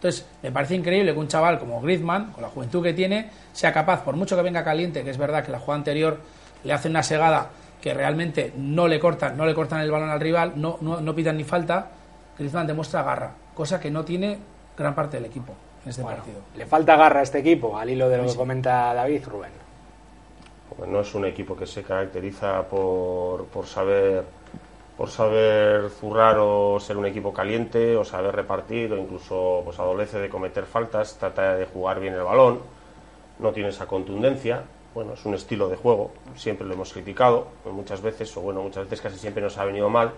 Entonces, 0.00 0.26
me 0.42 0.50
parece 0.50 0.74
increíble 0.74 1.12
que 1.12 1.18
un 1.18 1.28
chaval 1.28 1.58
como 1.58 1.78
Griezmann, 1.82 2.32
con 2.32 2.40
la 2.40 2.48
juventud 2.48 2.82
que 2.82 2.94
tiene, 2.94 3.28
sea 3.52 3.70
capaz, 3.70 4.02
por 4.02 4.16
mucho 4.16 4.34
que 4.34 4.40
venga 4.40 4.64
caliente, 4.64 5.04
que 5.04 5.10
es 5.10 5.18
verdad 5.18 5.44
que 5.44 5.52
la 5.52 5.58
jugada 5.58 5.76
anterior 5.76 6.20
le 6.64 6.72
hace 6.72 6.88
una 6.88 7.02
segada 7.02 7.50
que 7.82 7.92
realmente 7.92 8.54
no 8.56 8.88
le 8.88 8.98
cortan, 8.98 9.36
no 9.36 9.44
le 9.44 9.54
cortan 9.54 9.82
el 9.82 9.90
balón 9.90 10.08
al 10.08 10.18
rival, 10.18 10.54
no, 10.56 10.78
no, 10.80 11.02
no 11.02 11.14
pitan 11.14 11.36
ni 11.36 11.44
falta, 11.44 11.90
Griezmann 12.38 12.66
demuestra 12.66 13.02
garra, 13.02 13.32
cosa 13.54 13.78
que 13.78 13.90
no 13.90 14.02
tiene 14.02 14.38
gran 14.74 14.94
parte 14.94 15.18
del 15.18 15.26
equipo 15.26 15.52
en 15.84 15.90
este 15.90 16.02
partido. 16.02 16.40
Le 16.56 16.64
falta 16.64 16.96
garra 16.96 17.20
a 17.20 17.22
este 17.22 17.40
equipo, 17.40 17.76
al 17.76 17.90
hilo 17.90 18.08
de 18.08 18.16
lo 18.16 18.26
que 18.26 18.34
comenta 18.34 18.94
David 18.94 19.22
Rubén. 19.26 19.50
Porque 20.70 20.90
no 20.90 21.00
es 21.00 21.14
un 21.14 21.26
equipo 21.26 21.54
que 21.54 21.66
se 21.66 21.82
caracteriza 21.82 22.62
por, 22.62 23.44
por 23.48 23.66
saber 23.66 24.24
por 25.00 25.08
saber 25.08 25.88
zurrar 25.88 26.36
o 26.38 26.78
ser 26.78 26.98
un 26.98 27.06
equipo 27.06 27.32
caliente 27.32 27.96
o 27.96 28.04
saber 28.04 28.36
repartir 28.36 28.92
o 28.92 28.98
incluso 28.98 29.62
pues 29.64 29.78
adolece 29.78 30.18
de 30.18 30.28
cometer 30.28 30.66
faltas, 30.66 31.16
trata 31.16 31.56
de 31.56 31.64
jugar 31.64 32.00
bien 32.00 32.12
el 32.12 32.22
balón, 32.22 32.60
no 33.38 33.50
tiene 33.50 33.70
esa 33.70 33.86
contundencia. 33.86 34.62
Bueno, 34.92 35.14
es 35.14 35.24
un 35.24 35.32
estilo 35.32 35.70
de 35.70 35.76
juego, 35.76 36.10
siempre 36.36 36.66
lo 36.66 36.74
hemos 36.74 36.92
criticado, 36.92 37.46
muchas 37.72 38.02
veces, 38.02 38.36
o 38.36 38.42
bueno, 38.42 38.60
muchas 38.60 38.84
veces 38.84 39.00
casi 39.00 39.16
siempre 39.16 39.42
nos 39.42 39.56
ha 39.56 39.64
venido 39.64 39.88
mal, 39.88 40.12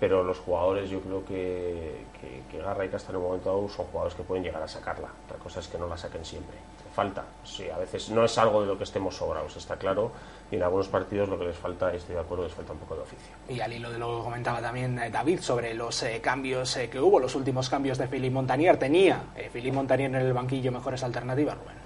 pero 0.00 0.24
los 0.24 0.38
jugadores 0.38 0.88
yo 0.88 1.00
creo 1.02 1.22
que, 1.26 2.06
que, 2.18 2.56
y 2.56 2.88
Casta 2.88 3.10
en 3.10 3.16
un 3.16 3.24
momento 3.24 3.50
dado 3.50 3.68
son 3.68 3.84
jugadores 3.84 4.14
que 4.14 4.22
pueden 4.22 4.42
llegar 4.42 4.62
a 4.62 4.68
sacarla. 4.68 5.08
Otra 5.26 5.36
cosa 5.36 5.60
es 5.60 5.68
que 5.68 5.76
no 5.76 5.86
la 5.86 5.98
saquen 5.98 6.24
siempre. 6.24 6.56
Falta, 6.94 7.24
sí, 7.44 7.70
a 7.70 7.78
veces 7.78 8.10
no 8.10 8.24
es 8.24 8.36
algo 8.36 8.62
de 8.62 8.66
lo 8.66 8.76
que 8.76 8.82
estemos 8.84 9.16
sobrados, 9.16 9.56
está 9.56 9.76
claro, 9.76 10.10
y 10.50 10.56
en 10.56 10.62
algunos 10.64 10.88
partidos 10.88 11.28
lo 11.28 11.38
que 11.38 11.44
les 11.44 11.56
falta, 11.56 11.92
estoy 11.94 12.16
de 12.16 12.20
acuerdo, 12.20 12.44
les 12.44 12.52
falta 12.52 12.72
un 12.72 12.80
poco 12.80 12.96
de 12.96 13.02
oficio. 13.02 13.32
Y 13.48 13.60
al 13.60 13.72
hilo 13.72 13.90
de 13.90 13.98
lo 13.98 14.18
que 14.18 14.24
comentaba 14.24 14.60
también 14.60 14.98
eh, 14.98 15.08
David 15.08 15.40
sobre 15.40 15.72
los 15.72 16.02
eh, 16.02 16.20
cambios 16.20 16.76
eh, 16.76 16.90
que 16.90 16.98
hubo, 16.98 17.20
los 17.20 17.34
últimos 17.36 17.68
cambios 17.70 17.96
de 17.96 18.08
Philippe 18.08 18.34
Montanier, 18.34 18.76
¿tenía 18.76 19.22
eh, 19.36 19.48
Philippe 19.52 19.76
Montanier 19.76 20.10
en 20.10 20.16
el 20.16 20.32
banquillo 20.32 20.72
mejores 20.72 21.02
alternativas, 21.04 21.56
Rubén? 21.58 21.76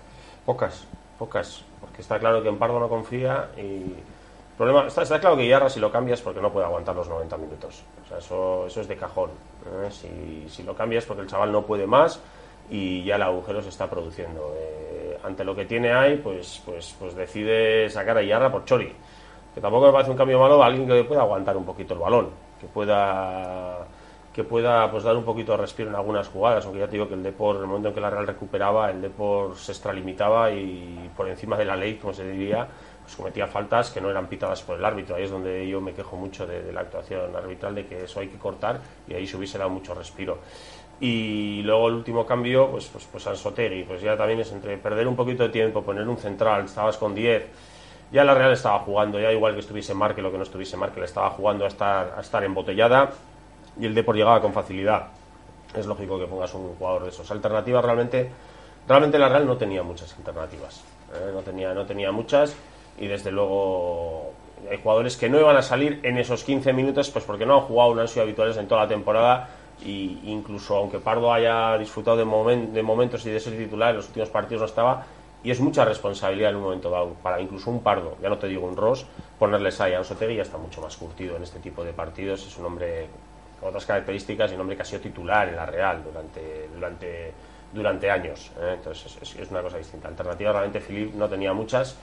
Pocas, 0.46 0.86
pocas, 1.18 1.62
porque 1.80 2.00
está 2.00 2.18
claro 2.18 2.42
que 2.42 2.48
en 2.48 2.58
Pardo 2.58 2.80
no 2.80 2.88
confía 2.88 3.50
y 3.58 3.94
problema 4.56 4.86
está, 4.86 5.02
está 5.02 5.20
claro 5.20 5.36
que 5.36 5.46
Yarra 5.46 5.68
si 5.68 5.80
lo 5.80 5.90
cambias 5.90 6.20
porque 6.20 6.40
no 6.40 6.52
puede 6.52 6.66
aguantar 6.66 6.94
los 6.94 7.08
90 7.08 7.36
minutos. 7.36 7.82
O 8.04 8.08
sea, 8.08 8.18
eso, 8.18 8.66
eso 8.66 8.80
es 8.80 8.88
de 8.88 8.96
cajón. 8.96 9.30
¿eh? 9.84 9.90
Si, 9.90 10.48
si 10.48 10.62
lo 10.62 10.74
cambias 10.74 11.04
porque 11.04 11.22
el 11.22 11.28
chaval 11.28 11.52
no 11.52 11.62
puede 11.62 11.86
más 11.86 12.20
y 12.70 13.04
ya 13.04 13.16
el 13.16 13.22
agujero 13.22 13.62
se 13.62 13.68
está 13.68 13.88
produciendo. 13.88 14.54
Eh, 14.56 14.93
ante 15.24 15.44
lo 15.44 15.54
que 15.54 15.64
tiene 15.64 15.92
ahí, 15.92 16.16
pues, 16.16 16.62
pues, 16.64 16.94
pues 16.98 17.14
decide 17.14 17.88
sacar 17.90 18.18
a 18.18 18.22
Yarra 18.22 18.50
por 18.50 18.64
Chori. 18.64 18.92
Que 19.54 19.60
tampoco 19.60 19.86
me 19.86 19.92
parece 19.92 20.10
un 20.10 20.16
cambio 20.16 20.38
malo 20.38 20.62
alguien 20.62 20.86
que 20.86 21.04
pueda 21.04 21.22
aguantar 21.22 21.56
un 21.56 21.64
poquito 21.64 21.94
el 21.94 22.00
balón, 22.00 22.30
que 22.60 22.66
pueda 22.66 23.86
que 24.34 24.42
pueda 24.42 24.90
pues 24.90 25.04
dar 25.04 25.16
un 25.16 25.24
poquito 25.24 25.52
de 25.52 25.58
respiro 25.58 25.88
en 25.88 25.94
algunas 25.94 26.26
jugadas, 26.26 26.64
aunque 26.64 26.80
ya 26.80 26.86
te 26.86 26.92
digo 26.92 27.06
que 27.06 27.14
el 27.14 27.22
Depor, 27.22 27.54
en 27.54 27.62
el 27.62 27.68
momento 27.68 27.90
en 27.90 27.94
que 27.94 28.00
la 28.00 28.10
Real 28.10 28.26
recuperaba, 28.26 28.90
el 28.90 29.00
Depor 29.00 29.56
se 29.56 29.70
extralimitaba 29.70 30.50
y 30.50 31.08
por 31.16 31.28
encima 31.28 31.56
de 31.56 31.64
la 31.64 31.76
ley, 31.76 31.94
como 31.94 32.12
se 32.12 32.28
diría, 32.28 32.66
pues 33.00 33.14
cometía 33.14 33.46
faltas 33.46 33.92
que 33.92 34.00
no 34.00 34.10
eran 34.10 34.26
pitadas 34.26 34.60
por 34.62 34.76
el 34.76 34.84
árbitro. 34.84 35.14
Ahí 35.14 35.22
es 35.22 35.30
donde 35.30 35.68
yo 35.68 35.80
me 35.80 35.92
quejo 35.92 36.16
mucho 36.16 36.46
de 36.48 36.72
la 36.72 36.80
actuación 36.80 37.34
arbitral, 37.36 37.76
de 37.76 37.86
que 37.86 38.04
eso 38.04 38.18
hay 38.18 38.26
que 38.26 38.36
cortar 38.36 38.80
y 39.06 39.14
ahí 39.14 39.24
se 39.24 39.36
hubiese 39.36 39.56
dado 39.56 39.70
mucho 39.70 39.94
respiro. 39.94 40.38
Y 41.00 41.62
luego 41.62 41.88
el 41.88 41.94
último 41.94 42.24
cambio, 42.24 42.70
pues, 42.70 42.86
pues, 42.86 43.06
pues 43.10 43.26
Ansotegui, 43.26 43.82
pues 43.82 44.00
ya 44.00 44.16
también 44.16 44.40
es 44.40 44.52
entre 44.52 44.78
perder 44.78 45.08
un 45.08 45.16
poquito 45.16 45.42
de 45.42 45.48
tiempo, 45.48 45.82
poner 45.82 46.08
un 46.08 46.16
central, 46.16 46.64
estabas 46.64 46.96
con 46.96 47.14
10, 47.14 47.46
ya 48.12 48.22
la 48.22 48.34
Real 48.34 48.52
estaba 48.52 48.78
jugando, 48.80 49.18
ya 49.18 49.32
igual 49.32 49.54
que 49.54 49.60
estuviese 49.60 49.92
Marque, 49.92 50.22
lo 50.22 50.30
que 50.30 50.36
no 50.36 50.44
estuviese 50.44 50.76
Marque, 50.76 51.00
le 51.00 51.06
estaba 51.06 51.30
jugando 51.30 51.64
a 51.64 51.68
estar, 51.68 52.14
a 52.16 52.20
estar 52.20 52.44
embotellada 52.44 53.10
y 53.78 53.86
el 53.86 53.94
Depor 53.94 54.14
llegaba 54.14 54.40
con 54.40 54.52
facilidad. 54.52 55.08
Es 55.74 55.86
lógico 55.86 56.18
que 56.18 56.26
pongas 56.26 56.54
un 56.54 56.76
jugador 56.76 57.02
de 57.02 57.08
esos. 57.08 57.28
Alternativas 57.30 57.84
realmente, 57.84 58.30
realmente 58.86 59.18
la 59.18 59.28
Real 59.28 59.44
no 59.46 59.56
tenía 59.56 59.82
muchas 59.82 60.14
alternativas. 60.16 60.84
¿eh? 61.12 61.32
No, 61.34 61.40
tenía, 61.40 61.74
no 61.74 61.84
tenía 61.84 62.12
muchas 62.12 62.54
y 62.98 63.08
desde 63.08 63.32
luego 63.32 64.32
hay 64.70 64.78
jugadores 64.80 65.16
que 65.16 65.28
no 65.28 65.40
iban 65.40 65.56
a 65.56 65.62
salir 65.62 65.98
en 66.04 66.16
esos 66.16 66.44
15 66.44 66.72
minutos 66.72 67.10
pues 67.10 67.24
porque 67.24 67.44
no 67.44 67.54
han 67.54 67.60
jugado, 67.62 67.96
no 67.96 68.02
han 68.02 68.08
sido 68.08 68.22
habituales 68.22 68.56
en 68.56 68.68
toda 68.68 68.82
la 68.82 68.88
temporada 68.88 69.48
y 69.82 70.20
incluso 70.24 70.76
aunque 70.76 70.98
Pardo 70.98 71.32
haya 71.32 71.76
disfrutado 71.78 72.16
de, 72.16 72.24
momen- 72.24 72.70
de 72.72 72.82
momentos 72.82 73.24
y 73.26 73.30
de 73.30 73.40
ser 73.40 73.56
titular 73.56 73.90
en 73.90 73.96
los 73.96 74.06
últimos 74.08 74.28
partidos 74.28 74.60
no 74.60 74.66
estaba 74.66 75.06
y 75.42 75.50
es 75.50 75.60
mucha 75.60 75.84
responsabilidad 75.84 76.50
en 76.50 76.56
un 76.56 76.62
momento 76.62 76.88
dado 76.90 77.14
para 77.22 77.40
incluso 77.40 77.70
un 77.70 77.82
Pardo, 77.82 78.16
ya 78.22 78.28
no 78.30 78.38
te 78.38 78.46
digo 78.48 78.66
un 78.66 78.76
Ross, 78.76 79.04
ponerles 79.38 79.80
ahí 79.80 79.92
a 79.92 79.98
Ansotegui 79.98 80.36
ya 80.36 80.42
está 80.42 80.56
mucho 80.56 80.80
más 80.80 80.96
curtido 80.96 81.36
en 81.36 81.42
este 81.42 81.58
tipo 81.58 81.84
de 81.84 81.92
partidos, 81.92 82.46
es 82.46 82.56
un 82.58 82.66
hombre 82.66 83.08
otras 83.60 83.86
características 83.86 84.52
y 84.52 84.54
un 84.54 84.60
hombre 84.62 84.76
que 84.76 84.82
ha 84.82 84.84
sido 84.84 85.00
titular 85.00 85.48
en 85.48 85.56
la 85.56 85.64
Real 85.64 86.02
durante, 86.04 86.68
durante, 86.74 87.32
durante 87.72 88.10
años. 88.10 88.52
¿eh? 88.60 88.72
Entonces 88.74 89.16
es, 89.22 89.36
es 89.36 89.50
una 89.50 89.62
cosa 89.62 89.78
distinta. 89.78 90.08
Alternativas 90.08 90.52
realmente 90.54 90.80
Philip 90.80 91.14
no 91.14 91.28
tenía 91.28 91.52
muchas 91.54 91.96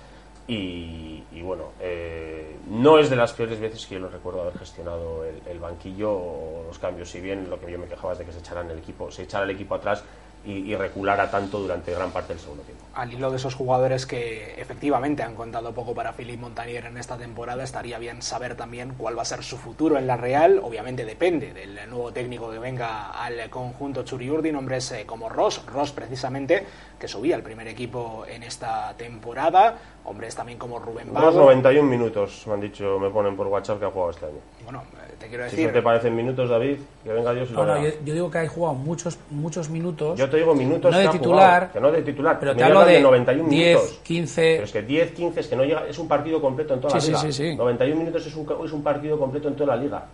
y, 0.54 1.42
bueno, 1.42 1.72
eh, 1.80 2.58
no 2.68 3.00
es 3.00 3.10
de 3.10 3.16
las 3.16 3.32
peores 3.34 3.60
veces 3.60 3.86
que 3.86 3.96
yo 3.96 4.02
lo 4.02 4.10
recuerdo 4.10 4.42
haber 4.42 4.58
gestionado 4.58 5.24
el, 5.24 5.60
banquillo 5.60 6.12
o 6.12 6.64
los 6.68 6.78
cambios. 6.78 7.10
Si 7.10 7.22
bien 7.22 7.50
lo 7.50 7.60
que 7.60 7.72
yo 7.72 7.80
me 7.80 7.86
quejaba 7.86 8.14
es 8.14 8.20
de 8.20 8.26
que 8.26 8.34
se 8.34 8.40
echaran 8.40 8.70
el 8.70 8.80
equipo, 8.80 9.10
se 9.12 9.24
echara 9.24 9.46
el 9.46 9.52
equipo 9.52 9.76
atrás 9.76 10.04
y, 10.44 10.52
y 10.52 10.76
reculara 10.76 11.30
tanto 11.30 11.60
durante 11.60 11.94
gran 11.94 12.12
parte 12.12 12.34
del 12.34 12.42
segundo 12.42 12.64
tiempo. 12.64 12.84
Al 12.94 13.14
hilo 13.14 13.30
de 13.30 13.38
esos 13.38 13.56
jugadores 13.56 14.06
que 14.06 14.60
efectivamente 14.60 15.24
han 15.24 15.36
contado 15.36 15.74
poco 15.74 15.94
para 15.94 16.12
Philippe 16.12 16.42
Montanier 16.42 16.86
en 16.86 16.98
esta 16.98 17.18
temporada, 17.18 17.64
estaría 17.64 17.98
bien 18.00 18.22
saber 18.22 18.56
también 18.56 18.96
cuál 18.98 19.18
va 19.18 19.22
a 19.22 19.26
ser 19.26 19.44
su 19.44 19.58
futuro 19.58 19.98
en 19.98 20.08
la 20.08 20.18
Real. 20.18 20.60
Obviamente 20.62 21.06
depende 21.06 21.54
del 21.54 21.80
nuevo 21.90 22.12
técnico 22.12 22.52
que 22.52 22.60
venga 22.60 23.12
al 23.12 23.50
conjunto 23.50 24.04
Churiurdi, 24.04 24.52
nombres 24.52 24.92
eh, 24.92 25.06
como 25.06 25.30
Ross, 25.30 25.66
Ross 25.68 25.94
precisamente, 25.94 26.66
que 27.00 27.08
subía 27.08 27.36
al 27.36 27.44
primer 27.44 27.68
equipo 27.70 28.26
en 28.28 28.44
esta 28.44 28.94
temporada, 28.98 29.78
hombres 30.06 30.36
también 30.36 30.58
como 30.58 30.80
Rubén 30.80 31.10
Unos 31.12 31.24
Vago. 31.24 31.40
91 31.42 31.88
minutos, 31.90 32.44
me 32.48 32.54
han 32.54 32.62
dicho, 32.62 32.98
me 33.00 33.10
ponen 33.10 33.36
por 33.36 33.48
WhatsApp 33.48 33.80
que 33.80 33.86
ha 33.86 33.92
jugado 33.92 34.12
este 34.12 34.26
año. 34.26 34.40
Bueno, 34.64 34.84
eh, 35.08 35.14
te 35.20 35.28
quiero 35.28 35.44
Si 35.46 35.52
decir, 35.52 35.68
no 35.68 35.74
te 35.74 35.82
parecen 35.82 36.16
minutos, 36.16 36.50
David, 36.50 36.78
que 37.04 37.12
venga 37.14 37.34
Dios 37.34 37.50
y 37.50 37.54
lo 37.54 37.60
No, 37.66 37.76
no, 37.76 37.82
vea. 37.82 37.92
yo, 37.92 37.96
yo 38.06 38.14
digo 38.14 38.32
que 38.32 38.38
hay 38.40 38.48
jugado 38.48 38.74
muchos, 38.76 39.18
muchos 39.30 39.70
minutos. 39.70 40.18
Yo 40.18 40.30
te 40.30 40.38
digo 40.38 40.56
minutos 40.56 40.92
no 40.92 40.98
que 40.98 41.02
de 41.04 41.08
ha 41.08 41.12
titular, 41.12 41.50
jugado, 41.54 41.74
que 41.74 41.80
no 41.80 41.92
de 41.92 42.02
titular. 42.02 42.40
pero 42.40 42.56
te 42.56 42.64
hablo 42.64 42.80
hablan 42.80 42.94
de 42.96 43.02
91 43.02 43.50
10, 43.50 43.78
minutos. 43.78 44.00
15. 44.04 44.42
Pero 44.42 44.64
es 44.66 44.72
que 44.72 44.82
10, 44.82 45.12
15 45.12 45.40
es 45.40 45.48
que 45.48 45.56
no 45.56 45.64
llega, 45.64 45.88
es 45.88 46.00
un 46.00 46.08
partido 46.08 46.42
completo 46.42 46.74
en 46.74 46.82
toda 46.82 47.00
Sí, 47.00 47.12
la 47.12 47.18
liga. 47.22 47.32
sí, 47.32 47.50
sí. 47.52 47.56
91 47.56 48.00
minutos 48.00 48.26
es 48.26 48.36
un, 48.36 48.48
es 48.66 48.72
un 48.72 48.84
partido 48.84 49.20
completo 49.20 49.48
en 49.48 49.56
toda 49.56 49.76
la 49.76 49.82
liga. 49.82 50.06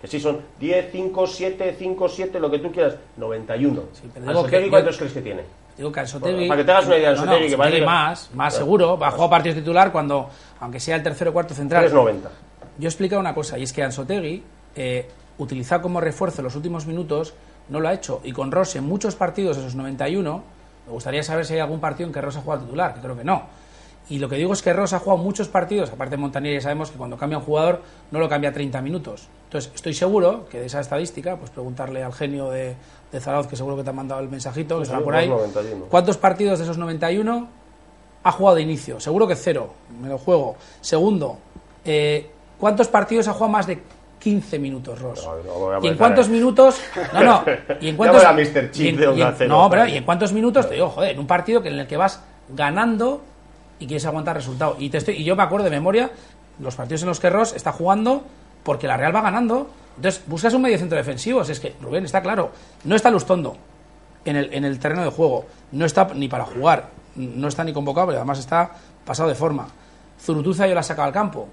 Que 0.00 0.08
sí 0.08 0.20
son 0.20 0.40
10, 0.60 0.90
5, 0.92 1.26
7, 1.26 1.74
5, 1.78 2.08
7, 2.08 2.38
lo 2.38 2.50
que 2.50 2.58
tú 2.58 2.70
quieras. 2.70 2.96
91. 3.16 3.82
pero 4.12 4.26
digo 4.26 4.40
Ancelotti, 4.40 4.64
que- 4.64 4.70
¿cuántos 4.70 4.94
yo- 4.94 4.98
crees 4.98 5.12
que 5.14 5.22
tiene? 5.22 5.42
Digo 5.76 5.92
que 5.92 6.00
para 6.48 6.56
que 6.56 6.64
te 6.64 6.72
hagas 6.72 6.86
una 6.86 6.96
idea, 6.96 7.12
No, 7.14 7.38
que 7.38 7.56
parece- 7.56 7.84
más, 7.84 8.30
más 8.34 8.54
seguro. 8.54 8.98
Va 8.98 9.08
a 9.08 9.10
jugar 9.10 9.30
partidos 9.30 9.56
titular 9.58 9.92
cuando, 9.92 10.30
aunque 10.60 10.80
sea 10.80 10.96
el 10.96 11.02
tercero 11.02 11.30
o 11.30 11.34
cuarto 11.34 11.54
central. 11.54 11.84
3.90. 11.84 12.30
Yo 12.78 12.86
he 12.86 12.90
explicado 12.90 13.20
una 13.20 13.34
cosa, 13.34 13.58
y 13.58 13.62
es 13.62 13.72
que 13.72 13.82
Ansotegui, 13.82 14.42
eh, 14.74 15.08
utilizado 15.38 15.82
como 15.82 16.00
refuerzo 16.00 16.40
en 16.40 16.44
los 16.44 16.56
últimos 16.56 16.86
minutos, 16.86 17.34
no 17.68 17.80
lo 17.80 17.88
ha 17.88 17.92
hecho. 17.94 18.20
Y 18.24 18.32
con 18.32 18.50
Ross 18.50 18.76
en 18.76 18.84
muchos 18.84 19.16
partidos, 19.16 19.56
esos 19.58 19.74
91, 19.74 20.42
me 20.86 20.92
gustaría 20.92 21.22
saber 21.22 21.44
si 21.44 21.54
hay 21.54 21.60
algún 21.60 21.80
partido 21.80 22.06
en 22.06 22.12
que 22.12 22.20
Ross 22.22 22.36
ha 22.36 22.40
jugado 22.40 22.62
titular, 22.62 22.94
que 22.94 23.00
creo 23.00 23.16
que 23.16 23.24
no. 23.24 23.42
Y 24.08 24.20
lo 24.20 24.28
que 24.28 24.36
digo 24.36 24.52
es 24.52 24.62
que 24.62 24.72
Ross 24.72 24.92
ha 24.92 25.00
jugado 25.00 25.20
muchos 25.22 25.48
partidos, 25.48 25.90
aparte 25.90 26.12
de 26.16 26.18
Montanier 26.22 26.54
ya 26.54 26.60
sabemos 26.60 26.90
que 26.92 26.96
cuando 26.98 27.16
cambia 27.16 27.38
un 27.38 27.44
jugador 27.44 27.82
no 28.12 28.20
lo 28.20 28.28
cambia 28.28 28.52
30 28.52 28.80
minutos. 28.80 29.26
Entonces 29.44 29.72
estoy 29.74 29.94
seguro 29.94 30.46
que 30.48 30.60
de 30.60 30.66
esa 30.66 30.78
estadística, 30.80 31.36
pues 31.36 31.50
preguntarle 31.50 32.04
al 32.04 32.12
genio 32.12 32.48
de, 32.50 32.76
de 33.10 33.20
Zarauz, 33.20 33.48
que 33.48 33.56
seguro 33.56 33.76
que 33.76 33.82
te 33.82 33.90
ha 33.90 33.92
mandado 33.92 34.20
el 34.20 34.28
mensajito, 34.28 34.76
que 34.76 34.84
estará 34.84 35.00
por 35.02 35.14
ahí, 35.16 35.28
los 35.28 35.40
91. 35.40 35.86
¿cuántos 35.90 36.18
partidos 36.18 36.58
de 36.60 36.64
esos 36.66 36.78
91 36.78 37.48
ha 38.22 38.32
jugado 38.32 38.56
de 38.56 38.62
inicio? 38.62 39.00
Seguro 39.00 39.26
que 39.26 39.34
cero, 39.34 39.72
me 40.00 40.08
lo 40.08 40.18
juego. 40.18 40.54
Segundo, 40.80 41.38
eh, 41.84 42.30
¿cuántos 42.60 42.86
partidos 42.86 43.26
ha 43.26 43.32
jugado 43.32 43.50
más 43.50 43.66
de 43.66 43.82
15 44.20 44.58
minutos, 44.60 45.00
Ross? 45.00 45.24
No, 45.44 45.70
no 45.78 45.84
¿Y 45.84 45.88
en 45.88 45.96
cuántos 45.96 46.26
cara. 46.26 46.36
minutos? 46.36 46.80
No, 47.12 47.22
no. 47.24 47.44
¿Y 47.80 47.88
en 47.88 47.92
Ya 47.94 47.96
cuántos? 47.96 48.22
voy 48.22 48.24
a 48.24 48.32
Mr. 48.32 48.70
Chip 48.70 48.84
y 48.84 48.88
en- 48.90 48.96
de 48.98 49.14
y 49.14 49.22
en- 49.42 49.48
No, 49.48 49.68
pero. 49.68 49.86
¿y 49.88 49.96
en 49.96 50.04
cuántos 50.04 50.32
minutos? 50.32 50.68
Te 50.68 50.74
digo, 50.74 50.90
joder, 50.90 51.10
en 51.10 51.18
un 51.18 51.26
partido 51.26 51.60
que 51.60 51.70
en 51.70 51.78
el 51.80 51.86
que 51.88 51.96
vas 51.96 52.22
ganando 52.48 53.22
y 53.78 53.86
quieres 53.86 54.06
aguantar 54.06 54.36
resultado. 54.36 54.76
Y, 54.78 54.90
te 54.90 54.98
estoy, 54.98 55.16
y 55.16 55.24
yo 55.24 55.36
me 55.36 55.42
acuerdo 55.42 55.64
de 55.64 55.70
memoria 55.70 56.10
los 56.58 56.74
partidos 56.74 57.02
en 57.02 57.08
los 57.08 57.20
que 57.20 57.30
Ross 57.30 57.54
está 57.54 57.72
jugando 57.72 58.24
porque 58.62 58.86
la 58.86 58.96
Real 58.96 59.14
va 59.14 59.20
ganando. 59.20 59.70
Entonces, 59.96 60.22
buscas 60.26 60.52
un 60.54 60.62
medio 60.62 60.78
centro 60.78 60.98
defensivo. 60.98 61.44
Si 61.44 61.52
es 61.52 61.60
que, 61.60 61.74
Rubén, 61.80 62.04
está 62.04 62.22
claro, 62.22 62.50
no 62.84 62.96
está 62.96 63.10
Lustondo 63.10 63.56
en 64.24 64.36
el, 64.36 64.52
en 64.52 64.64
el 64.64 64.78
terreno 64.78 65.04
de 65.04 65.10
juego. 65.10 65.46
No 65.72 65.84
está 65.84 66.08
ni 66.14 66.28
para 66.28 66.44
jugar. 66.44 66.90
No 67.14 67.48
está 67.48 67.64
ni 67.64 67.72
convocado, 67.72 68.08
pero 68.08 68.18
además 68.18 68.38
está 68.38 68.72
pasado 69.04 69.28
de 69.28 69.34
forma. 69.34 69.68
Zurutuza 70.20 70.66
yo 70.66 70.74
la 70.74 70.82
saca 70.82 71.04
al 71.04 71.12
campo. 71.12 71.48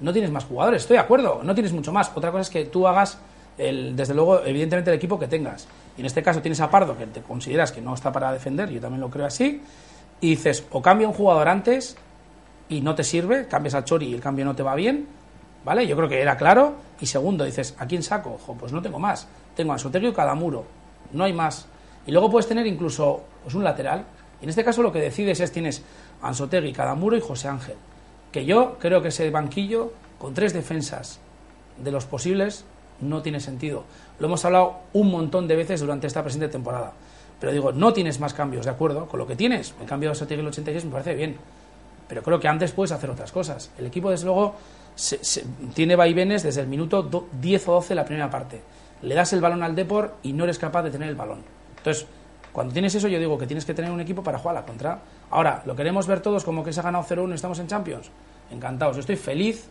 No 0.00 0.12
tienes 0.12 0.30
más 0.30 0.44
jugadores, 0.44 0.82
estoy 0.82 0.96
de 0.96 1.02
acuerdo. 1.02 1.40
No 1.42 1.54
tienes 1.54 1.72
mucho 1.72 1.92
más. 1.92 2.10
Otra 2.14 2.30
cosa 2.30 2.42
es 2.42 2.50
que 2.50 2.64
tú 2.66 2.86
hagas, 2.86 3.18
el, 3.56 3.96
desde 3.96 4.12
luego, 4.14 4.44
evidentemente, 4.44 4.90
el 4.90 4.96
equipo 4.96 5.18
que 5.18 5.28
tengas. 5.28 5.66
Y 5.96 6.00
en 6.00 6.06
este 6.06 6.22
caso 6.22 6.42
tienes 6.42 6.60
a 6.60 6.70
Pardo, 6.70 6.96
que 6.98 7.06
te 7.06 7.22
consideras 7.22 7.72
que 7.72 7.80
no 7.80 7.94
está 7.94 8.12
para 8.12 8.30
defender, 8.32 8.68
yo 8.68 8.80
también 8.80 9.00
lo 9.00 9.08
creo 9.08 9.24
así. 9.24 9.62
Y 10.20 10.30
dices, 10.30 10.64
o 10.70 10.80
cambia 10.80 11.08
un 11.08 11.14
jugador 11.14 11.48
antes 11.48 11.96
y 12.68 12.80
no 12.80 12.94
te 12.94 13.04
sirve, 13.04 13.46
cambias 13.46 13.74
al 13.74 13.84
Chori 13.84 14.06
y 14.06 14.14
el 14.14 14.20
cambio 14.20 14.44
no 14.44 14.54
te 14.56 14.62
va 14.62 14.74
bien, 14.74 15.06
¿vale? 15.64 15.86
Yo 15.86 15.96
creo 15.96 16.08
que 16.08 16.20
era 16.20 16.36
claro. 16.36 16.74
Y 17.00 17.06
segundo, 17.06 17.44
dices, 17.44 17.74
¿a 17.78 17.86
quién 17.86 18.02
saco? 18.02 18.34
Ojo, 18.34 18.54
pues 18.54 18.72
no 18.72 18.80
tengo 18.80 18.98
más. 18.98 19.28
Tengo 19.54 19.72
a 19.72 19.78
Sotegui 19.78 20.08
y 20.08 20.12
Cadamuro, 20.12 20.64
no 21.12 21.24
hay 21.24 21.32
más. 21.32 21.66
Y 22.06 22.12
luego 22.12 22.30
puedes 22.30 22.46
tener 22.46 22.66
incluso 22.66 23.24
pues, 23.42 23.54
un 23.54 23.64
lateral. 23.64 24.04
Y 24.40 24.44
en 24.44 24.50
este 24.50 24.64
caso 24.64 24.82
lo 24.82 24.92
que 24.92 25.00
decides 25.00 25.40
es, 25.40 25.52
tienes 25.52 25.82
a 26.22 26.32
Cadamuro 26.74 27.16
y 27.16 27.20
José 27.20 27.48
Ángel. 27.48 27.76
Que 28.32 28.44
yo 28.44 28.76
creo 28.78 29.02
que 29.02 29.08
ese 29.08 29.30
banquillo, 29.30 29.92
con 30.18 30.34
tres 30.34 30.52
defensas 30.52 31.20
de 31.78 31.90
los 31.90 32.06
posibles, 32.06 32.64
no 33.00 33.22
tiene 33.22 33.40
sentido. 33.40 33.84
Lo 34.18 34.26
hemos 34.26 34.44
hablado 34.44 34.80
un 34.92 35.10
montón 35.10 35.46
de 35.48 35.56
veces 35.56 35.80
durante 35.80 36.06
esta 36.06 36.22
presente 36.22 36.48
temporada. 36.48 36.92
Pero 37.40 37.52
digo, 37.52 37.72
no 37.72 37.92
tienes 37.92 38.18
más 38.20 38.32
cambios, 38.34 38.64
¿de 38.64 38.70
acuerdo? 38.70 39.06
Con 39.06 39.18
lo 39.18 39.26
que 39.26 39.36
tienes. 39.36 39.74
El 39.80 39.86
cambio 39.86 40.08
de 40.08 40.12
Ansotegui 40.12 40.40
el 40.40 40.46
86 40.48 40.84
me 40.86 40.90
parece 40.92 41.14
bien 41.14 41.36
pero 42.08 42.22
creo 42.22 42.38
que 42.38 42.46
antes 42.46 42.70
puedes 42.70 42.92
hacer 42.92 43.10
otras 43.10 43.32
cosas. 43.32 43.68
El 43.76 43.86
equipo, 43.86 44.12
desde 44.12 44.26
luego, 44.26 44.54
se- 44.94 45.24
se- 45.24 45.44
tiene 45.74 45.96
vaivenes 45.96 46.44
desde 46.44 46.60
el 46.60 46.68
minuto 46.68 47.02
do- 47.02 47.26
10 47.40 47.66
o 47.66 47.72
12 47.72 47.96
la 47.96 48.04
primera 48.04 48.30
parte. 48.30 48.60
Le 49.02 49.12
das 49.16 49.32
el 49.32 49.40
balón 49.40 49.64
al 49.64 49.74
Depor 49.74 50.14
y 50.22 50.32
no 50.32 50.44
eres 50.44 50.56
capaz 50.56 50.84
de 50.84 50.90
tener 50.92 51.08
el 51.08 51.16
balón. 51.16 51.40
Entonces, 51.78 52.06
cuando 52.52 52.72
tienes 52.72 52.94
eso, 52.94 53.08
yo 53.08 53.18
digo 53.18 53.36
que 53.36 53.48
tienes 53.48 53.64
que 53.64 53.74
tener 53.74 53.90
un 53.90 54.00
equipo 54.00 54.22
para 54.22 54.38
jugar 54.38 54.56
a 54.56 54.60
la 54.60 54.66
contra. 54.66 55.00
Ahora, 55.32 55.62
¿lo 55.66 55.74
queremos 55.74 56.06
ver 56.06 56.20
todos 56.20 56.44
como 56.44 56.62
que 56.62 56.72
se 56.72 56.78
ha 56.78 56.84
ganado 56.84 57.02
0-1 57.04 57.32
y 57.32 57.34
estamos 57.34 57.58
en 57.58 57.66
Champions? 57.66 58.08
Encantados. 58.52 58.94
Yo 58.94 59.00
estoy 59.00 59.16
feliz. 59.16 59.66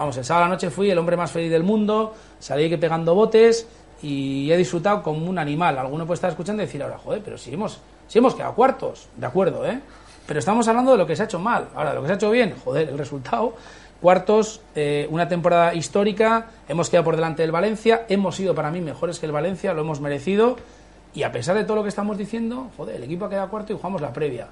Vamos, 0.00 0.16
el 0.16 0.24
sábado 0.24 0.46
a 0.46 0.48
la 0.48 0.54
noche 0.56 0.70
fui 0.70 0.90
el 0.90 0.98
hombre 0.98 1.16
más 1.16 1.30
feliz 1.30 1.48
del 1.52 1.62
mundo, 1.62 2.12
salí 2.40 2.68
que 2.68 2.76
pegando 2.76 3.14
botes 3.14 3.68
y 4.02 4.50
he 4.50 4.56
disfrutado 4.56 5.02
como 5.02 5.26
un 5.28 5.38
animal. 5.38 5.78
Alguno 5.78 6.06
puede 6.06 6.16
estar 6.16 6.30
escuchando 6.30 6.62
y 6.62 6.66
decir 6.66 6.82
ahora, 6.82 6.98
joder, 6.98 7.22
pero 7.24 7.38
si 7.38 7.52
hemos, 7.52 7.80
si 8.06 8.18
hemos 8.18 8.34
quedado 8.34 8.54
cuartos, 8.54 9.08
de 9.16 9.26
acuerdo, 9.26 9.66
¿eh? 9.66 9.80
Pero 10.26 10.40
estamos 10.40 10.68
hablando 10.68 10.92
de 10.92 10.98
lo 10.98 11.06
que 11.06 11.16
se 11.16 11.22
ha 11.22 11.24
hecho 11.24 11.38
mal. 11.38 11.68
Ahora, 11.74 11.94
lo 11.94 12.02
que 12.02 12.08
se 12.08 12.12
ha 12.12 12.16
hecho 12.16 12.30
bien, 12.30 12.54
joder, 12.62 12.88
el 12.90 12.98
resultado. 12.98 13.54
Cuartos, 14.00 14.60
eh, 14.76 15.08
una 15.10 15.26
temporada 15.26 15.74
histórica, 15.74 16.50
hemos 16.68 16.88
quedado 16.88 17.04
por 17.04 17.16
delante 17.16 17.42
del 17.42 17.50
Valencia, 17.50 18.04
hemos 18.08 18.36
sido 18.36 18.54
para 18.54 18.70
mí 18.70 18.80
mejores 18.80 19.18
que 19.18 19.26
el 19.26 19.32
Valencia, 19.32 19.72
lo 19.72 19.80
hemos 19.80 20.00
merecido. 20.00 20.56
Y 21.14 21.22
a 21.22 21.32
pesar 21.32 21.56
de 21.56 21.64
todo 21.64 21.78
lo 21.78 21.82
que 21.82 21.88
estamos 21.88 22.16
diciendo, 22.18 22.70
joder, 22.76 22.96
el 22.96 23.04
equipo 23.04 23.24
ha 23.24 23.30
quedado 23.30 23.48
cuarto 23.48 23.72
y 23.72 23.76
jugamos 23.76 24.00
la 24.00 24.12
previa. 24.12 24.48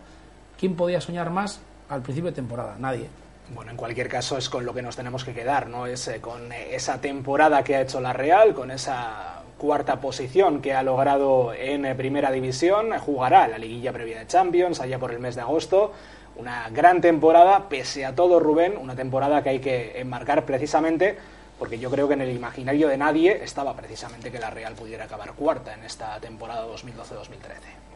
¿Quién 0.59 0.75
podía 0.75 1.01
soñar 1.01 1.31
más 1.31 1.61
al 1.89 2.03
principio 2.03 2.31
de 2.31 2.35
temporada? 2.35 2.77
Nadie. 2.79 3.09
Bueno, 3.55 3.71
en 3.71 3.77
cualquier 3.77 4.09
caso 4.09 4.37
es 4.37 4.49
con 4.49 4.65
lo 4.67 4.75
que 4.75 4.83
nos 4.83 4.97
tenemos 4.97 5.25
que 5.25 5.33
quedar, 5.33 5.69
¿no? 5.69 5.87
Es 5.87 6.09
eh, 6.09 6.21
con 6.21 6.51
eh, 6.53 6.75
esa 6.75 7.01
temporada 7.01 7.63
que 7.63 7.77
ha 7.77 7.81
hecho 7.81 8.01
la 8.01 8.13
Real, 8.13 8.55
con 8.55 8.71
esa 8.71 9.43
cuarta 9.57 10.01
posición 10.01 10.61
que 10.61 10.75
ha 10.75 10.83
logrado 10.83 11.55
en 11.55 11.85
eh, 11.85 11.95
Primera 11.95 12.33
División, 12.33 12.91
jugará 12.99 13.47
la 13.47 13.59
liguilla 13.59 13.93
previa 13.93 14.19
de 14.19 14.27
Champions 14.27 14.81
allá 14.81 14.99
por 14.99 15.13
el 15.13 15.21
mes 15.21 15.37
de 15.37 15.43
agosto. 15.43 15.93
Una 16.37 16.69
gran 16.71 17.01
temporada, 17.01 17.69
pese 17.69 18.05
a 18.05 18.15
todo 18.15 18.41
Rubén, 18.41 18.77
una 18.77 18.97
temporada 18.97 19.43
que 19.43 19.51
hay 19.51 19.61
que 19.61 20.01
enmarcar 20.01 20.45
precisamente 20.45 21.17
porque 21.59 21.79
yo 21.79 21.91
creo 21.91 22.07
que 22.07 22.15
en 22.15 22.21
el 22.21 22.37
imaginario 22.37 22.89
de 22.89 22.99
nadie 22.99 23.43
estaba 23.43 23.75
precisamente 23.75 24.31
que 24.31 24.39
la 24.39 24.51
Real 24.51 24.75
pudiera 24.75 25.05
acabar 25.05 25.33
cuarta 25.33 25.73
en 25.73 25.85
esta 25.85 26.21
temporada 26.21 26.67
2012-2013. 26.67 26.77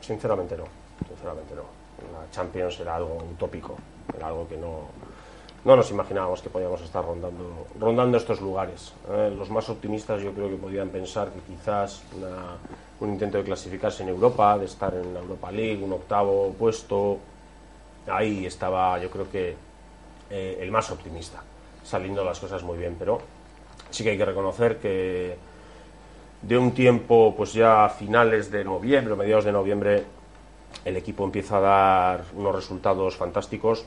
Sinceramente 0.01 0.57
no, 0.57 0.65
sinceramente 1.07 1.55
no. 1.55 1.63
La 2.13 2.31
Champions 2.31 2.81
era 2.81 2.97
algo 2.97 3.19
utópico, 3.33 3.77
era 4.17 4.29
algo 4.29 4.49
que 4.49 4.57
no, 4.57 4.89
no 5.65 5.77
nos 5.77 5.91
imaginábamos 5.91 6.41
que 6.41 6.49
podíamos 6.49 6.81
estar 6.81 7.05
rondando, 7.05 7.67
rondando 7.79 8.17
estos 8.17 8.41
lugares. 8.41 8.95
¿eh? 9.11 9.33
Los 9.37 9.51
más 9.51 9.69
optimistas 9.69 10.23
yo 10.23 10.33
creo 10.33 10.49
que 10.49 10.57
podían 10.57 10.89
pensar 10.89 11.31
que 11.31 11.41
quizás 11.41 12.03
un 13.01 13.11
intento 13.11 13.39
de 13.39 13.45
clasificarse 13.45 14.03
en 14.03 14.09
Europa, 14.09 14.57
de 14.59 14.65
estar 14.65 14.95
en 14.95 15.13
la 15.13 15.21
Europa 15.21 15.51
League, 15.53 15.83
un 15.83 15.93
octavo 15.93 16.55
puesto, 16.59 17.19
ahí 18.07 18.47
estaba 18.47 18.99
yo 18.99 19.11
creo 19.11 19.31
que 19.31 19.55
eh, 20.31 20.59
el 20.61 20.71
más 20.71 20.91
optimista, 20.91 21.43
saliendo 21.85 22.25
las 22.25 22.41
cosas 22.41 22.63
muy 22.63 22.79
bien, 22.79 22.97
pero 22.99 23.21
sí 23.91 24.03
que 24.03 24.11
hay 24.11 24.19
que 24.19 24.25
reconocer 24.25 24.79
que 24.79 25.37
de 26.41 26.57
un 26.57 26.73
tiempo, 26.73 27.35
pues 27.37 27.53
ya 27.53 27.85
a 27.85 27.89
finales 27.91 28.51
de 28.51 28.65
noviembre, 28.65 29.15
mediados 29.15 29.45
de 29.45 29.53
noviembre, 29.53 30.05
el 30.85 30.97
equipo 30.97 31.25
empieza 31.25 31.59
a 31.59 31.61
dar 31.61 32.25
unos 32.35 32.55
resultados 32.55 33.17
fantásticos, 33.17 33.85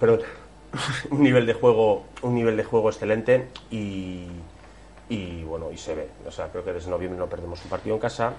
pero 0.00 0.18
un 1.10 1.22
nivel 1.22 1.46
de 1.46 1.54
juego, 1.54 2.04
un 2.22 2.34
nivel 2.34 2.56
de 2.56 2.64
juego 2.64 2.88
excelente 2.90 3.48
y, 3.70 4.26
y 5.08 5.42
bueno, 5.44 5.70
y 5.72 5.76
se 5.78 5.94
ve. 5.94 6.08
O 6.26 6.30
sea, 6.30 6.48
creo 6.48 6.64
que 6.64 6.72
desde 6.72 6.90
noviembre 6.90 7.18
no 7.18 7.26
perdemos 7.26 7.62
un 7.64 7.70
partido 7.70 7.94
en 7.96 8.00
casa. 8.00 8.32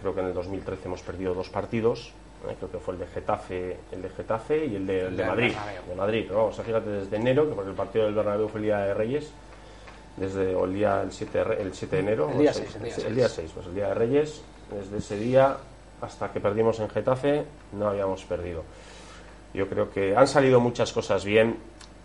Creo 0.00 0.14
que 0.14 0.20
en 0.20 0.26
el 0.26 0.34
2013 0.34 0.86
hemos 0.86 1.02
perdido 1.02 1.34
dos 1.34 1.48
partidos. 1.50 2.12
¿eh? 2.48 2.54
Creo 2.58 2.70
que 2.70 2.78
fue 2.78 2.94
el 2.94 3.00
de 3.00 3.06
Getafe, 3.06 3.76
el 3.92 4.02
de 4.02 4.08
Getafe 4.10 4.64
y 4.66 4.76
el 4.76 4.86
de, 4.86 5.00
el 5.06 5.16
de 5.16 5.22
del 5.22 5.26
Madrid. 5.26 5.52
De 5.88 5.94
Madrid, 5.94 6.26
¿no? 6.30 6.46
O 6.46 6.52
sea, 6.52 6.64
fíjate 6.64 6.88
desde 6.90 7.16
enero, 7.16 7.48
que 7.48 7.54
porque 7.54 7.70
el 7.70 7.76
partido 7.76 8.04
del 8.06 8.14
Bernabéu 8.14 8.48
fue 8.48 8.60
el 8.60 8.64
día 8.66 8.78
de 8.78 8.94
Reyes. 8.94 9.30
desde 10.16 10.54
o 10.54 10.64
el 10.64 10.74
día 10.74 11.02
el 11.02 11.12
7, 11.12 11.38
de 11.38 11.44
Re- 11.44 11.62
el 11.62 11.74
7 11.74 11.96
de 11.96 12.02
enero, 12.02 12.30
El 12.30 12.38
día 12.38 12.50
o 12.50 12.54
seis, 12.54 12.68
seis, 12.72 12.74
el 12.74 12.82
día 12.82 12.94
el 12.94 13.02
seis. 13.02 13.14
día 13.16 13.28
6, 13.28 13.50
pues 13.54 13.66
el 13.66 13.74
día 13.74 13.88
de 13.88 13.94
Reyes, 13.94 14.42
desde 14.70 14.96
ese 14.98 15.16
día 15.18 15.56
hasta 16.00 16.32
que 16.32 16.40
perdimos 16.40 16.80
en 16.80 16.88
Getafe, 16.88 17.44
no 17.72 17.88
habíamos 17.88 18.24
perdido. 18.24 18.64
Yo 19.52 19.68
creo 19.68 19.90
que 19.90 20.16
han 20.16 20.26
salido 20.28 20.58
muchas 20.60 20.92
cosas 20.92 21.24
bien, 21.24 21.56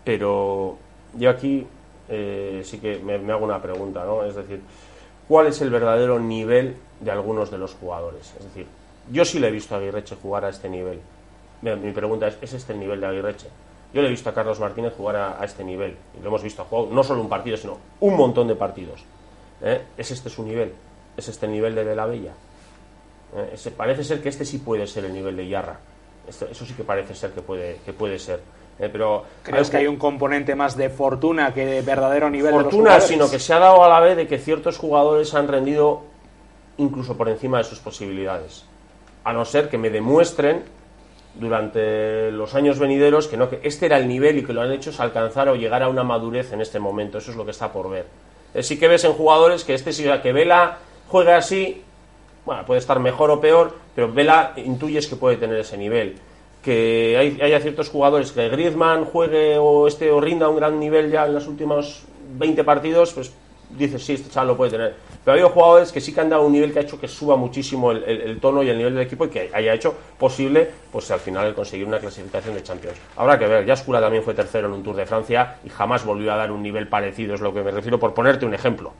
pero 0.06 0.78
yo 1.14 1.30
aquí 1.30 1.66
eh, 2.08 2.60
sí 2.64 2.78
que 2.78 3.00
me, 3.00 3.14
hago 3.32 3.44
una 3.44 3.60
pregunta, 3.60 4.04
¿no? 4.04 4.22
Es 4.22 4.36
decir, 4.36 4.60
¿cuál 5.26 5.48
es 5.48 5.60
el 5.60 5.68
verdadero 5.68 6.20
nivel 6.20 6.76
de 7.00 7.10
algunos 7.10 7.50
de 7.50 7.58
los 7.58 7.74
jugadores? 7.74 8.32
Es 8.38 8.44
decir, 8.44 8.68
yo 9.10 9.24
sí 9.24 9.40
le 9.40 9.48
he 9.48 9.50
visto 9.50 9.74
a 9.74 9.78
Aguirreche 9.78 10.14
jugar 10.14 10.44
a 10.44 10.50
este 10.50 10.68
nivel. 10.68 11.00
Mi, 11.60 11.90
pregunta 11.90 12.28
es, 12.28 12.38
¿es 12.40 12.52
este 12.52 12.72
el 12.72 12.78
nivel 12.78 13.00
de 13.00 13.08
Aguirreche? 13.08 13.48
Yo 13.92 14.00
le 14.00 14.06
he 14.06 14.10
visto 14.12 14.30
a 14.30 14.34
Carlos 14.34 14.60
Martínez 14.60 14.94
jugar 14.96 15.16
a, 15.16 15.44
este 15.44 15.64
nivel. 15.64 15.96
Y 16.16 16.22
lo 16.22 16.28
hemos 16.28 16.44
visto 16.44 16.64
jugar 16.64 16.92
no 16.92 17.02
solo 17.02 17.20
un 17.20 17.28
partido, 17.28 17.56
sino 17.56 17.76
un 17.98 18.16
montón 18.16 18.46
de 18.46 18.54
partidos. 18.54 19.02
¿Eh? 19.60 19.82
¿Es 19.98 20.12
este 20.12 20.30
su 20.30 20.44
nivel? 20.44 20.72
¿Es 21.16 21.26
este 21.26 21.46
el 21.46 21.52
nivel 21.52 21.74
de 21.74 21.84
De 21.84 21.96
La 21.96 22.06
Bella? 22.06 22.32
¿Eh? 23.34 23.70
Parece 23.76 24.04
ser 24.04 24.22
que 24.22 24.28
este 24.28 24.44
sí 24.44 24.58
puede 24.58 24.86
ser 24.86 25.04
el 25.06 25.12
nivel 25.12 25.36
de 25.36 25.48
Yarra. 25.48 25.80
Eso 26.28 26.64
sí 26.64 26.74
que 26.74 26.84
parece 26.84 27.12
ser 27.12 27.32
que 27.32 27.42
puede, 27.42 27.80
que 27.84 27.92
puede 27.92 28.20
ser. 28.20 28.40
¿Eh? 28.78 28.88
Pero 28.90 29.24
¿Crees 29.42 29.70
que 29.70 29.78
hay 29.78 29.86
un 29.86 29.96
componente 29.96 30.54
más 30.54 30.76
de 30.76 30.90
fortuna 30.90 31.52
que 31.54 31.64
de 31.64 31.82
verdadero 31.82 32.28
nivel 32.28 32.52
de 32.52 32.58
los 32.58 32.62
fortuna, 32.64 33.00
sino 33.00 33.30
que 33.30 33.38
se 33.38 33.52
ha 33.52 33.58
dado 33.58 33.82
a 33.82 33.88
la 33.88 34.00
vez 34.00 34.16
de 34.16 34.26
que 34.26 34.38
ciertos 34.38 34.78
jugadores 34.78 35.34
han 35.34 35.48
rendido 35.48 36.02
incluso 36.78 37.16
por 37.16 37.28
encima 37.28 37.58
de 37.58 37.64
sus 37.64 37.78
posibilidades. 37.78 38.64
A 39.24 39.32
no 39.32 39.44
ser 39.44 39.68
que 39.68 39.78
me 39.78 39.90
demuestren 39.90 40.64
durante 41.34 42.30
los 42.30 42.54
años 42.54 42.78
venideros 42.78 43.28
que 43.28 43.36
no, 43.36 43.48
que 43.48 43.60
este 43.62 43.86
era 43.86 43.98
el 43.98 44.08
nivel 44.08 44.38
y 44.38 44.44
que 44.44 44.52
lo 44.52 44.62
han 44.62 44.72
hecho 44.72 44.90
es 44.90 45.00
alcanzar 45.00 45.48
o 45.48 45.54
llegar 45.54 45.82
a 45.82 45.88
una 45.88 46.04
madurez 46.04 46.52
en 46.52 46.60
este 46.60 46.78
momento. 46.78 47.18
Eso 47.18 47.30
es 47.30 47.36
lo 47.36 47.44
que 47.44 47.50
está 47.50 47.72
por 47.72 47.90
ver. 47.90 48.06
Eh, 48.54 48.62
sí 48.62 48.78
que 48.78 48.88
ves 48.88 49.04
en 49.04 49.12
jugadores 49.12 49.64
que 49.64 49.74
este 49.74 49.92
sí 49.92 50.04
que 50.22 50.32
Vela 50.32 50.78
juega 51.08 51.36
así, 51.36 51.82
bueno, 52.44 52.64
puede 52.64 52.80
estar 52.80 53.00
mejor 53.00 53.30
o 53.30 53.40
peor, 53.40 53.74
pero 53.94 54.12
Vela 54.12 54.52
intuyes 54.56 55.06
que 55.06 55.16
puede 55.16 55.36
tener 55.36 55.58
ese 55.58 55.76
nivel. 55.76 56.16
Que 56.66 57.16
hay, 57.16 57.40
haya 57.40 57.60
ciertos 57.60 57.90
jugadores 57.90 58.32
que 58.32 58.48
Griezmann 58.48 59.04
juegue 59.04 59.56
o 59.56 59.86
este 59.86 60.10
o 60.10 60.20
rinda 60.20 60.48
un 60.48 60.56
gran 60.56 60.80
nivel 60.80 61.12
ya 61.12 61.24
en 61.24 61.34
los 61.34 61.46
últimos 61.46 62.02
20 62.38 62.64
partidos, 62.64 63.12
pues 63.12 63.32
dices, 63.70 64.04
sí, 64.04 64.14
este 64.14 64.30
chaval 64.30 64.48
lo 64.48 64.56
puede 64.56 64.72
tener. 64.72 64.94
Pero 65.24 65.32
ha 65.32 65.34
habido 65.34 65.50
jugadores 65.50 65.92
que 65.92 66.00
sí 66.00 66.12
que 66.12 66.20
han 66.20 66.28
dado 66.28 66.42
un 66.42 66.52
nivel 66.52 66.72
que 66.72 66.80
ha 66.80 66.82
hecho 66.82 66.98
que 66.98 67.06
suba 67.06 67.36
muchísimo 67.36 67.92
el, 67.92 68.38
tono 68.40 68.64
y 68.64 68.68
el 68.68 68.78
nivel 68.78 68.94
del 68.94 69.04
equipo 69.04 69.26
y 69.26 69.28
que 69.28 69.50
haya 69.52 69.74
hecho 69.74 69.94
posible, 70.18 70.68
pues 70.90 71.08
al 71.12 71.20
final, 71.20 71.54
conseguir 71.54 71.86
una 71.86 72.00
clasificación 72.00 72.56
de 72.56 72.64
Champions. 72.64 72.96
Habrá 73.16 73.38
que 73.38 73.46
ver, 73.46 73.64
Yaskula 73.64 74.00
también 74.00 74.24
fue 74.24 74.34
tercero 74.34 74.66
en 74.66 74.74
un 74.74 74.82
Tour 74.82 74.96
de 74.96 75.06
Francia 75.06 75.58
y 75.64 75.68
jamás 75.68 76.04
volvió 76.04 76.32
a 76.32 76.36
dar 76.36 76.50
un 76.50 76.62
nivel 76.62 76.88
parecido, 76.88 77.34
es 77.34 77.40
lo 77.40 77.54
que 77.54 77.62
me 77.62 77.70
refiero, 77.70 77.98
por 77.98 78.12
ponerte 78.12 78.44
un 78.44 78.54
ejemplo. 78.54 78.92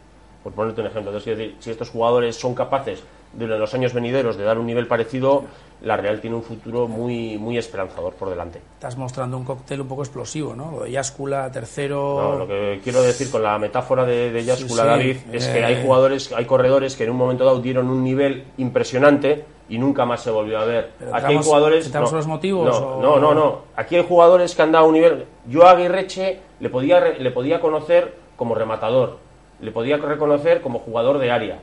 Por 0.46 0.52
ponerte 0.52 0.80
un 0.80 0.86
ejemplo. 0.86 1.10
Entonces, 1.10 1.36
decir, 1.36 1.56
si 1.58 1.72
estos 1.72 1.90
jugadores 1.90 2.36
son 2.36 2.54
capaces 2.54 3.02
de 3.32 3.46
en 3.46 3.58
los 3.58 3.74
años 3.74 3.92
venideros 3.92 4.36
de 4.36 4.44
dar 4.44 4.60
un 4.60 4.66
nivel 4.66 4.86
parecido, 4.86 5.42
la 5.82 5.96
Real 5.96 6.20
tiene 6.20 6.36
un 6.36 6.44
futuro 6.44 6.86
muy, 6.86 7.36
muy 7.36 7.58
esperanzador 7.58 8.14
por 8.14 8.30
delante. 8.30 8.60
Estás 8.74 8.96
mostrando 8.96 9.36
un 9.36 9.44
cóctel 9.44 9.80
un 9.80 9.88
poco 9.88 10.02
explosivo, 10.02 10.54
¿no? 10.54 10.70
Lo 10.70 10.84
de 10.84 10.92
Yáscula, 10.92 11.50
tercero. 11.50 12.20
No, 12.22 12.38
lo 12.38 12.46
que 12.46 12.80
quiero 12.84 13.02
decir 13.02 13.28
con 13.28 13.42
la 13.42 13.58
metáfora 13.58 14.04
de, 14.04 14.30
de 14.30 14.44
Yaskula, 14.44 14.82
sí, 14.84 14.88
David, 14.88 15.16
es 15.32 15.48
que 15.48 15.58
eh. 15.58 15.64
hay 15.64 15.82
jugadores, 15.84 16.32
hay 16.32 16.44
corredores 16.44 16.94
que 16.94 17.02
en 17.02 17.10
un 17.10 17.16
momento 17.16 17.44
dado 17.44 17.58
dieron 17.60 17.88
un 17.88 18.04
nivel 18.04 18.44
impresionante 18.56 19.44
y 19.68 19.78
nunca 19.78 20.04
más 20.04 20.22
se 20.22 20.30
volvió 20.30 20.60
a 20.60 20.64
ver. 20.64 20.92
Pero 20.96 21.12
Aquí 21.12 21.32
hay 21.32 21.42
jugadores. 21.42 21.92
no, 21.92 22.08
los 22.12 22.26
motivos, 22.28 22.68
No, 22.68 22.86
o- 22.86 23.02
no, 23.02 23.18
no, 23.18 23.34
no. 23.34 23.58
Aquí 23.74 23.96
hay 23.96 24.04
jugadores 24.06 24.54
que 24.54 24.62
han 24.62 24.70
dado 24.70 24.86
un 24.86 24.94
nivel. 24.94 25.24
Yo 25.48 25.66
a 25.66 25.72
Aguirreche 25.72 26.38
le 26.60 26.70
podía, 26.70 27.00
le 27.00 27.30
podía 27.32 27.60
conocer 27.60 28.14
como 28.36 28.54
rematador, 28.54 29.18
le 29.60 29.70
podía 29.70 29.96
reconocer 29.96 30.60
como 30.60 30.78
jugador 30.78 31.18
de 31.18 31.30
área. 31.30 31.58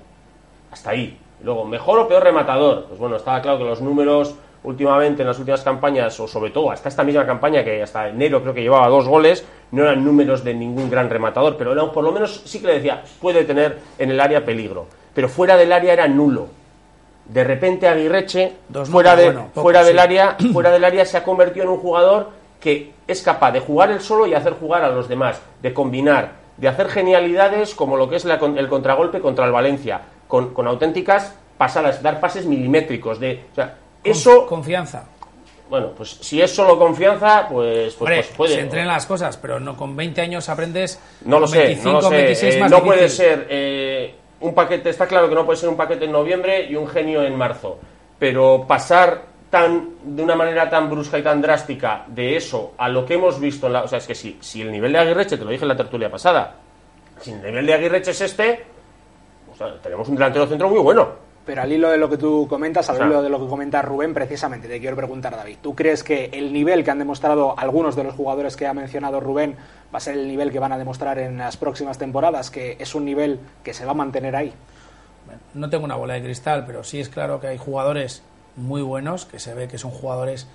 Hasta 0.72 0.92
ahí. 0.92 1.18
Luego, 1.44 1.66
mejor 1.66 2.00
o 2.00 2.08
peor 2.08 2.24
rematador. 2.24 2.86
Pues 2.86 3.00
bueno, 3.00 3.18
estaba 3.18 3.42
claro 3.42 3.58
que 3.58 3.66
los 3.66 3.82
números 3.82 4.36
últimamente 4.64 5.22
en 5.22 5.28
las 5.28 5.38
últimas 5.40 5.62
campañas, 5.62 6.18
o 6.20 6.28
sobre 6.28 6.52
todo 6.52 6.72
hasta 6.72 6.90
esta 6.90 7.04
misma 7.04 7.26
campaña, 7.26 7.64
que 7.64 7.84
hasta 7.84 8.08
enero 8.08 8.42
creo 8.42 8.54
que 8.54 8.62
llevaba 8.62 8.88
dos 8.88 9.08
goles, 9.08 9.46
no 9.72 9.84
eran 9.84 10.04
números 10.04 10.44
de 10.44 10.54
ningún 10.54 10.90
gran 10.90 11.10
rematador, 11.10 11.58
pero 11.58 11.74
eran, 11.74 11.92
por 11.92 12.04
lo 12.04 12.12
menos 12.12 12.42
sí 12.46 12.60
que 12.60 12.68
le 12.68 12.74
decía, 12.76 13.04
puede 13.22 13.44
tener 13.44 13.78
en 13.98 14.12
el 14.12 14.20
área 14.20 14.44
peligro. 14.46 14.88
Pero 15.14 15.30
fuera 15.30 15.58
del 15.58 15.72
área 15.72 15.94
era 15.94 16.08
nulo. 16.08 16.48
De 17.26 17.44
repente 17.44 17.88
Aguirreche, 17.88 18.54
Dos 18.68 18.90
fuera, 18.90 19.16
de, 19.16 19.26
bueno, 19.26 19.48
poco, 19.54 19.62
fuera 19.62 19.84
del 19.84 20.00
área, 20.00 20.38
fuera 20.54 20.72
del 20.72 20.84
área 20.84 21.06
se 21.06 21.18
ha 21.18 21.24
convertido 21.24 21.66
en 21.66 21.72
un 21.72 21.78
jugador 21.78 22.30
que 22.60 22.94
es 23.08 23.22
capaz 23.22 23.52
de 23.52 23.60
jugar 23.60 23.92
él 23.92 24.00
solo 24.00 24.26
y 24.26 24.34
hacer 24.34 24.54
jugar 24.54 24.84
a 24.84 24.90
los 24.90 25.10
demás, 25.10 25.42
de 25.62 25.74
combinar, 25.74 26.43
de 26.58 26.68
hacer 26.68 26.90
genialidades 26.90 27.74
como 27.76 27.98
lo 27.98 28.10
que 28.10 28.16
es 28.18 28.26
la 28.26 28.36
el 28.36 28.68
contragolpe 28.68 29.20
contra 29.20 29.46
el 29.46 29.52
Valencia, 29.52 30.02
con, 30.28 30.54
con 30.54 30.68
auténticas 30.68 31.36
pasadas, 31.58 32.02
dar 32.02 32.20
pases 32.20 32.46
milimétricos, 32.46 33.20
de, 33.20 33.44
o 33.52 33.56
sea, 33.56 33.76
eso, 34.04 34.46
Confianza. 34.48 35.06
bueno, 35.70 35.92
pues 35.96 36.10
si 36.22 36.42
es 36.42 36.54
solo 36.54 36.78
confianza, 36.78 37.48
pues, 37.50 37.94
pues, 37.96 38.02
Hombre, 38.02 38.16
pues 38.18 38.28
puede. 38.38 38.56
se 38.56 38.60
entrenan 38.62 38.88
las 38.90 39.06
cosas, 39.06 39.38
pero 39.38 39.60
no 39.60 39.76
con 39.78 39.96
20 39.96 40.22
años 40.22 40.50
aprendes. 40.50 41.00
No 41.26 41.40
lo 41.40 41.48
sé, 41.48 41.60
25, 41.60 41.90
no 41.92 42.02
lo 42.02 42.10
sé. 42.10 42.16
26 42.16 42.56
Eh, 42.56 42.60
más 42.60 42.72
no 42.72 42.84
puede 42.84 43.10
ser 43.10 43.48
eh, 43.50 44.16
un 44.42 44.54
paquete, 44.54 44.90
está 44.90 45.08
claro 45.08 45.30
que 45.30 45.36
no 45.36 45.46
puede 45.46 45.58
ser 45.58 45.70
un 45.70 45.78
paquete 45.78 46.06
en 46.06 46.12
noviembre 46.12 46.66
y 46.70 46.76
un 46.76 46.88
genio 46.88 47.24
en 47.24 47.36
marzo, 47.38 47.80
pero 48.20 48.66
pasar 48.68 49.22
tan 49.54 49.90
de 50.04 50.24
una 50.24 50.36
manera 50.36 50.68
tan 50.68 50.90
brusca 50.90 51.20
y 51.20 51.22
tan 51.22 51.40
drástica 51.40 52.06
de 52.08 52.36
eso 52.36 52.74
a 52.76 52.90
lo 52.90 53.06
que 53.06 53.14
hemos 53.14 53.40
visto 53.40 53.68
en 53.68 53.74
la, 53.74 53.84
o 53.84 53.88
sea, 53.88 54.00
es 54.00 54.08
que 54.08 54.16
si, 54.16 54.36
si 54.42 54.64
el 54.64 54.72
nivel 54.72 54.92
de 54.92 54.98
Aguirreche, 54.98 55.38
te 55.38 55.46
lo 55.46 55.52
dije 55.52 55.64
en 55.64 55.68
la 55.70 55.78
tertulia 55.78 56.10
pasada, 56.10 56.56
si 57.22 57.34
el 57.34 57.44
nivel 57.44 57.68
de 57.68 57.74
Aguirreche 57.76 58.10
es 58.10 58.22
este, 58.22 58.64
o 59.54 59.56
sea, 59.56 59.80
tenemos 59.80 60.10
un 60.10 60.16
delantero 60.16 60.48
centro 60.48 60.70
muy 60.70 60.80
bueno. 60.80 61.08
Pero 61.46 61.62
al 61.62 61.72
hilo 61.72 61.90
de 61.92 61.98
lo 62.00 62.10
que 62.10 62.18
tú 62.18 62.48
comentas, 62.50 62.90
al 62.90 62.96
O 62.96 62.98
sea- 62.98 63.06
hilo 63.08 63.22
de 63.22 63.30
lo 63.30 63.40
que 63.40 63.48
comenta 63.48 63.84
Rubén, 63.84 64.12
precisamente 64.16 64.68
te 64.68 64.80
quiero 64.80 64.96
preguntar, 64.96 65.36
David, 65.36 65.58
¿tú 65.62 65.76
crees 65.76 66.04
que 66.04 66.32
el 66.34 66.52
nivel 66.52 66.84
que 66.84 66.90
han 66.90 66.98
demostrado 66.98 67.54
algunos 67.56 67.96
de 67.96 68.04
los 68.06 68.16
jugadores 68.16 68.56
que 68.58 68.66
ha 68.66 68.74
mencionado 68.74 69.20
Rubén 69.20 69.56
va 69.94 69.98
a 69.98 70.02
ser 70.02 70.16
el 70.18 70.28
nivel 70.28 70.52
que 70.52 70.58
van 70.58 70.72
a 70.72 70.80
demostrar 70.80 71.20
en 71.20 71.38
las 71.38 71.58
próximas 71.58 72.00
temporadas? 72.00 72.50
¿Que 72.50 72.76
es 72.80 72.96
un 72.96 73.06
nivel 73.06 73.40
que 73.64 73.76
se 73.76 73.86
va 73.86 73.92
a 73.92 73.94
mantener 73.94 74.36
ahí? 74.36 74.52
No 75.54 75.70
tengo 75.70 75.86
una 75.86 75.96
bola 75.96 76.16
de 76.16 76.24
cristal, 76.24 76.64
pero 76.66 76.84
sí 76.84 77.00
es 77.00 77.10
claro 77.10 77.40
que 77.40 77.48
hay 77.48 77.58
jugadores 77.60 78.24
muy 78.56 78.82
buenos, 78.82 79.26
que 79.26 79.40
se 79.40 79.54
ve 79.54 79.68
que 79.68 79.78
son 79.78 79.92
jugadores 79.92 80.48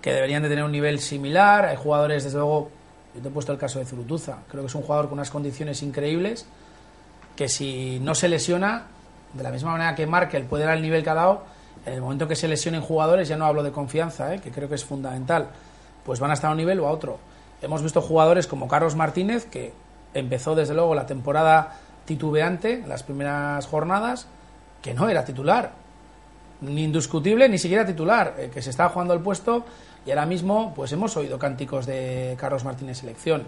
que 0.00 0.12
deberían 0.12 0.42
de 0.42 0.48
tener 0.48 0.64
un 0.64 0.72
nivel 0.72 1.00
similar. 1.00 1.66
Hay 1.66 1.76
jugadores, 1.76 2.24
desde 2.24 2.38
luego, 2.38 2.70
yo 3.14 3.20
te 3.20 3.28
he 3.28 3.30
puesto 3.30 3.52
el 3.52 3.58
caso 3.58 3.78
de 3.78 3.84
Zurutuza. 3.84 4.38
Creo 4.48 4.62
que 4.62 4.68
es 4.68 4.74
un 4.74 4.82
jugador 4.82 5.06
con 5.06 5.14
unas 5.14 5.30
condiciones 5.30 5.82
increíbles, 5.82 6.46
que 7.36 7.48
si 7.48 7.98
no 8.00 8.14
se 8.14 8.28
lesiona, 8.28 8.86
de 9.34 9.42
la 9.42 9.50
misma 9.50 9.72
manera 9.72 9.94
que 9.94 10.06
Markel 10.06 10.44
puede 10.44 10.64
dar 10.64 10.76
el 10.76 10.82
nivel 10.82 11.02
que 11.02 11.10
ha 11.10 11.14
dado, 11.14 11.44
en 11.86 11.94
el 11.94 12.00
momento 12.00 12.28
que 12.28 12.36
se 12.36 12.48
lesionen 12.48 12.82
jugadores, 12.82 13.28
ya 13.28 13.36
no 13.36 13.46
hablo 13.46 13.62
de 13.62 13.72
confianza, 13.72 14.34
¿eh? 14.34 14.40
que 14.40 14.50
creo 14.50 14.68
que 14.68 14.74
es 14.74 14.84
fundamental, 14.84 15.48
pues 16.04 16.20
van 16.20 16.30
a 16.30 16.34
estar 16.34 16.48
a 16.48 16.52
un 16.52 16.58
nivel 16.58 16.80
o 16.80 16.86
a 16.86 16.90
otro. 16.90 17.18
Hemos 17.62 17.82
visto 17.82 18.02
jugadores 18.02 18.46
como 18.46 18.68
Carlos 18.68 18.96
Martínez, 18.96 19.46
que 19.46 19.72
empezó 20.14 20.54
desde 20.54 20.74
luego 20.74 20.94
la 20.94 21.06
temporada 21.06 21.78
titubeante, 22.04 22.84
las 22.86 23.02
primeras 23.02 23.66
jornadas, 23.66 24.26
que 24.82 24.94
no 24.94 25.08
era 25.08 25.24
titular, 25.24 25.72
ni 26.62 26.84
indiscutible, 26.84 27.48
ni 27.48 27.58
siquiera 27.58 27.86
titular, 27.86 28.34
eh, 28.38 28.50
que 28.52 28.60
se 28.62 28.70
estaba 28.70 28.90
jugando 28.90 29.14
el 29.14 29.20
puesto 29.20 29.64
y 30.06 30.10
ahora 30.10 30.26
mismo 30.26 30.72
pues 30.74 30.92
hemos 30.92 31.16
oído 31.16 31.38
cánticos 31.38 31.86
de 31.86 32.36
Carlos 32.38 32.64
Martínez 32.64 32.98
selección, 32.98 33.42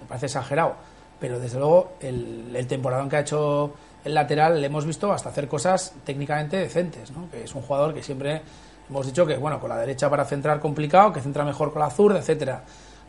me 0.00 0.06
parece 0.08 0.26
exagerado, 0.26 0.74
pero 1.18 1.38
desde 1.38 1.58
luego 1.58 1.92
el, 2.00 2.54
el 2.54 2.66
temporadón 2.66 3.08
que 3.08 3.16
ha 3.16 3.20
hecho 3.20 3.72
el 4.04 4.14
lateral 4.14 4.60
le 4.60 4.66
hemos 4.66 4.86
visto 4.86 5.12
hasta 5.12 5.28
hacer 5.28 5.46
cosas 5.48 5.94
técnicamente 6.04 6.56
decentes, 6.56 7.10
¿no? 7.10 7.30
que 7.30 7.44
es 7.44 7.54
un 7.54 7.62
jugador 7.62 7.92
que 7.94 8.02
siempre 8.02 8.40
hemos 8.88 9.06
dicho 9.06 9.26
que 9.26 9.36
bueno 9.36 9.60
con 9.60 9.68
la 9.68 9.76
derecha 9.76 10.08
para 10.10 10.24
centrar 10.24 10.58
complicado, 10.60 11.12
que 11.12 11.20
centra 11.20 11.44
mejor 11.44 11.72
con 11.72 11.80
la 11.80 11.90
zurda, 11.90 12.18
etcétera, 12.18 12.62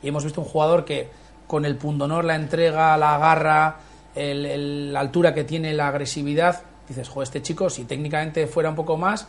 y 0.04 0.08
hemos 0.10 0.24
visto 0.24 0.42
un 0.42 0.48
jugador 0.48 0.84
que 0.86 1.10
con 1.48 1.66
el 1.66 1.76
pundonor, 1.76 2.24
la 2.26 2.36
entrega, 2.36 2.98
la 2.98 3.18
garra, 3.18 3.76
el- 4.16 4.92
la 4.94 5.00
altura 5.00 5.34
que 5.34 5.44
tiene, 5.44 5.74
la 5.74 5.88
agresividad, 5.90 6.62
dices, 6.88 7.08
jo, 7.10 7.24
este 7.24 7.42
chico, 7.42 7.70
si 7.70 7.86
técnicamente 7.86 8.48
fuera 8.48 8.70
un 8.70 8.76
poco 8.76 8.98
más, 8.98 9.28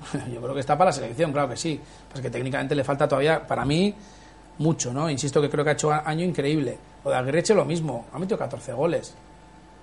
yo 0.32 0.40
creo 0.40 0.54
que 0.54 0.60
está 0.60 0.76
para 0.76 0.90
la 0.90 0.92
selección, 0.94 1.32
claro 1.32 1.48
que 1.48 1.56
sí. 1.56 1.80
Pues 2.10 2.22
que 2.22 2.30
técnicamente 2.30 2.74
le 2.74 2.84
falta 2.84 3.06
todavía, 3.08 3.46
para 3.46 3.64
mí, 3.64 3.94
mucho, 4.58 4.92
¿no? 4.92 5.08
Insisto 5.10 5.40
que 5.40 5.48
creo 5.50 5.64
que 5.64 5.70
ha 5.70 5.74
hecho 5.74 5.90
a- 5.92 6.02
año 6.08 6.24
increíble. 6.24 6.78
Lo 7.04 7.10
de 7.10 7.16
Aguirreche 7.16 7.54
lo 7.54 7.64
mismo, 7.64 8.06
ha 8.12 8.18
metido 8.18 8.38
14 8.38 8.72
goles. 8.72 9.14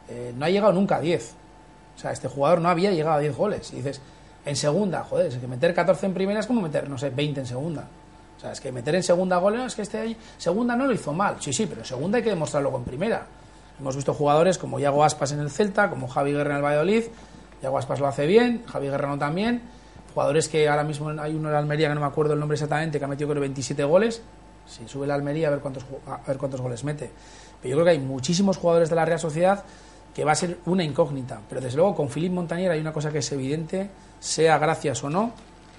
Eh, 0.10 0.34
no 0.36 0.46
ha 0.46 0.50
llegado 0.50 0.74
nunca 0.74 0.98
a 0.98 1.02
10. 1.02 1.36
O 1.96 2.00
sea, 2.00 2.12
este 2.12 2.28
jugador 2.28 2.62
no 2.62 2.70
había 2.70 2.92
llegado 2.92 3.16
a 3.18 3.20
10 3.20 3.36
goles. 3.36 3.72
Y 3.74 3.78
dices, 3.78 4.00
en 4.46 4.56
segunda, 4.56 5.04
joder, 5.04 5.28
es 5.28 5.38
que 5.38 5.48
meter 5.48 5.74
14 5.74 6.06
en 6.06 6.14
primera 6.14 6.40
es 6.40 6.48
como 6.48 6.62
meter, 6.62 6.90
no 6.90 6.98
sé, 6.98 7.10
20 7.10 7.40
en 7.42 7.46
segunda. 7.46 7.88
O 8.38 8.40
sea, 8.40 8.52
es 8.52 8.62
que 8.62 8.72
meter 8.72 8.94
en 8.94 9.02
segunda 9.04 9.38
goles, 9.38 9.60
no, 9.60 9.66
es 9.66 9.74
que 9.76 9.82
este 9.82 9.98
ahí, 9.98 10.16
segunda 10.38 10.76
no 10.76 10.86
lo 10.86 10.94
hizo 10.94 11.12
mal. 11.12 11.38
Sí, 11.40 11.52
sí, 11.52 11.66
pero 11.66 11.82
en 11.82 11.88
segunda 11.88 12.18
hay 12.20 12.24
que 12.24 12.30
demostrarlo 12.30 12.72
con 12.72 12.84
primera. 12.84 13.26
Hemos 13.80 13.96
visto 13.96 14.14
jugadores 14.14 14.58
como 14.60 14.80
Yago 14.80 15.04
Aspas 15.04 15.32
en 15.32 15.40
el 15.40 15.50
Celta, 15.50 15.90
como 15.90 16.08
Javi 16.08 16.34
Guerra 16.34 16.52
en 16.52 16.58
el 16.58 16.64
Valladolid. 16.64 17.04
Yago 17.64 17.80
Aspas 17.80 18.00
lo 18.00 18.08
hace 18.08 18.28
bien, 18.28 18.64
Javi 18.68 18.88
Guerra 18.90 19.08
no 19.08 19.18
también. 19.18 19.64
Jugadores 20.18 20.48
que 20.50 20.68
ahora 20.68 20.84
mismo 20.84 21.10
hay 21.10 21.36
uno 21.36 21.50
en 21.50 21.56
Almería, 21.56 21.90
que 21.90 21.94
no 21.94 22.02
me 22.02 22.08
acuerdo 22.08 22.34
el 22.34 22.40
nombre 22.40 22.56
exactamente, 22.56 22.98
que 22.98 23.06
ha 23.06 23.08
metido 23.08 23.30
creo 23.30 23.42
27 23.42 23.84
goles. 23.84 24.24
Si 24.66 24.88
sube 24.88 25.06
la 25.06 25.14
Almería, 25.14 25.48
a 25.48 25.52
ver 25.52 25.60
cuántos, 25.60 25.86
a 26.08 26.22
ver 26.26 26.40
cuántos 26.40 26.60
goles 26.60 26.84
mete. 26.84 27.12
Pero 27.62 27.70
yo 27.70 27.76
creo 27.76 27.86
que 27.86 27.92
hay 27.92 28.00
muchísimos 28.00 28.58
jugadores 28.58 28.90
de 28.90 28.96
la 28.96 29.06
Real 29.06 29.20
Sociedad 29.20 29.64
que 30.16 30.26
va 30.26 30.32
a 30.32 30.36
ser 30.36 30.58
una 30.66 30.84
incógnita. 30.84 31.40
Pero 31.48 31.62
desde 31.62 31.78
luego 31.78 31.94
con 31.94 32.10
Philippe 32.10 32.34
Montanier 32.34 32.72
hay 32.72 32.80
una 32.80 32.92
cosa 32.94 33.12
que 33.12 33.20
es 33.20 33.32
evidente, 33.32 33.92
sea 34.20 34.58
gracias 34.58 35.04
o 35.04 35.10
no, 35.12 35.34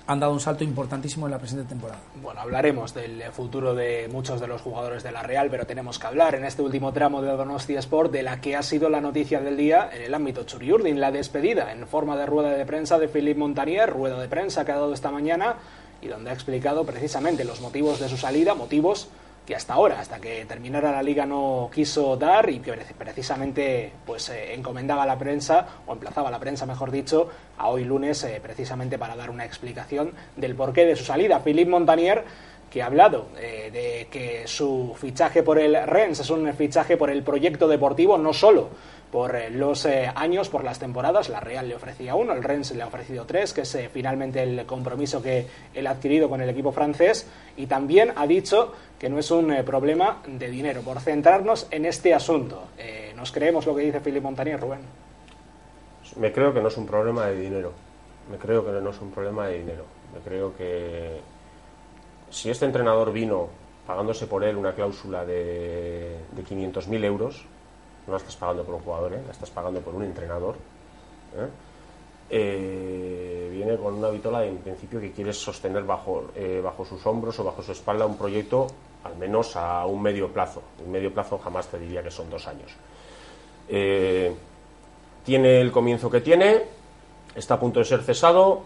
han 0.09 0.20
dado 0.20 0.32
un 0.32 0.40
salto 0.40 0.64
importantísimo 0.64 1.26
en 1.26 1.32
la 1.32 1.38
presente 1.38 1.68
temporada. 1.68 2.00
Bueno, 2.22 2.40
hablaremos 2.40 2.94
del 2.94 3.22
futuro 3.24 3.74
de 3.74 4.09
muchos 4.11 4.40
de 4.40 4.46
los 4.46 4.62
jugadores 4.62 5.02
de 5.02 5.12
la 5.12 5.22
Real, 5.22 5.48
pero 5.50 5.66
tenemos 5.66 5.98
que 5.98 6.06
hablar 6.06 6.34
en 6.34 6.46
este 6.46 6.62
último 6.62 6.94
tramo 6.94 7.20
de 7.20 7.30
Donostia 7.30 7.78
Sport 7.80 8.11
de 8.11 8.22
la 8.22 8.40
que 8.40 8.56
ha 8.56 8.62
sido 8.62 8.88
la 8.88 9.02
noticia 9.02 9.40
del 9.40 9.59
día 9.59 9.90
en 9.92 10.00
el 10.00 10.14
ámbito 10.14 10.44
Churiurdin, 10.44 10.98
la 10.98 11.12
despedida 11.12 11.72
en 11.72 11.86
forma 11.86 12.16
de 12.16 12.24
rueda 12.24 12.48
de 12.48 12.64
prensa 12.64 12.98
de 12.98 13.09
Philippe 13.09 13.38
Montanier, 13.38 13.90
rueda 13.90 14.18
de 14.18 14.28
prensa 14.28 14.64
que 14.64 14.72
ha 14.72 14.76
dado 14.76 14.94
esta 14.94 15.11
mañana 15.11 15.56
y 16.00 16.09
donde 16.09 16.30
ha 16.30 16.32
explicado 16.32 16.86
precisamente 16.86 17.44
los 17.44 17.61
motivos 17.61 18.00
de 18.00 18.09
su 18.09 18.16
salida, 18.16 18.54
motivos 18.54 19.11
que 19.49 19.57
hasta 19.57 19.72
ahora, 19.72 19.99
hasta 19.99 20.20
que 20.20 20.44
terminara 20.44 20.92
la 20.92 21.03
liga, 21.03 21.24
no 21.24 21.70
quiso 21.72 22.18
dar 22.18 22.51
y 22.51 22.59
que 22.59 22.74
pre- 22.74 22.84
precisamente 22.99 23.90
pues 24.05 24.28
eh, 24.28 24.53
encomendaba 24.53 25.05
a 25.05 25.07
la 25.07 25.16
prensa, 25.16 25.66
o 25.86 25.94
emplazaba 25.94 26.28
a 26.28 26.30
la 26.30 26.38
prensa, 26.38 26.66
mejor 26.66 26.90
dicho, 26.90 27.30
a 27.57 27.68
hoy 27.68 27.84
lunes 27.84 28.22
eh, 28.24 28.40
precisamente 28.42 28.99
para 28.99 29.16
dar 29.16 29.30
una 29.30 29.46
explicación 29.46 30.12
del 30.36 30.55
porqué 30.55 30.84
de 30.84 30.96
su 30.96 31.05
salida. 31.05 31.40
Philippe 31.40 31.70
Montanier 31.70 32.24
que 32.68 32.82
ha 32.82 32.86
hablado 32.86 33.28
eh, 33.38 33.70
de 33.72 34.09
que 34.11 34.46
su 34.46 34.94
fichaje 35.01 35.42
por 35.42 35.59
el 35.59 35.74
Rennes 35.86 36.20
es 36.20 36.28
un 36.28 36.53
fichaje 36.53 36.99
por 36.99 37.09
el 37.09 37.22
proyecto 37.22 37.66
deportivo, 37.66 38.18
no 38.18 38.34
solo 38.34 38.68
por 39.11 39.34
eh, 39.34 39.49
los 39.49 39.86
eh, 39.86 40.12
años, 40.14 40.51
por 40.51 40.64
las 40.64 40.78
temporadas. 40.78 41.30
La 41.30 41.40
Real 41.40 41.66
le 41.66 41.76
ofrecía 41.76 42.14
uno, 42.14 42.34
el 42.34 42.44
Rennes 42.44 42.72
le 42.72 42.82
ha 42.82 42.86
ofrecido 42.86 43.24
tres, 43.24 43.55
que 43.55 43.62
es 43.62 43.74
eh, 43.74 43.88
finalmente 43.90 44.42
el 44.42 44.66
compromiso 44.66 45.22
que 45.22 45.46
él 45.72 45.86
ha 45.86 45.92
adquirido 45.92 46.28
con 46.28 46.42
el 46.42 46.51
equipo 46.51 46.70
francés. 46.70 47.26
Y 47.57 47.68
también 47.68 48.12
ha 48.14 48.26
dicho 48.26 48.74
que 48.99 49.09
no 49.09 49.18
es 49.18 49.30
un 49.30 49.53
eh, 49.53 49.62
problema 49.62 50.20
de 50.26 50.49
dinero. 50.51 50.82
Por 50.82 51.01
centrarnos 51.01 51.68
en 51.70 51.86
este 51.86 52.12
asunto, 52.14 52.68
eh, 52.76 53.12
¿nos 53.16 53.30
creemos 53.30 53.66
lo 53.66 53.74
que 53.74 53.82
dice 53.82 54.01
Philippe 54.01 54.22
Montanier, 54.22 54.61
Rubén? 54.61 54.80
Me 56.16 56.32
creo 56.32 56.53
que 56.53 56.61
no 56.61 56.68
es 56.68 56.76
un 56.76 56.86
problema 56.86 57.26
de 57.26 57.40
dinero. 57.40 57.72
Me 58.30 58.38
creo 58.38 58.64
que 58.64 58.72
no 58.72 58.90
es 58.90 59.01
un 59.01 59.11
problema 59.11 59.46
de 59.46 59.59
dinero. 59.61 59.84
Me 60.12 60.20
creo 60.20 60.57
que 60.57 61.20
si 62.30 62.51
este 62.51 62.64
entrenador 62.64 63.12
vino 63.12 63.49
pagándose 63.86 64.26
por 64.26 64.44
él 64.44 64.57
una 64.57 64.72
cláusula 64.74 65.24
de, 65.24 66.18
de 66.32 66.44
500.000 66.44 67.05
euros, 67.05 67.44
no 68.07 68.12
la 68.12 68.18
estás 68.18 68.36
pagando 68.36 68.64
por 68.64 68.74
un 68.74 68.80
jugador, 68.80 69.14
¿eh? 69.14 69.20
la 69.24 69.32
estás 69.32 69.51
pagando 69.51 69.80
por 69.80 69.94
un 69.94 70.03
entrenador, 70.03 70.57
¿eh? 71.36 71.49
Viene 73.51 73.76
con 73.78 73.94
una 73.94 74.11
vitola 74.11 74.44
en 74.44 74.59
principio 74.59 75.01
que 75.01 75.12
quieres 75.12 75.38
sostener 75.38 75.84
bajo, 75.84 76.26
eh, 76.34 76.61
bajo 76.62 76.84
sus 76.84 77.05
hombros 77.07 77.38
o 77.40 77.44
bajo 77.44 77.62
su 77.62 77.72
espalda 77.72 78.05
un 78.05 78.18
proyecto 78.18 78.66
al 79.05 79.16
menos 79.16 79.57
a 79.57 79.86
un 79.86 80.03
medio 80.03 80.28
plazo. 80.28 80.62
Un 80.84 80.92
medio 80.92 81.12
plazo 81.12 81.38
jamás 81.38 81.68
te 81.68 81.78
diría 81.78 82.03
que 82.03 82.11
son 82.11 82.28
dos 82.30 82.46
años. 82.46 82.72
Eh, 83.68 84.34
tiene 85.24 85.61
el 85.61 85.70
comienzo 85.70 86.11
que 86.11 86.20
tiene, 86.20 86.64
está 87.34 87.55
a 87.55 87.61
punto 87.61 87.80
de 87.80 87.84
ser 87.84 88.03
cesado, 88.03 88.62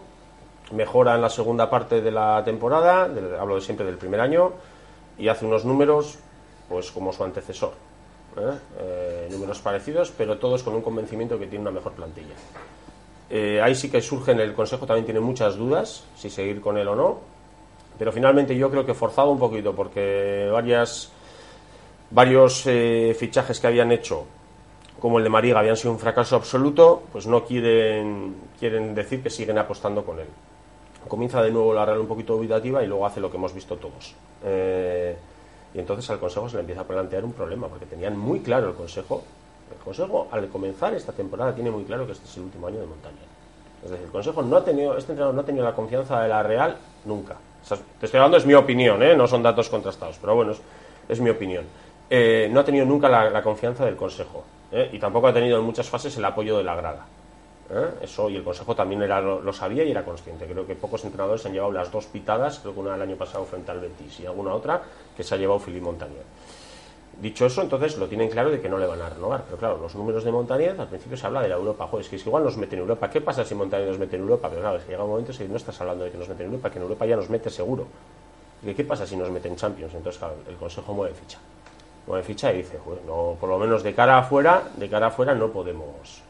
mejora 0.71 1.15
en 1.15 1.21
la 1.21 1.29
segunda 1.29 1.69
parte 1.69 2.01
de 2.01 2.11
la 2.11 2.41
temporada, 2.43 3.09
hablo 3.39 3.55
de 3.55 3.61
siempre 3.61 3.85
del 3.85 3.97
primer 3.97 4.19
año, 4.21 4.53
y 5.17 5.27
hace 5.27 5.45
unos 5.45 5.65
números 5.65 6.19
pues 6.69 6.91
como 6.91 7.11
su 7.11 7.23
antecesor. 7.23 7.73
¿eh? 8.37 8.57
Eh, 8.79 9.27
números 9.31 9.59
parecidos, 9.59 10.11
pero 10.17 10.37
todos 10.37 10.63
con 10.63 10.73
un 10.73 10.81
convencimiento 10.81 11.37
que 11.37 11.47
tiene 11.47 11.63
una 11.63 11.71
mejor 11.71 11.93
plantilla. 11.93 12.33
Eh, 13.29 13.61
ahí 13.61 13.75
sí 13.75 13.89
que 13.89 14.01
surge 14.01 14.31
en 14.31 14.39
el 14.39 14.53
Consejo, 14.53 14.85
también 14.85 15.05
tiene 15.05 15.19
muchas 15.19 15.55
dudas, 15.55 16.05
si 16.15 16.29
seguir 16.29 16.61
con 16.61 16.77
él 16.77 16.87
o 16.87 16.95
no, 16.95 17.19
pero 17.97 18.11
finalmente 18.11 18.55
yo 18.55 18.69
creo 18.69 18.85
que 18.85 18.93
forzado 18.93 19.31
un 19.31 19.39
poquito, 19.39 19.73
porque 19.73 20.49
varias, 20.51 21.11
varios 22.11 22.65
eh, 22.67 23.15
fichajes 23.17 23.59
que 23.59 23.67
habían 23.67 23.91
hecho 23.91 24.25
como 25.03 25.17
el 25.17 25.25
de 25.25 25.29
Mariga 25.29 25.59
habían 25.59 25.75
sido 25.75 25.91
un 25.91 25.99
fracaso 25.99 26.37
absoluto, 26.37 27.03
pues 27.11 27.27
no 27.27 27.43
quieren, 27.43 28.35
quieren 28.57 28.95
decir 28.95 29.21
que 29.21 29.29
siguen 29.29 29.57
apostando 29.57 30.05
con 30.05 30.17
él. 30.17 30.27
Comienza 31.09 31.43
de 31.43 31.51
nuevo 31.51 31.73
la 31.73 31.85
Real 31.85 31.99
un 31.99 32.07
poquito 32.07 32.37
dubitativa 32.37 32.81
y 32.81 32.87
luego 32.87 33.05
hace 33.05 33.19
lo 33.19 33.29
que 33.29 33.35
hemos 33.35 33.53
visto 33.53 33.75
todos. 33.75 34.15
Eh, 34.45 35.13
y 35.73 35.79
entonces 35.79 36.09
al 36.09 36.19
Consejo 36.19 36.47
se 36.47 36.55
le 36.55 36.61
empieza 36.61 36.83
a 36.83 36.87
plantear 36.87 37.25
un 37.25 37.33
problema, 37.33 37.67
porque 37.67 37.85
tenían 37.85 38.17
muy 38.17 38.39
claro 38.39 38.69
el 38.69 38.75
Consejo. 38.75 39.23
El 39.69 39.83
Consejo, 39.83 40.29
al 40.31 40.47
comenzar 40.47 40.93
esta 40.93 41.11
temporada, 41.11 41.53
tiene 41.53 41.69
muy 41.69 41.83
claro 41.83 42.05
que 42.05 42.13
este 42.13 42.23
es 42.23 42.37
el 42.37 42.43
último 42.43 42.67
año 42.67 42.79
de 42.79 42.85
montaña. 42.85 43.17
Es 43.83 43.89
decir, 43.89 44.05
el 44.05 44.11
Consejo 44.11 44.41
no 44.41 44.55
ha 44.55 44.63
tenido, 44.63 44.95
este 44.95 45.11
entrenador 45.11 45.35
no 45.35 45.41
ha 45.41 45.45
tenido 45.45 45.65
la 45.65 45.75
confianza 45.75 46.21
de 46.21 46.29
la 46.29 46.43
Real 46.43 46.77
nunca. 47.03 47.35
Te 47.67 48.05
estoy 48.05 48.17
hablando, 48.17 48.37
es 48.37 48.45
mi 48.45 48.53
opinión, 48.53 49.01
¿eh? 49.01 49.15
no 49.15 49.25
son 49.25 49.41
datos 49.41 49.69
contrastados, 49.69 50.17
pero 50.19 50.35
bueno, 50.35 50.53
es, 51.07 51.19
mi 51.21 51.29
opinión. 51.29 51.63
Eh, 52.09 52.49
no 52.51 52.59
ha 52.59 52.65
tenido 52.65 52.85
nunca 52.85 53.07
la, 53.07 53.41
confianza 53.41 53.85
del 53.85 53.95
Consejo 53.95 54.43
¿eh? 54.71 54.89
y 54.91 54.99
tampoco 54.99 55.27
ha 55.27 55.33
tenido 55.33 55.57
en 55.57 55.63
muchas 55.63 55.87
fases 55.87 56.15
el 56.17 56.25
apoyo 56.25 56.57
de 56.57 56.63
la 56.63 56.75
grada. 56.75 57.05
¿eh? 57.69 57.89
Eso 58.01 58.29
y 58.29 58.35
el 58.35 58.43
Consejo 58.43 58.75
también 58.75 59.01
era, 59.01 59.21
lo, 59.21 59.53
sabía 59.53 59.85
y 59.85 59.91
era 59.91 60.03
consciente. 60.03 60.45
Creo 60.45 60.67
que 60.67 60.75
pocos 60.75 61.05
entrenadores 61.05 61.45
han 61.45 61.53
llevado 61.53 61.71
las 61.71 61.89
dos 61.89 62.05
pitadas, 62.07 62.59
creo 62.59 62.73
que 62.73 62.79
una 62.81 62.95
el 62.95 63.01
año 63.01 63.15
pasado 63.15 63.45
frente 63.45 63.71
al 63.71 63.79
Betis 63.79 64.19
y 64.19 64.25
alguna 64.25 64.53
otra 64.53 64.81
que 65.15 65.23
se 65.23 65.35
ha 65.35 65.37
llevado 65.37 65.59
Philippe 65.59 65.85
Montanier. 65.85 66.23
Dicho 67.21 67.45
eso, 67.45 67.61
entonces 67.61 67.97
lo 67.97 68.07
tienen 68.07 68.29
claro 68.29 68.49
de 68.49 68.59
que 68.59 68.67
no 68.67 68.77
le 68.77 68.85
van 68.85 69.01
a 69.01 69.09
renovar. 69.09 69.43
Pero 69.45 69.57
claro, 69.57 69.77
los 69.77 69.95
números 69.95 70.23
de 70.23 70.31
Montanier, 70.31 70.79
al 70.79 70.87
principio 70.87 71.15
se 71.15 71.25
habla 71.27 71.41
de 71.41 71.47
la 71.47 71.55
Europa. 71.55 71.87
Joder, 71.87 72.03
es 72.03 72.09
que 72.09 72.15
es 72.15 72.23
que 72.23 72.29
igual 72.29 72.43
nos 72.43 72.57
mete 72.57 72.75
en 72.75 72.81
Europa. 72.81 73.09
¿Qué 73.09 73.21
pasa 73.21 73.45
si 73.45 73.55
Montanier 73.55 73.89
nos 73.89 73.99
mete 73.99 74.15
en 74.15 74.23
Europa? 74.23 74.49
Pero 74.49 74.61
claro, 74.61 74.79
que 74.79 74.91
llega 74.91 75.03
un 75.03 75.11
momento 75.11 75.31
en 75.31 75.37
que 75.37 75.47
no 75.47 75.57
estás 75.57 75.79
hablando 75.79 76.03
de 76.03 76.11
que 76.11 76.17
nos 76.17 76.27
mete 76.27 76.43
en 76.43 76.49
Europa, 76.49 76.69
que 76.69 76.77
en 76.79 76.83
Europa 76.83 77.05
ya 77.05 77.15
nos 77.15 77.29
mete 77.29 77.49
seguro. 77.49 77.87
¿Y 78.63 78.73
qué 78.73 78.83
pasa 78.83 79.05
si 79.05 79.15
nos 79.15 79.29
mete 79.29 79.47
en 79.47 79.55
Champions? 79.55 79.93
Entonces, 79.93 80.19
claro, 80.19 80.35
el 80.47 80.55
Consejo 80.55 80.93
mueve 80.93 81.13
ficha. 81.13 81.37
Mueve 82.07 82.23
ficha 82.23 82.51
y 82.51 82.57
dice, 82.57 82.79
joder, 82.83 83.03
no, 83.05 83.37
por 83.39 83.49
lo 83.49 83.57
menos 83.57 83.83
de 83.83 83.93
cara 83.93 84.17
afuera, 84.17 84.63
de 84.75 84.89
cara 84.89 85.07
afuera 85.07 85.35
no 85.35 85.49
podemos 85.49 86.23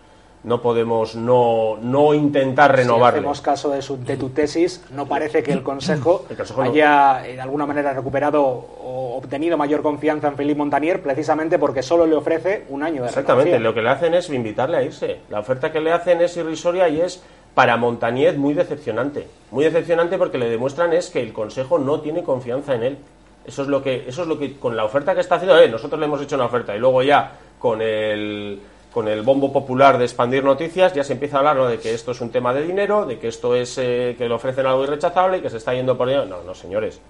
no 0.43 0.61
podemos 0.61 1.15
no, 1.15 1.77
no 1.81 2.13
intentar 2.13 2.75
renovarle. 2.75 3.19
Si 3.19 3.23
hacemos 3.23 3.41
caso 3.41 3.69
de, 3.69 3.81
su- 3.81 4.03
de 4.03 4.17
tu 4.17 4.29
tesis, 4.29 4.83
no 4.91 5.05
parece 5.07 5.41
que 5.41 5.53
el 5.53 5.63
Consejo, 5.63 6.25
El 6.29 6.35
Consejo 6.37 6.63
no. 6.63 6.69
haya 6.71 7.25
eh, 7.25 7.35
de 7.35 7.41
alguna 7.41 7.65
manera 7.65 7.93
recuperado 7.93 8.43
o 8.43 9.17
obtenido 9.17 9.55
mayor 9.57 9.81
confianza 9.81 10.27
en 10.27 10.35
Philippe 10.35 10.57
Montanier 10.57 11.01
precisamente 11.01 11.57
porque 11.59 11.81
solo 11.81 12.05
le 12.05 12.15
ofrece 12.15 12.65
un 12.69 12.83
año 12.83 13.03
de 13.03 13.07
Exactamente, 13.07 13.51
renovación. 13.51 13.63
lo 13.63 13.73
que 13.73 13.81
le 13.81 13.89
hacen 13.89 14.13
es 14.15 14.29
invitarle 14.29 14.77
a 14.77 14.83
irse. 14.83 15.19
La 15.29 15.39
oferta 15.39 15.71
que 15.71 15.79
le 15.79 15.93
hacen 15.93 16.19
es 16.21 16.35
irrisoria 16.35 16.89
y 16.89 16.99
es 16.99 17.23
para 17.53 17.77
Montanier 17.77 18.37
muy 18.37 18.53
decepcionante. 18.53 19.27
Muy 19.51 19.63
decepcionante 19.63 20.17
porque 20.17 20.37
le 20.39 20.49
demuestran 20.49 20.91
es 20.91 21.09
que 21.09 21.21
el 21.21 21.31
Consejo 21.31 21.79
no 21.79 22.01
tiene 22.01 22.23
confianza 22.23 22.73
en 22.75 22.83
él. 22.83 22.97
Eso 23.45 23.61
es 23.61 23.67
lo 23.67 23.81
que, 23.83 24.05
eso 24.07 24.23
es 24.23 24.27
lo 24.27 24.37
que 24.39 24.57
con 24.57 24.75
la 24.75 24.83
oferta 24.85 25.13
que 25.13 25.21
está 25.21 25.35
haciendo, 25.35 25.57
eh, 25.59 25.69
nosotros 25.69 25.99
le 25.99 26.05
hemos 26.07 26.21
hecho 26.21 26.35
una 26.35 26.45
oferta 26.45 26.75
y 26.75 26.79
luego 26.79 27.01
ya 27.03 27.31
con 27.59 27.81
el 27.81 28.59
con 28.93 29.07
el 29.07 29.23
bombo 29.23 29.51
popular 29.51 29.97
de 29.97 30.05
expandir 30.05 30.43
noticias 30.43 30.93
ya 30.93 31.03
se 31.03 31.13
empieza 31.13 31.37
a 31.37 31.39
hablar 31.39 31.55
¿no? 31.55 31.67
de 31.67 31.79
que 31.79 31.93
esto 31.93 32.11
es 32.11 32.21
un 32.21 32.29
tema 32.29 32.53
de 32.53 32.61
dinero, 32.61 33.05
de 33.05 33.17
que 33.17 33.27
esto 33.27 33.55
es 33.55 33.77
eh, 33.79 34.15
que 34.17 34.27
le 34.27 34.33
ofrecen 34.33 34.65
algo 34.67 34.83
irrechazable 34.83 35.39
y 35.39 35.41
que 35.41 35.49
se 35.49 35.57
está 35.57 35.73
yendo 35.73 35.97
por 35.97 36.09
ello. 36.09 36.25
No, 36.25 36.43
no, 36.43 36.53
señores. 36.53 37.01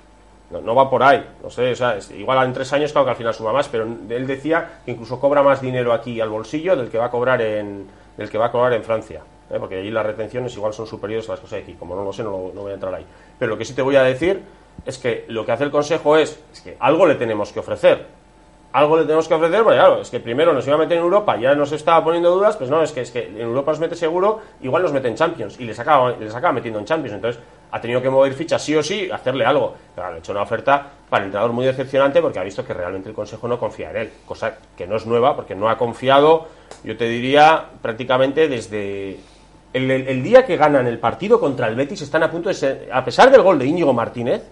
No, 0.49 0.61
no 0.61 0.75
va 0.75 0.89
por 0.89 1.01
ahí, 1.01 1.25
no 1.41 1.49
sé, 1.49 1.71
o 1.71 1.75
sea, 1.75 1.97
igual 2.15 2.45
en 2.45 2.53
tres 2.53 2.71
años 2.73 2.91
claro 2.91 3.05
que 3.05 3.11
al 3.11 3.17
final 3.17 3.33
suma 3.33 3.53
más, 3.53 3.69
pero 3.69 3.85
él 3.85 4.27
decía 4.27 4.81
que 4.85 4.91
incluso 4.91 5.19
cobra 5.19 5.41
más 5.41 5.61
dinero 5.61 5.93
aquí 5.93 6.21
al 6.21 6.29
bolsillo 6.29 6.75
del 6.75 6.89
que 6.89 6.97
va 6.97 7.05
a 7.05 7.09
cobrar 7.09 7.41
en, 7.41 7.87
del 8.17 8.29
que 8.29 8.37
va 8.37 8.47
a 8.47 8.51
cobrar 8.51 8.73
en 8.73 8.83
Francia, 8.83 9.21
¿eh? 9.49 9.55
porque 9.57 9.77
allí 9.77 9.89
las 9.89 10.05
retenciones 10.05 10.53
igual 10.55 10.73
son 10.73 10.85
superiores 10.85 11.27
a 11.29 11.31
las 11.31 11.39
cosas 11.39 11.57
de 11.57 11.63
aquí, 11.63 11.73
como 11.73 11.95
no 11.95 12.03
lo 12.03 12.13
sé 12.13 12.23
no, 12.23 12.51
no 12.53 12.61
voy 12.61 12.71
a 12.71 12.75
entrar 12.75 12.93
ahí. 12.93 13.05
Pero 13.39 13.51
lo 13.51 13.57
que 13.57 13.65
sí 13.65 13.73
te 13.73 13.81
voy 13.81 13.95
a 13.95 14.03
decir 14.03 14.43
es 14.85 14.99
que 14.99 15.25
lo 15.29 15.43
que 15.43 15.53
hace 15.53 15.63
el 15.63 15.71
Consejo 15.71 16.17
es, 16.17 16.39
es 16.51 16.61
que 16.61 16.77
algo 16.79 17.07
le 17.07 17.15
tenemos 17.15 17.51
que 17.51 17.59
ofrecer, 17.59 18.05
algo 18.73 18.97
le 18.97 19.03
tenemos 19.03 19.27
que 19.27 19.33
ofrecer, 19.35 19.63
porque 19.63 19.77
claro, 19.77 20.01
es 20.01 20.09
que 20.09 20.19
primero 20.19 20.51
nos 20.51 20.65
iba 20.65 20.75
a 20.75 20.79
meter 20.79 20.97
en 20.97 21.03
Europa, 21.03 21.37
ya 21.37 21.53
nos 21.55 21.71
estaba 21.71 22.03
poniendo 22.03 22.31
dudas, 22.31 22.57
pues 22.57 22.69
no, 22.69 22.81
es 22.81 22.91
que, 22.91 23.01
es 23.01 23.11
que 23.11 23.27
en 23.27 23.39
Europa 23.39 23.71
nos 23.71 23.79
mete 23.79 23.95
seguro, 23.95 24.41
igual 24.61 24.81
nos 24.81 24.91
mete 24.91 25.07
en 25.07 25.15
Champions, 25.15 25.59
y 25.59 25.63
les 25.65 25.79
acaba, 25.79 26.11
les 26.19 26.33
acaba 26.33 26.53
metiendo 26.53 26.79
en 26.79 26.85
Champions, 26.85 27.15
entonces 27.15 27.41
ha 27.71 27.79
tenido 27.79 28.01
que 28.01 28.09
mover 28.09 28.33
fichas 28.33 28.61
sí 28.63 28.75
o 28.75 28.83
sí, 28.83 29.09
hacerle 29.11 29.45
algo. 29.45 29.75
Claro, 29.95 30.11
le 30.11 30.15
ha 30.15 30.19
hecho 30.19 30.31
una 30.31 30.41
oferta 30.41 30.87
para 31.09 31.23
el 31.23 31.27
entrenador 31.27 31.53
muy 31.53 31.65
decepcionante 31.65 32.21
porque 32.21 32.39
ha 32.39 32.43
visto 32.43 32.65
que 32.65 32.73
realmente 32.73 33.09
el 33.09 33.15
Consejo 33.15 33.47
no 33.47 33.57
confía 33.59 33.91
en 33.91 33.97
él, 33.97 34.11
cosa 34.25 34.55
que 34.75 34.85
no 34.87 34.95
es 34.95 35.05
nueva, 35.05 35.35
porque 35.35 35.55
no 35.55 35.69
ha 35.69 35.77
confiado, 35.77 36.47
yo 36.83 36.97
te 36.97 37.05
diría, 37.05 37.65
prácticamente 37.81 38.47
desde 38.47 39.19
el, 39.73 39.89
el- 39.89 40.23
día 40.23 40.45
que 40.45 40.57
ganan 40.57 40.85
el 40.87 40.99
partido 40.99 41.39
contra 41.39 41.67
el 41.67 41.75
Betis, 41.75 42.01
están 42.01 42.21
a 42.23 42.29
punto 42.31 42.49
de 42.49 42.55
ser, 42.55 42.89
a 42.91 43.03
pesar 43.05 43.29
del 43.31 43.41
gol 43.41 43.57
de 43.59 43.65
Íñigo 43.65 43.91
Martínez, 43.93 44.43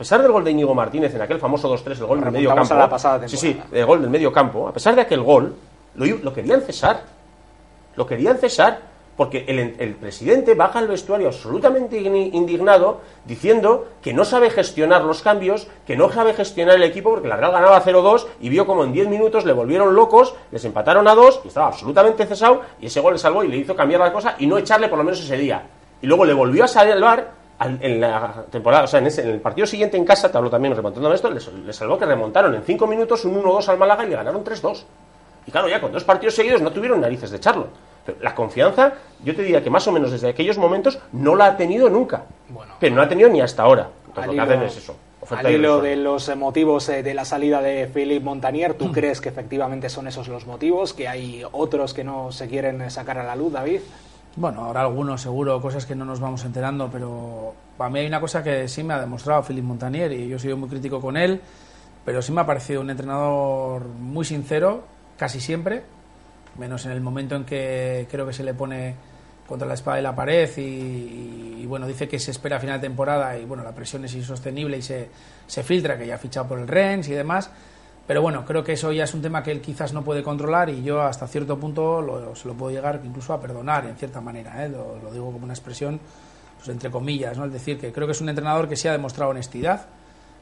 pesar 0.00 0.22
del 0.22 0.32
gol 0.32 0.42
de 0.44 0.50
Íñigo 0.50 0.74
Martínez 0.74 1.14
en 1.14 1.20
aquel 1.22 1.38
famoso 1.38 1.72
2-3, 1.72 1.98
el 1.98 2.06
gol 2.06 2.20
del 2.20 2.32
medio 2.32 2.48
campo. 2.48 2.74
a 2.74 2.78
la 2.78 2.88
pasada 2.90 3.28
sí, 3.28 3.36
sí, 3.36 3.60
el 3.70 3.84
gol 3.86 4.00
del 4.00 4.10
medio 4.10 4.32
campo. 4.32 4.66
A 4.66 4.72
pesar 4.72 4.94
de 4.94 5.02
aquel 5.02 5.20
gol, 5.22 5.54
lo, 5.94 6.32
querían 6.32 6.62
cesar. 6.62 7.02
Lo 7.96 8.06
querían 8.06 8.38
cesar 8.38 8.88
porque 9.16 9.44
el, 9.46 9.58
el 9.78 9.94
presidente 9.96 10.54
baja 10.54 10.78
al 10.78 10.88
vestuario 10.88 11.26
absolutamente 11.26 11.98
indignado 11.98 13.02
diciendo 13.26 13.88
que 14.00 14.14
no 14.14 14.24
sabe 14.24 14.48
gestionar 14.48 15.02
los 15.04 15.20
cambios, 15.20 15.68
que 15.86 15.94
no 15.96 16.10
sabe 16.10 16.32
gestionar 16.32 16.76
el 16.76 16.84
equipo 16.84 17.10
porque 17.10 17.28
la 17.28 17.36
Real 17.36 17.52
ganaba 17.52 17.82
0-2 17.84 18.26
y 18.40 18.48
vio 18.48 18.64
como 18.64 18.84
en 18.84 18.92
10 18.92 19.08
minutos 19.08 19.44
le 19.44 19.52
volvieron 19.52 19.94
locos, 19.94 20.34
les 20.50 20.64
empataron 20.64 21.06
a 21.06 21.14
2 21.14 21.42
y 21.44 21.48
estaba 21.48 21.66
absolutamente 21.66 22.24
cesado 22.24 22.62
y 22.80 22.86
ese 22.86 23.00
gol 23.00 23.12
le 23.12 23.18
salvó 23.18 23.44
y 23.44 23.48
le 23.48 23.58
hizo 23.58 23.76
cambiar 23.76 24.00
la 24.00 24.12
cosa 24.12 24.36
y 24.38 24.46
no 24.46 24.56
echarle 24.56 24.88
por 24.88 24.96
lo 24.96 25.04
menos 25.04 25.20
ese 25.20 25.36
día. 25.36 25.66
Y 26.00 26.06
luego 26.06 26.24
le 26.24 26.32
volvió 26.32 26.64
a 26.64 26.68
salvar 26.68 27.18
al- 27.18 27.28
en 27.60 28.00
la 28.00 28.44
temporada, 28.50 28.84
o 28.84 28.86
sea, 28.86 29.00
en, 29.00 29.06
ese- 29.06 29.22
en 29.22 29.28
el 29.30 29.40
partido 29.40 29.66
siguiente 29.66 29.96
en 29.96 30.04
casa, 30.04 30.30
te 30.30 30.38
hablo 30.38 30.48
también 30.50 30.74
remontando 30.74 31.12
esto, 31.12 31.30
les, 31.30 31.46
les 31.52 31.76
salvó 31.76 31.98
que 31.98 32.06
remontaron 32.06 32.54
en 32.54 32.62
5 32.62 32.86
minutos 32.86 33.24
un 33.24 33.42
1-2 33.42 33.68
al 33.68 33.78
Málaga 33.78 34.04
y 34.04 34.08
le 34.10 34.16
ganaron 34.16 34.42
3-2. 34.44 34.84
Y 35.46 35.50
claro, 35.50 35.68
ya 35.68 35.80
con 35.80 35.90
dos 35.92 36.04
partidos 36.04 36.34
seguidos 36.34 36.60
no 36.62 36.70
tuvieron 36.72 37.00
narices 37.00 37.30
de 37.30 37.36
echarlo. 37.38 37.68
Pero 38.06 38.18
la 38.22 38.34
confianza, 38.34 38.92
yo 39.24 39.34
te 39.36 39.42
diría 39.42 39.62
que 39.62 39.68
más 39.70 39.86
o 39.88 39.92
menos 39.92 40.10
desde 40.10 40.28
aquellos 40.28 40.56
momentos 40.58 40.98
no 41.12 41.36
la 41.36 41.46
ha 41.46 41.56
tenido 41.56 41.88
nunca. 41.90 42.22
pero 42.78 42.94
no 42.94 43.00
la 43.00 43.06
ha 43.06 43.08
tenido 43.08 43.28
ni 43.28 43.40
hasta 43.40 43.62
ahora. 43.62 43.88
Entonces, 44.06 44.26
lo 44.26 44.32
que 44.34 44.40
hacen 44.40 44.62
es 44.62 44.76
eso. 44.76 44.96
Al 45.30 45.50
hilo 45.50 45.80
de 45.82 45.96
los 45.96 46.28
eh, 46.30 46.34
motivos 46.34 46.88
eh, 46.88 47.02
de 47.02 47.12
la 47.14 47.26
salida 47.26 47.60
de 47.60 47.86
Philippe 47.92 48.24
Montanier, 48.24 48.72
Mm. 48.72 48.76
¿tú 48.78 48.90
crees 48.90 49.20
que 49.20 49.28
efectivamente 49.28 49.88
son 49.90 50.08
esos 50.08 50.28
los 50.28 50.46
motivos? 50.46 50.94
¿Que 50.94 51.08
hay 51.08 51.42
otros 51.52 51.92
que 51.92 52.04
no 52.04 52.32
se 52.32 52.48
quieren 52.48 52.80
eh, 52.80 52.90
sacar 52.90 53.18
a 53.18 53.22
la 53.24 53.36
luz, 53.36 53.52
David? 53.52 53.80
Bueno, 54.36 54.64
ahora 54.64 54.82
algunos 54.82 55.20
seguro, 55.20 55.60
cosas 55.60 55.84
que 55.86 55.96
no 55.96 56.04
nos 56.04 56.20
vamos 56.20 56.44
enterando, 56.44 56.88
pero 56.90 57.52
para 57.76 57.90
mí 57.90 57.98
hay 57.98 58.06
una 58.06 58.20
cosa 58.20 58.44
que 58.44 58.68
sí 58.68 58.84
me 58.84 58.94
ha 58.94 59.00
demostrado 59.00 59.42
Philippe 59.42 59.66
Montanier 59.66 60.12
y 60.12 60.28
yo 60.28 60.36
he 60.36 60.38
sido 60.38 60.56
muy 60.56 60.68
crítico 60.68 61.00
con 61.00 61.16
él, 61.16 61.40
pero 62.04 62.22
sí 62.22 62.30
me 62.30 62.40
ha 62.40 62.46
parecido 62.46 62.80
un 62.80 62.90
entrenador 62.90 63.86
muy 63.86 64.24
sincero, 64.24 64.84
casi 65.16 65.40
siempre, 65.40 65.82
menos 66.58 66.86
en 66.86 66.92
el 66.92 67.00
momento 67.00 67.34
en 67.34 67.44
que 67.44 68.06
creo 68.08 68.24
que 68.24 68.32
se 68.32 68.44
le 68.44 68.54
pone 68.54 68.94
contra 69.48 69.66
la 69.66 69.74
espada 69.74 69.98
y 69.98 70.02
la 70.02 70.14
pared 70.14 70.48
y, 70.58 71.66
bueno, 71.66 71.88
dice 71.88 72.06
que 72.06 72.20
se 72.20 72.30
espera 72.30 72.58
a 72.58 72.60
final 72.60 72.80
de 72.80 72.86
temporada 72.86 73.36
y 73.36 73.44
bueno, 73.44 73.64
la 73.64 73.74
presión 73.74 74.04
es 74.04 74.14
insostenible 74.14 74.78
y 74.78 74.82
se, 74.82 75.10
se 75.48 75.64
filtra 75.64 75.98
que 75.98 76.06
ya 76.06 76.14
ha 76.14 76.18
fichado 76.18 76.46
por 76.46 76.60
el 76.60 76.68
Rennes 76.68 77.08
y 77.08 77.14
demás. 77.14 77.50
Pero 78.10 78.22
bueno, 78.22 78.44
creo 78.44 78.64
que 78.64 78.72
eso 78.72 78.90
ya 78.90 79.04
es 79.04 79.14
un 79.14 79.22
tema 79.22 79.40
que 79.40 79.52
él 79.52 79.60
quizás 79.60 79.92
no 79.92 80.02
puede 80.02 80.24
controlar 80.24 80.68
y 80.68 80.82
yo 80.82 81.00
hasta 81.00 81.28
cierto 81.28 81.56
punto 81.60 82.02
lo- 82.02 82.34
se 82.34 82.48
lo 82.48 82.54
puedo 82.54 82.72
llegar 82.72 83.00
incluso 83.04 83.32
a 83.32 83.40
perdonar 83.40 83.86
en 83.86 83.94
cierta 83.94 84.20
manera. 84.20 84.64
¿eh? 84.64 84.68
Lo, 84.68 85.12
digo 85.12 85.26
como 85.30 85.44
una 85.44 85.52
expresión 85.52 86.00
pues, 86.56 86.68
entre 86.70 86.90
comillas, 86.90 87.38
¿no? 87.38 87.44
es 87.44 87.52
decir, 87.52 87.78
que 87.78 87.92
creo 87.92 88.08
que 88.08 88.12
es 88.12 88.20
un 88.20 88.28
entrenador 88.28 88.68
que 88.68 88.74
sí 88.74 88.88
ha 88.88 88.92
demostrado 88.92 89.30
honestidad 89.30 89.86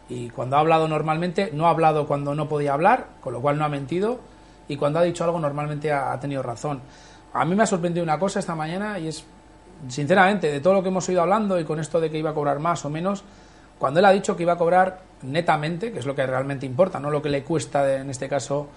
y 0.09 0.31
cuando 0.31 0.57
ha 0.57 0.61
hablado 0.61 0.89
normalmente, 0.89 1.51
no 1.53 1.67
ha 1.67 1.71
hablado 1.71 2.07
cuando 2.07 2.35
no 2.35 2.49
podía 2.49 2.73
hablar, 2.73 3.09
con 3.21 3.35
lo 3.35 3.43
cual 3.43 3.59
no 3.59 3.67
ha 3.67 3.69
mentido 3.69 4.19
y 4.67 4.79
cuando 4.79 4.99
ha 5.01 5.03
dicho 5.03 5.25
algo 5.25 5.39
normalmente 5.39 5.93
ha, 5.93 6.11
ha 6.13 6.19
tenido 6.21 6.43
razón. 6.43 6.81
A 7.35 7.45
mí 7.45 7.55
me 7.55 7.65
ha 7.65 7.67
sorprendido 7.67 8.03
una 8.03 8.19
cosa 8.19 8.39
esta 8.39 8.55
mañana 8.55 8.99
y 8.99 9.09
es, 9.09 9.27
sinceramente, 9.89 10.51
de 10.51 10.61
todo 10.61 10.73
lo 10.73 10.83
que 10.83 10.89
hemos 10.89 11.07
ido 11.11 11.21
hablando 11.21 11.61
y 11.61 11.65
con 11.65 11.81
esto 11.81 12.01
de 12.01 12.11
que 12.11 12.17
iba 12.17 12.31
a 12.31 12.35
cobrar 12.35 12.61
más 12.61 12.83
o 12.87 12.89
menos, 12.89 13.25
cuando 13.79 14.01
él 14.01 14.07
ha 14.07 14.11
dicho 14.13 14.37
que 14.37 14.43
iba 14.43 14.55
a 14.55 14.59
cobrar 14.59 15.01
netamente, 15.23 15.93
que 15.93 15.99
es 15.99 16.07
lo 16.07 16.15
que 16.15 16.27
realmente 16.27 16.67
importa, 16.67 16.99
no 17.01 17.11
lo 17.11 17.23
que 17.23 17.29
le 17.29 17.43
cuesta 17.45 17.83
de- 17.85 17.97
en 17.99 18.11
este 18.11 18.29
caso 18.29 18.69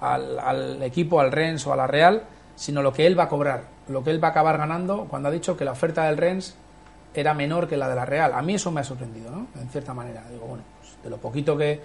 al, 0.00 0.82
equipo, 0.82 1.20
al 1.20 1.32
Rennes 1.32 1.66
o 1.66 1.72
a 1.72 1.76
la 1.76 1.86
Real, 1.86 2.22
sino 2.56 2.82
lo 2.82 2.92
que 2.92 3.06
él 3.06 3.18
va 3.18 3.24
a 3.24 3.28
cobrar, 3.28 3.62
lo 3.88 4.04
que 4.04 4.10
él 4.10 4.22
va 4.22 4.28
a 4.28 4.30
acabar 4.32 4.58
ganando, 4.58 5.06
cuando 5.08 5.28
ha 5.28 5.32
dicho 5.32 5.56
que 5.56 5.64
la 5.64 5.72
oferta 5.72 6.04
del 6.04 6.16
Rennes 6.16 6.54
era 7.14 7.32
menor 7.32 7.68
que 7.68 7.76
la 7.76 7.88
de 7.88 7.94
la 7.94 8.04
Real. 8.04 8.32
A 8.34 8.42
mí 8.42 8.54
eso 8.54 8.70
me 8.70 8.80
ha 8.80 8.84
sorprendido, 8.84 9.30
¿no? 9.30 9.46
En 9.60 9.68
cierta 9.68 9.94
manera. 9.94 10.24
Digo, 10.30 10.46
bueno, 10.46 10.64
pues 10.80 10.96
de 11.02 11.10
lo 11.10 11.16
poquito 11.18 11.56
que, 11.56 11.80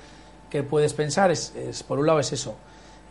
que 0.50 0.64
puedes 0.64 0.94
pensar, 0.94 1.30
es, 1.32 1.54
por 1.88 2.00
un 2.00 2.08
lado 2.08 2.20
es 2.20 2.34
eso. 2.34 2.56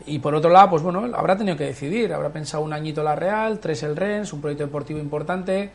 Y 0.07 0.19
por 0.19 0.35
otro 0.35 0.51
lado, 0.51 0.71
pues 0.71 0.83
bueno, 0.83 1.05
habrá 1.17 1.37
tenido 1.37 1.57
que 1.57 1.65
decidir. 1.65 2.13
Habrá 2.13 2.29
pensado 2.31 2.63
un 2.65 2.73
añito 2.73 3.03
la 3.03 3.15
Real, 3.17 3.59
tres 3.61 3.83
el 3.85 3.97
Rennes, 3.97 4.33
un 4.33 4.41
proyecto 4.41 4.65
deportivo 4.65 4.99
importante. 5.01 5.71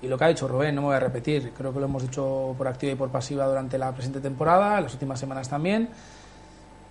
Y 0.00 0.06
lo 0.06 0.16
que 0.16 0.24
ha 0.24 0.28
dicho 0.28 0.46
Rubén, 0.46 0.74
no 0.74 0.82
me 0.82 0.86
voy 0.88 0.96
a 0.96 1.00
repetir, 1.00 1.52
creo 1.56 1.72
que 1.72 1.80
lo 1.80 1.86
hemos 1.86 2.02
dicho 2.02 2.54
por 2.56 2.68
activa 2.68 2.92
y 2.92 2.94
por 2.94 3.08
pasiva 3.10 3.46
durante 3.46 3.78
la 3.78 3.92
presente 3.92 4.20
temporada, 4.20 4.80
las 4.80 4.92
últimas 4.92 5.18
semanas 5.18 5.48
también. 5.48 5.88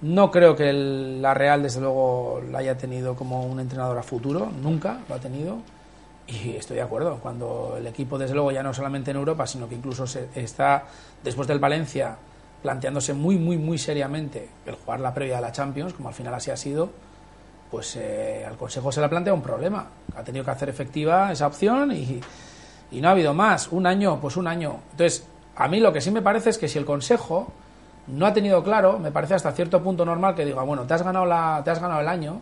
No 0.01 0.30
creo 0.30 0.55
que 0.55 0.70
el- 0.70 1.22
la 1.22 1.34
Real, 1.34 1.64
desde 1.64 1.80
luego, 1.82 2.41
la 2.51 2.60
haya 2.60 2.78
tenido 2.78 3.16
como 3.16 3.43
un 3.45 3.60
entrenador 3.60 3.97
a 3.97 4.03
futuro, 4.03 4.51
nunca 4.62 4.99
lo 5.08 5.16
ha 5.16 5.20
tenido. 5.20 5.58
Y 6.28 6.51
estoy 6.58 6.76
de 6.76 6.82
acuerdo, 6.84 7.20
cuando 7.22 7.76
el 7.78 7.88
equipo, 7.88 8.18
desde 8.18 8.34
luego, 8.36 8.51
ya 8.51 8.62
no 8.62 8.74
solamente 8.74 9.12
en 9.12 9.18
Europa, 9.18 9.47
sino 9.47 9.70
que 9.70 9.76
incluso 9.76 10.05
se 10.05 10.28
está, 10.36 10.84
después 11.24 11.47
del 11.47 11.60
Valencia, 11.60 12.18
planteándose 12.62 13.14
muy, 13.14 13.38
muy, 13.38 13.58
muy 13.58 13.78
seriamente 13.78 14.49
el 14.66 14.76
jugar 14.76 14.99
la 14.99 15.14
previa 15.14 15.38
de 15.38 15.41
la 15.41 15.51
Champions, 15.53 15.93
como 15.93 16.10
al 16.10 16.16
final 16.16 16.34
así 16.34 16.51
ha 16.51 16.58
sido, 16.58 16.89
pues 17.72 17.95
eh, 17.95 18.43
al 18.45 18.58
Consejo 18.58 18.91
se 18.91 18.99
le 18.99 19.05
ha 19.05 19.10
planteado 19.10 19.36
un 19.38 19.41
problema. 19.43 19.88
Ha 20.16 20.24
tenido 20.24 20.43
que 20.43 20.51
hacer 20.51 20.68
efectiva 20.68 21.32
esa 21.32 21.47
opción 21.47 21.91
y, 21.93 22.20
y 22.91 23.01
no 23.01 23.09
ha 23.09 23.11
habido 23.11 23.33
más. 23.33 23.67
Un 23.71 23.85
año, 23.85 24.19
pues 24.21 24.38
un 24.38 24.47
año. 24.47 24.77
Entonces, 24.91 25.25
a 25.55 25.67
mí 25.67 25.79
lo 25.79 25.91
que 25.93 26.01
sí 26.01 26.11
me 26.11 26.21
parece 26.21 26.49
es 26.51 26.57
que 26.57 26.67
si 26.67 26.77
el 26.77 26.85
Consejo 26.85 27.51
no 28.07 28.25
ha 28.25 28.33
tenido 28.33 28.63
claro, 28.63 28.99
me 28.99 29.11
parece 29.11 29.33
hasta 29.33 29.51
cierto 29.51 29.81
punto 29.83 30.05
normal 30.05 30.35
que 30.35 30.45
diga, 30.45 30.61
bueno, 30.63 30.83
te 30.83 30.93
has 30.93 31.03
ganado, 31.03 31.25
la, 31.25 31.61
te 31.65 31.71
has 31.71 31.79
ganado 31.81 31.99
el 32.01 32.07
año, 32.07 32.39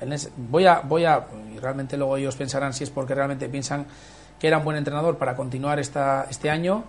en 0.00 0.12
ese- 0.12 0.30
voy, 0.36 0.66
a, 0.66 0.80
voy 0.80 1.04
a, 1.04 1.24
y 1.54 1.58
realmente 1.58 1.96
luego 1.96 2.16
ellos 2.16 2.34
pensarán 2.36 2.72
si 2.72 2.82
es 2.84 2.90
porque 2.90 3.14
realmente 3.14 3.48
piensan 3.48 3.86
que 4.40 4.48
era 4.48 4.58
un 4.58 4.64
buen 4.64 4.76
entrenador 4.76 5.16
para 5.16 5.36
continuar 5.36 5.78
esta, 5.78 6.26
este 6.28 6.50
año 6.50 6.82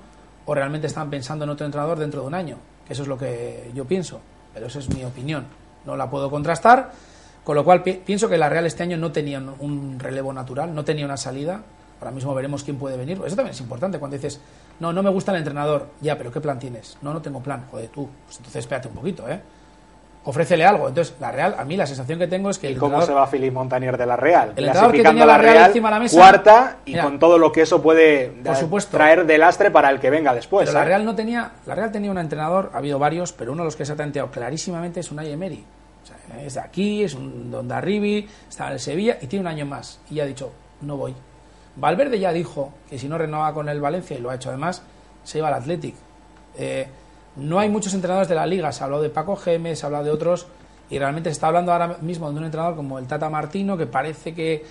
o 0.47 0.55
realmente 0.55 0.87
están 0.87 1.09
pensando 1.11 1.43
en 1.43 1.51
otro 1.51 1.65
entrenador 1.67 1.99
dentro 1.99 2.21
de 2.21 2.27
un 2.27 2.33
año, 2.33 2.57
que 2.87 2.93
eso 2.93 3.03
es 3.03 3.07
lo 3.07 3.17
que 3.17 3.69
yo 3.75 3.85
pienso, 3.85 4.19
pero 4.53 4.65
esa 4.67 4.79
es 4.79 4.89
mi 4.89 5.03
opinión, 5.05 5.45
no 5.85 5.95
la 5.95 6.09
puedo 6.09 6.31
contrastar, 6.31 6.91
con 7.43 7.55
lo 7.55 7.63
cual 7.63 7.83
pi- 7.83 8.01
pienso 8.03 8.27
que 8.27 8.37
la 8.39 8.49
Real 8.49 8.65
este 8.65 8.81
año 8.81 8.97
no 8.97 9.11
tenía 9.11 9.39
un 9.59 9.99
relevo 9.99 10.33
natural, 10.33 10.73
no 10.73 10.83
tenía 10.83 11.05
una 11.05 11.17
salida, 11.17 11.61
ahora 11.99 12.11
mismo 12.11 12.33
veremos 12.35 12.63
quién 12.63 12.77
puede 12.77 12.97
venir, 12.97 13.19
eso 13.25 13.35
también 13.35 13.53
es 13.53 13.61
importante 13.61 13.99
cuando 13.99 14.15
dices, 14.17 14.39
no, 14.79 14.91
no 14.93 15.01
me 15.03 15.09
gusta 15.09 15.31
el 15.31 15.37
entrenador, 15.37 15.87
ya, 16.01 16.17
pero 16.17 16.31
¿qué 16.31 16.41
plan 16.41 16.59
tienes? 16.59 16.97
No, 17.01 17.13
no 17.13 17.21
tengo 17.21 17.41
plan, 17.41 17.65
joder, 17.71 17.87
tú, 17.89 18.09
pues 18.25 18.37
entonces 18.37 18.59
espérate 18.59 18.87
un 18.87 18.95
poquito, 18.95 19.27
¿eh? 19.29 19.39
Ofrécele 20.27 20.65
algo. 20.65 20.87
Entonces, 20.87 21.13
la 21.19 21.31
Real, 21.31 21.55
a 21.55 21.63
mí 21.65 21.77
la 21.77 21.85
sensación 21.85 22.17
que 22.17 22.25
tengo 22.25 22.49
es 22.49 22.57
que 22.57 22.67
¿Y 22.71 22.73
el 22.73 22.79
cómo 22.79 22.99
se 23.03 23.13
va 23.13 23.27
Philippe 23.27 23.51
Montanier 23.51 23.95
de 23.95 24.07
la 24.07 24.15
Real? 24.15 24.53
El 24.55 24.65
entrenador 24.65 24.91
que 24.95 25.03
tenía 25.03 25.23
la 25.23 25.37
Real 25.37 25.67
encima 25.67 25.89
de 25.89 25.93
la 25.93 25.99
mesa- 25.99 26.17
cuarta 26.17 26.77
y 26.83 26.91
Mira. 26.93 27.03
con 27.03 27.19
todo 27.19 27.37
lo 27.37 27.51
que 27.51 27.61
eso 27.61 27.79
puede 27.83 28.29
Por 28.43 28.55
supuesto. 28.55 28.97
traer 28.97 29.27
de 29.27 29.37
lastre 29.37 29.69
para 29.69 29.91
el 29.91 29.99
que 29.99 30.09
venga 30.09 30.33
después. 30.33 30.67
Pero 30.67 30.79
la. 30.79 30.85
Real 30.85 31.05
no 31.05 31.13
tenía, 31.13 31.51
la 31.67 31.75
Real 31.75 31.91
tenía 31.91 32.09
un 32.09 32.17
entrenador, 32.17 32.71
ha 32.73 32.79
habido 32.79 32.97
varios, 32.97 33.33
pero 33.33 33.51
uno 33.51 33.61
de 33.61 33.65
los 33.65 33.75
que 33.75 33.85
se 33.85 33.93
ha 33.93 33.95
tanteado 33.95 34.31
clarísimamente 34.31 34.99
es 34.99 35.11
Unai 35.11 35.31
Emery. 35.31 35.63
O 36.03 36.07
sea, 36.07 36.17
es 36.41 36.55
de 36.55 36.59
aquí, 36.59 37.03
es 37.03 37.13
un 37.13 37.51
don 37.51 37.71
Arribi, 37.71 38.27
está 38.49 38.65
en 38.65 38.73
el 38.73 38.79
Sevilla 38.79 39.17
y 39.21 39.27
tiene 39.27 39.41
un 39.41 39.47
año 39.47 39.67
más. 39.67 39.99
Y 40.09 40.19
ha 40.21 40.25
dicho, 40.25 40.51
no 40.81 40.97
voy. 40.97 41.13
Valverde 41.76 42.19
ya 42.19 42.32
dijo 42.32 42.71
que 42.89 42.97
si 42.97 43.07
no 43.07 43.17
renovaba 43.17 43.53
con 43.53 43.69
el 43.69 43.82
Valencia, 43.82 44.17
y 44.17 44.21
lo 44.21 44.30
ha 44.30 44.36
hecho 44.36 44.49
además, 44.49 44.82
se 45.23 45.39
iba 45.39 45.47
al 45.47 45.55
Athletic. 45.55 45.95
Eh, 46.57 46.88
no 47.38 47.59
hay 47.59 47.69
muchos 47.69 47.93
entrenadores 47.93 48.30
de 48.30 48.36
la 48.36 48.45
liga, 48.45 48.71
se 48.71 48.84
ha 48.84 48.86
hablado 48.86 49.03
de 49.03 49.09
Paco 49.09 49.36
Gémez, 49.36 49.80
se 49.80 49.86
ha 49.86 49.88
hablado 49.88 50.05
de 50.05 50.11
otros, 50.11 50.47
y 50.89 50.99
realmente 50.99 51.30
se 51.30 51.34
está 51.34 51.47
hablando 51.47 51.71
ahora 51.71 51.97
mismo 52.01 52.32
de 52.32 52.38
un 52.38 52.45
entrenador 52.45 52.76
como 52.76 52.97
el 52.99 53.07
Tata 53.07 53.30
Martino, 53.30 53.76
que 53.76 53.88
parece 53.88 54.34
que 54.34 54.63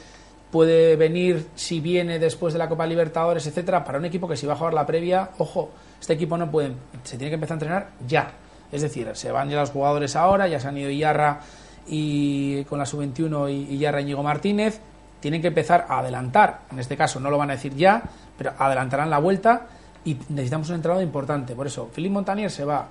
puede 0.51 0.97
venir 0.97 1.49
si 1.57 1.81
viene 1.81 2.19
después 2.19 2.53
de 2.53 2.61
la 2.61 2.69
Copa 2.69 2.87
Libertadores, 2.87 3.47
etcétera, 3.47 3.85
para 3.85 3.99
un 3.99 4.05
equipo 4.05 4.29
que 4.29 4.37
si 4.37 4.47
va 4.47 4.53
a 4.53 4.57
jugar 4.57 4.73
la 4.73 4.87
previa, 4.87 5.31
ojo, 5.39 5.71
este 6.01 6.13
equipo 6.13 6.39
no 6.39 6.51
puede, 6.51 6.73
se 7.03 7.19
tiene 7.19 7.31
que 7.31 7.35
empezar 7.35 7.55
a 7.55 7.57
entrenar 7.57 7.89
ya. 8.07 8.31
Es 8.71 8.83
decir, 8.83 9.11
se 9.15 9.31
van 9.31 9.51
ya 9.51 9.61
los 9.61 9.71
jugadores 9.71 10.17
ahora, 10.17 10.49
ya 10.49 10.61
se 10.61 10.69
han 10.69 10.79
ido 10.79 10.91
Iyarra 10.91 11.41
y 11.87 12.65
con 12.65 12.79
la 12.79 12.87
sub-21 12.87 13.51
y 13.51 13.75
Iyarra 13.75 14.01
Íñigo 14.01 14.23
Martínez, 14.23 14.81
tienen 15.25 15.41
que 15.41 15.49
empezar 15.49 15.87
a 15.89 16.01
adelantar. 16.01 16.59
En 16.71 16.79
este 16.79 16.99
caso 16.99 17.19
no 17.19 17.31
lo 17.31 17.39
van 17.39 17.49
a 17.49 17.55
decir 17.55 17.75
ya, 17.75 18.03
pero 18.37 18.53
adelantarán 18.59 19.09
la 19.09 19.17
vuelta 19.19 19.63
y 20.05 20.19
necesitamos 20.29 20.69
un 20.69 20.75
entrenador 20.75 21.03
importante. 21.03 21.55
Por 21.55 21.67
eso, 21.67 21.89
Philippe 21.95 22.13
Montanier 22.13 22.51
se 22.51 22.63
va. 22.67 22.89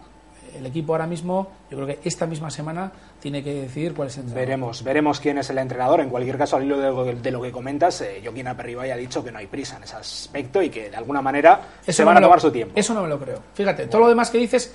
El 0.57 0.65
equipo 0.65 0.93
ahora 0.93 1.05
mismo, 1.05 1.47
yo 1.69 1.77
creo 1.77 1.88
que 1.88 1.99
esta 2.03 2.25
misma 2.25 2.49
semana 2.49 2.91
tiene 3.19 3.43
que 3.43 3.53
decidir 3.61 3.93
cuál 3.93 4.07
es 4.07 4.15
el 4.17 4.21
entrenador. 4.23 4.47
Veremos, 4.47 4.84
veremos 4.84 5.19
quién 5.19 5.38
es 5.38 5.47
el 5.51 5.59
entrenador. 5.59 5.99
En 6.01 6.09
cualquier 6.09 6.38
caso, 6.39 6.57
al 6.57 6.63
hilo 6.63 6.79
de, 7.03 7.13
de 7.15 7.31
lo 7.31 7.39
que 7.39 7.51
comentas, 7.51 8.01
eh, 8.01 8.19
Joaquín 8.23 8.47
Aperribay 8.47 8.89
ha 8.89 8.95
dicho 8.97 9.23
que 9.23 9.31
no 9.31 9.38
hay 9.38 9.45
prisa 9.47 9.77
en 9.77 9.84
ese 9.84 9.95
aspecto 9.95 10.59
y 10.63 10.71
que 10.71 10.89
de 10.89 10.97
alguna 10.97 11.21
manera 11.21 11.59
se 11.88 12.01
no 12.01 12.07
van 12.07 12.17
a 12.17 12.19
lo- 12.19 12.25
tomar 12.27 12.41
su 12.41 12.51
tiempo. 12.51 12.73
Eso 12.75 12.93
no 12.95 13.03
me 13.03 13.09
lo 13.09 13.19
creo. 13.19 13.39
Fíjate, 13.53 13.86
todo 13.88 14.01
lo 14.01 14.09
demás 14.09 14.29
que 14.31 14.39
dices, 14.39 14.73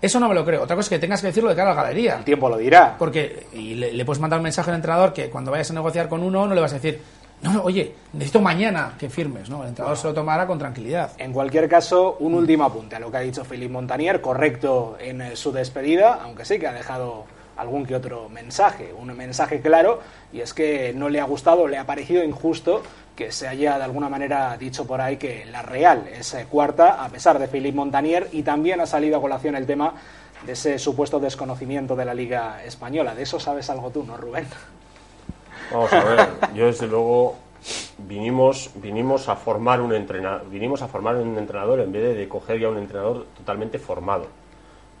eso 0.00 0.20
no 0.20 0.28
me 0.28 0.34
lo 0.34 0.44
creo. 0.44 0.62
Otra 0.62 0.76
cosa 0.76 0.86
es 0.86 0.90
que 0.90 0.98
tengas 0.98 1.20
que 1.20 1.28
decirlo 1.28 1.50
de 1.50 1.56
cara 1.56 1.72
a 1.72 1.74
la 1.74 1.82
galería. 1.82 2.16
El 2.16 2.24
tiempo 2.24 2.48
lo 2.48 2.56
dirá. 2.56 2.94
Porque 2.98 3.46
y 3.52 3.74
le, 3.74 3.92
le 3.92 4.04
puedes 4.04 4.20
mandar 4.20 4.38
un 4.38 4.44
mensaje 4.44 4.70
al 4.70 4.76
entrenador 4.76 5.12
que 5.12 5.28
cuando 5.28 5.50
vayas 5.50 5.70
a 5.70 5.74
negociar 5.74 6.08
con 6.08 6.22
uno 6.22 6.46
no 6.46 6.54
le 6.54 6.60
vas 6.60 6.72
a 6.72 6.76
decir, 6.76 7.00
no, 7.42 7.52
no, 7.52 7.62
oye, 7.62 7.94
necesito 8.12 8.40
mañana 8.40 8.94
que 8.98 9.08
firmes. 9.08 9.48
No, 9.48 9.62
el 9.62 9.70
entrenador 9.70 9.96
se 9.96 10.08
lo 10.08 10.14
tomará 10.14 10.46
con 10.46 10.58
tranquilidad. 10.58 11.12
En 11.18 11.32
cualquier 11.32 11.68
caso, 11.68 12.16
un 12.20 12.34
último 12.34 12.64
apunte 12.64 12.96
a 12.96 13.00
lo 13.00 13.10
que 13.10 13.16
ha 13.16 13.20
dicho 13.20 13.44
Philippe 13.44 13.72
Montanier, 13.72 14.20
correcto 14.20 14.96
en 15.00 15.20
eh, 15.20 15.36
su 15.36 15.52
despedida, 15.52 16.20
aunque 16.22 16.44
sí 16.44 16.58
que 16.58 16.66
ha 16.66 16.72
dejado 16.72 17.26
algún 17.56 17.84
que 17.84 17.96
otro 17.96 18.28
mensaje, 18.28 18.92
un 18.96 19.16
mensaje 19.16 19.60
claro, 19.60 20.00
y 20.32 20.40
es 20.40 20.54
que 20.54 20.92
no 20.94 21.08
le 21.08 21.20
ha 21.20 21.24
gustado, 21.24 21.66
le 21.66 21.76
ha 21.76 21.84
parecido 21.84 22.22
injusto 22.22 22.82
que 23.18 23.32
se 23.32 23.48
haya 23.48 23.78
de 23.78 23.82
alguna 23.82 24.08
manera 24.08 24.56
dicho 24.56 24.86
por 24.86 25.00
ahí 25.00 25.16
que 25.16 25.44
la 25.46 25.60
Real 25.60 26.06
es 26.06 26.34
eh, 26.34 26.46
cuarta, 26.48 27.04
a 27.04 27.08
pesar 27.08 27.40
de 27.40 27.48
Philippe 27.48 27.74
Montanier, 27.74 28.28
y 28.30 28.44
también 28.44 28.80
ha 28.80 28.86
salido 28.86 29.18
a 29.18 29.20
colación 29.20 29.56
el 29.56 29.66
tema 29.66 29.92
de 30.46 30.52
ese 30.52 30.78
supuesto 30.78 31.18
desconocimiento 31.18 31.96
de 31.96 32.04
la 32.04 32.14
Liga 32.14 32.62
Española. 32.64 33.16
De 33.16 33.24
eso 33.24 33.40
sabes 33.40 33.68
algo 33.70 33.90
tú, 33.90 34.04
¿no, 34.04 34.16
Rubén? 34.16 34.46
Vamos 35.72 35.92
a 35.92 36.04
ver, 36.04 36.28
yo 36.54 36.66
desde 36.66 36.86
luego 36.86 37.34
vinimos, 38.06 38.70
vinimos 38.76 39.28
a 39.28 39.34
formar 39.34 39.80
un 39.80 39.94
entrenador, 39.94 40.48
vinimos 40.48 40.80
a 40.82 40.86
formar 40.86 41.16
un 41.16 41.36
entrenador 41.36 41.80
en 41.80 41.90
vez 41.90 42.16
de 42.16 42.28
coger 42.28 42.60
ya 42.60 42.68
un 42.68 42.78
entrenador 42.78 43.26
totalmente 43.36 43.80
formado. 43.80 44.26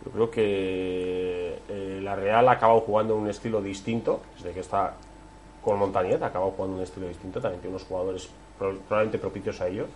Yo 0.04 0.10
creo 0.10 0.30
que 0.32 1.58
eh, 1.68 2.00
la 2.02 2.16
Real 2.16 2.48
ha 2.48 2.52
acabado 2.52 2.80
jugando 2.80 3.14
un 3.14 3.28
estilo 3.28 3.62
distinto, 3.62 4.22
desde 4.36 4.50
que 4.50 4.60
está 4.60 4.94
con 5.68 5.78
Montañet, 5.78 6.22
ha 6.22 6.26
acabado 6.26 6.50
jugando 6.52 6.76
un 6.78 6.82
estilo 6.82 7.08
distinto, 7.08 7.40
también 7.40 7.60
tiene 7.60 7.76
unos 7.76 7.86
jugadores 7.86 8.28
pro- 8.58 8.76
probablemente 8.88 9.18
propicios 9.18 9.60
a 9.60 9.68
ello. 9.68 9.86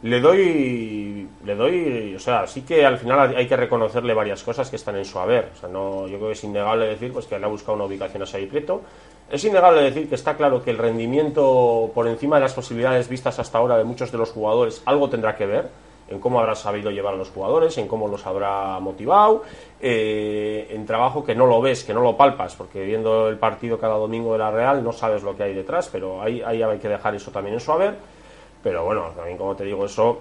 Le 0.00 0.20
doy, 0.20 1.26
le 1.44 1.54
doy, 1.56 2.14
o 2.14 2.20
sea, 2.20 2.46
sí 2.46 2.62
que 2.62 2.86
al 2.86 2.98
final 2.98 3.34
hay 3.34 3.48
que 3.48 3.56
reconocerle 3.56 4.14
varias 4.14 4.44
cosas 4.44 4.70
que 4.70 4.76
están 4.76 4.94
en 4.94 5.04
su 5.04 5.18
haber. 5.18 5.50
O 5.56 5.56
sea, 5.58 5.68
no, 5.68 6.06
yo 6.06 6.18
creo 6.18 6.28
que 6.28 6.34
es 6.34 6.44
innegable 6.44 6.86
decir 6.86 7.12
pues 7.12 7.26
que 7.26 7.36
le 7.36 7.44
ha 7.44 7.48
buscado 7.48 7.74
una 7.74 7.84
ubicación 7.84 8.22
a 8.22 8.26
Xavi 8.26 8.46
Prieto. 8.46 8.82
Es 9.28 9.44
innegable 9.44 9.82
decir 9.82 10.08
que 10.08 10.14
está 10.14 10.36
claro 10.36 10.62
que 10.62 10.70
el 10.70 10.78
rendimiento 10.78 11.90
por 11.92 12.06
encima 12.06 12.36
de 12.36 12.42
las 12.42 12.54
posibilidades 12.54 13.08
vistas 13.08 13.40
hasta 13.40 13.58
ahora 13.58 13.76
de 13.76 13.82
muchos 13.82 14.12
de 14.12 14.18
los 14.18 14.30
jugadores 14.30 14.82
algo 14.84 15.08
tendrá 15.10 15.34
que 15.36 15.46
ver 15.46 15.68
en 16.08 16.20
cómo 16.20 16.40
habrá 16.40 16.54
sabido 16.54 16.90
llevar 16.90 17.14
a 17.14 17.16
los 17.16 17.30
jugadores, 17.30 17.76
en 17.78 17.86
cómo 17.86 18.08
los 18.08 18.26
habrá 18.26 18.78
motivado, 18.80 19.42
eh, 19.80 20.66
en 20.70 20.86
trabajo 20.86 21.24
que 21.24 21.34
no 21.34 21.46
lo 21.46 21.60
ves, 21.60 21.84
que 21.84 21.92
no 21.94 22.00
lo 22.00 22.16
palpas, 22.16 22.54
porque 22.56 22.82
viendo 22.84 23.28
el 23.28 23.38
partido 23.38 23.78
cada 23.78 23.94
domingo 23.96 24.32
de 24.32 24.38
la 24.38 24.50
Real 24.50 24.82
no 24.82 24.92
sabes 24.92 25.22
lo 25.22 25.36
que 25.36 25.42
hay 25.44 25.54
detrás, 25.54 25.88
pero 25.92 26.22
ahí, 26.22 26.42
hay 26.42 26.78
que 26.78 26.88
dejar 26.88 27.14
eso 27.14 27.30
también 27.30 27.54
en 27.54 27.60
su 27.60 27.72
haber. 27.72 27.94
Pero 28.62 28.84
bueno, 28.84 29.10
también 29.14 29.36
como 29.38 29.54
te 29.54 29.64
digo 29.64 29.84
eso, 29.84 30.20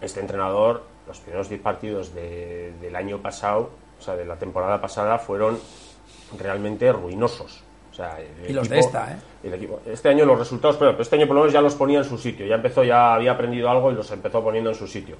este 0.00 0.20
entrenador, 0.20 0.82
los 1.06 1.18
primeros 1.20 1.48
10 1.48 1.60
partidos 1.62 2.14
de- 2.14 2.72
del 2.80 2.94
año 2.96 3.18
pasado, 3.18 3.70
o 3.98 4.02
sea, 4.02 4.14
de 4.16 4.24
la 4.24 4.36
temporada 4.36 4.80
pasada, 4.80 5.18
fueron 5.18 5.58
realmente 6.38 6.92
ruinosos. 6.92 7.62
O 7.92 7.94
sea, 7.94 8.18
el 8.18 8.50
Y 8.50 8.52
los 8.54 8.68
de 8.68 8.78
esta, 8.78 9.12
¿eh? 9.12 9.16
el 9.44 9.54
equipo- 9.54 9.80
Este 9.86 10.08
año 10.08 10.24
los 10.24 10.38
resultados, 10.38 10.76
pero 10.78 10.96
este 11.00 11.14
año 11.16 11.26
por 11.26 11.36
lo 11.36 11.42
menos 11.42 11.52
ya 11.52 11.60
los 11.60 11.74
ponía 11.74 11.98
en 11.98 12.04
su 12.04 12.16
sitio. 12.16 12.46
Ya 12.46 12.54
empezó, 12.54 12.82
ya 12.82 13.12
había 13.14 13.32
aprendido 13.32 13.68
algo 13.68 13.92
y 13.92 13.94
los 13.94 14.10
empezó 14.10 14.42
poniendo 14.42 14.70
en 14.70 14.76
su 14.76 14.86
sitio. 14.86 15.16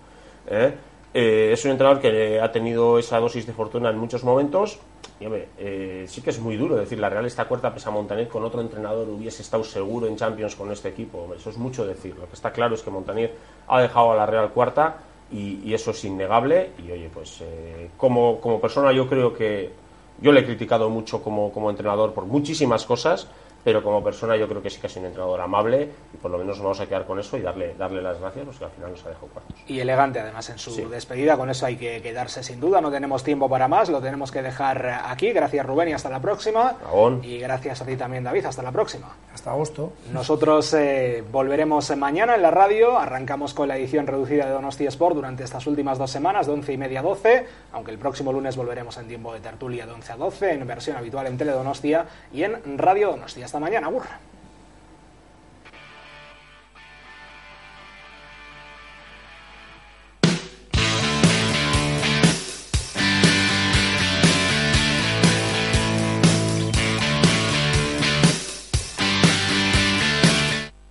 ¿eh? 0.49 0.73
Eh, 1.15 1.51
es 1.53 1.63
un 1.67 1.73
entrenador 1.73 2.01
que 2.01 2.41
ha 2.41 2.51
tenido 2.51 2.99
esa 2.99 3.21
dosis 3.21 3.47
de 3.47 3.53
fortuna 3.53 3.91
en 3.91 3.99
muchos 3.99 4.25
momentos. 4.25 4.79
Y 5.21 5.27
hombre, 5.27 5.49
eh, 5.59 6.07
sí 6.09 6.23
que 6.23 6.31
es 6.31 6.41
muy 6.41 6.57
duro 6.57 6.75
decir, 6.75 6.99
la 6.99 7.11
Real 7.11 7.27
está 7.27 7.45
cuarta, 7.45 7.73
pese 7.75 7.91
a 7.91 7.93
Montaner 7.93 8.27
con 8.27 8.43
otro 8.43 8.63
entrenador 8.63 9.07
hubiese 9.11 9.43
estado 9.43 9.63
seguro 9.63 10.07
en 10.07 10.17
Champions 10.17 10.57
con 10.57 10.73
este 10.73 10.89
equipo. 10.89 11.19
Hombre, 11.19 11.39
eso 11.39 11.51
es 11.51 11.59
mucho 11.59 11.87
decir. 11.87 12.17
Lo 12.19 12.27
que 12.27 12.33
está 12.35 12.51
claro 12.53 12.75
es 12.75 12.83
que 12.83 12.91
Montaner 12.91 13.35
ha 13.69 13.83
dejado 13.83 14.13
a 14.13 14.17
la 14.17 14.25
Real 14.25 14.49
cuarta 14.51 14.97
y, 15.31 15.61
y 15.63 15.75
eso 15.75 15.91
es 15.91 16.03
innegable. 16.07 16.71
Y 16.79 16.91
oye, 16.91 17.11
pues 17.13 17.43
eh, 17.43 17.91
como, 17.99 18.41
como 18.41 18.59
persona 18.63 18.91
yo 18.93 19.07
creo 19.07 19.35
que 19.35 19.82
yo 20.23 20.33
le 20.33 20.41
he 20.41 20.45
criticado 20.45 20.89
mucho 20.89 21.23
como, 21.23 21.53
como 21.53 21.69
entrenador 21.69 22.15
por 22.15 22.27
muchísimas 22.27 22.87
cosas, 22.87 23.27
pero 23.65 23.83
como 23.83 24.03
persona 24.03 24.37
yo 24.37 24.49
creo 24.49 24.63
que 24.63 24.71
sí 24.71 24.81
que 24.81 24.87
es 24.89 24.97
un 24.97 25.05
entrenador 25.05 25.41
amable 25.41 25.89
y 26.13 26.17
por 26.17 26.31
lo 26.31 26.39
menos 26.39 26.57
nos 26.57 26.63
vamos 26.65 26.81
a 26.81 26.87
quedar 26.87 27.07
con 27.07 27.19
eso 27.19 27.37
y 27.37 27.41
darle, 27.43 27.75
darle 27.75 28.03
las 28.03 28.19
gracias, 28.21 28.45
porque 28.47 28.65
al 28.65 28.71
final 28.71 28.91
nos 28.91 29.05
ha 29.07 29.09
dejado 29.11 29.27
cuartos. 29.29 29.57
Y 29.67 29.81
elegante 29.81 30.21
además 30.21 30.49
en 30.51 30.59
su 30.59 30.71
Sí. 30.73 30.83
despedida, 30.85 31.37
con 31.37 31.51
eso 31.51 31.67
hay 31.67 31.77
que 31.77 32.01
quedarse 32.03 32.43
sin 32.43 32.61
duda, 32.61 32.81
no 32.81 32.91
tenemos 32.91 33.23
tiempo 33.25 33.49
para 33.49 33.69
más, 33.69 33.89
lo 33.89 34.01
tenemos 34.01 34.31
que 34.33 34.43
dejar 34.43 34.87
aquí. 35.07 35.33
Gracias 35.33 35.65
Rubén 35.67 35.89
y 35.89 35.93
hasta 35.93 36.09
la 36.11 36.21
próxima. 36.21 36.77
Y 37.23 37.39
gracias 37.39 37.81
a 37.83 37.87
ti 37.87 37.97
también 37.97 38.25
David, 38.25 38.47
hasta 38.47 38.63
la 38.63 38.73
próxima. 38.73 39.15
Hasta 39.35 39.51
agosto. 39.51 39.93
Nosotros 40.13 40.73
eh, 40.75 41.23
volveremos 41.31 41.95
mañana 41.97 42.35
en 42.35 42.43
la 42.43 42.51
radio. 42.51 42.99
Arrancamos 42.99 43.55
con 43.55 43.69
la 43.69 43.77
edición 43.77 44.07
reducida 44.07 44.47
de 44.47 44.53
Donosti 44.53 44.87
Sport 44.87 45.17
durante 45.17 45.45
estas 45.45 45.67
últimas 45.67 45.99
dos 45.99 46.11
semanas, 46.11 46.47
de 46.47 46.53
11 46.53 46.73
y 46.73 46.77
media 46.77 47.01
a 47.01 47.03
12. 47.03 47.47
Aunque 47.73 47.91
el 47.91 47.99
próximo 47.99 48.33
lunes 48.33 48.57
volveremos 48.57 48.97
en 48.99 49.09
tiempo 49.09 49.33
de 49.33 49.41
tertulia 49.41 49.87
de 49.87 49.93
11 49.93 50.13
a 50.13 50.17
12, 50.17 50.53
en 50.53 50.67
versión 50.67 50.97
habitual 50.97 51.27
en 51.27 51.39
Teledonostia 51.39 52.07
y 52.33 52.43
en 52.43 52.79
Radio 52.79 53.11
Donostia. 53.11 53.49
Hasta 53.53 53.61
mañana, 53.61 53.89
burra. 53.89 54.32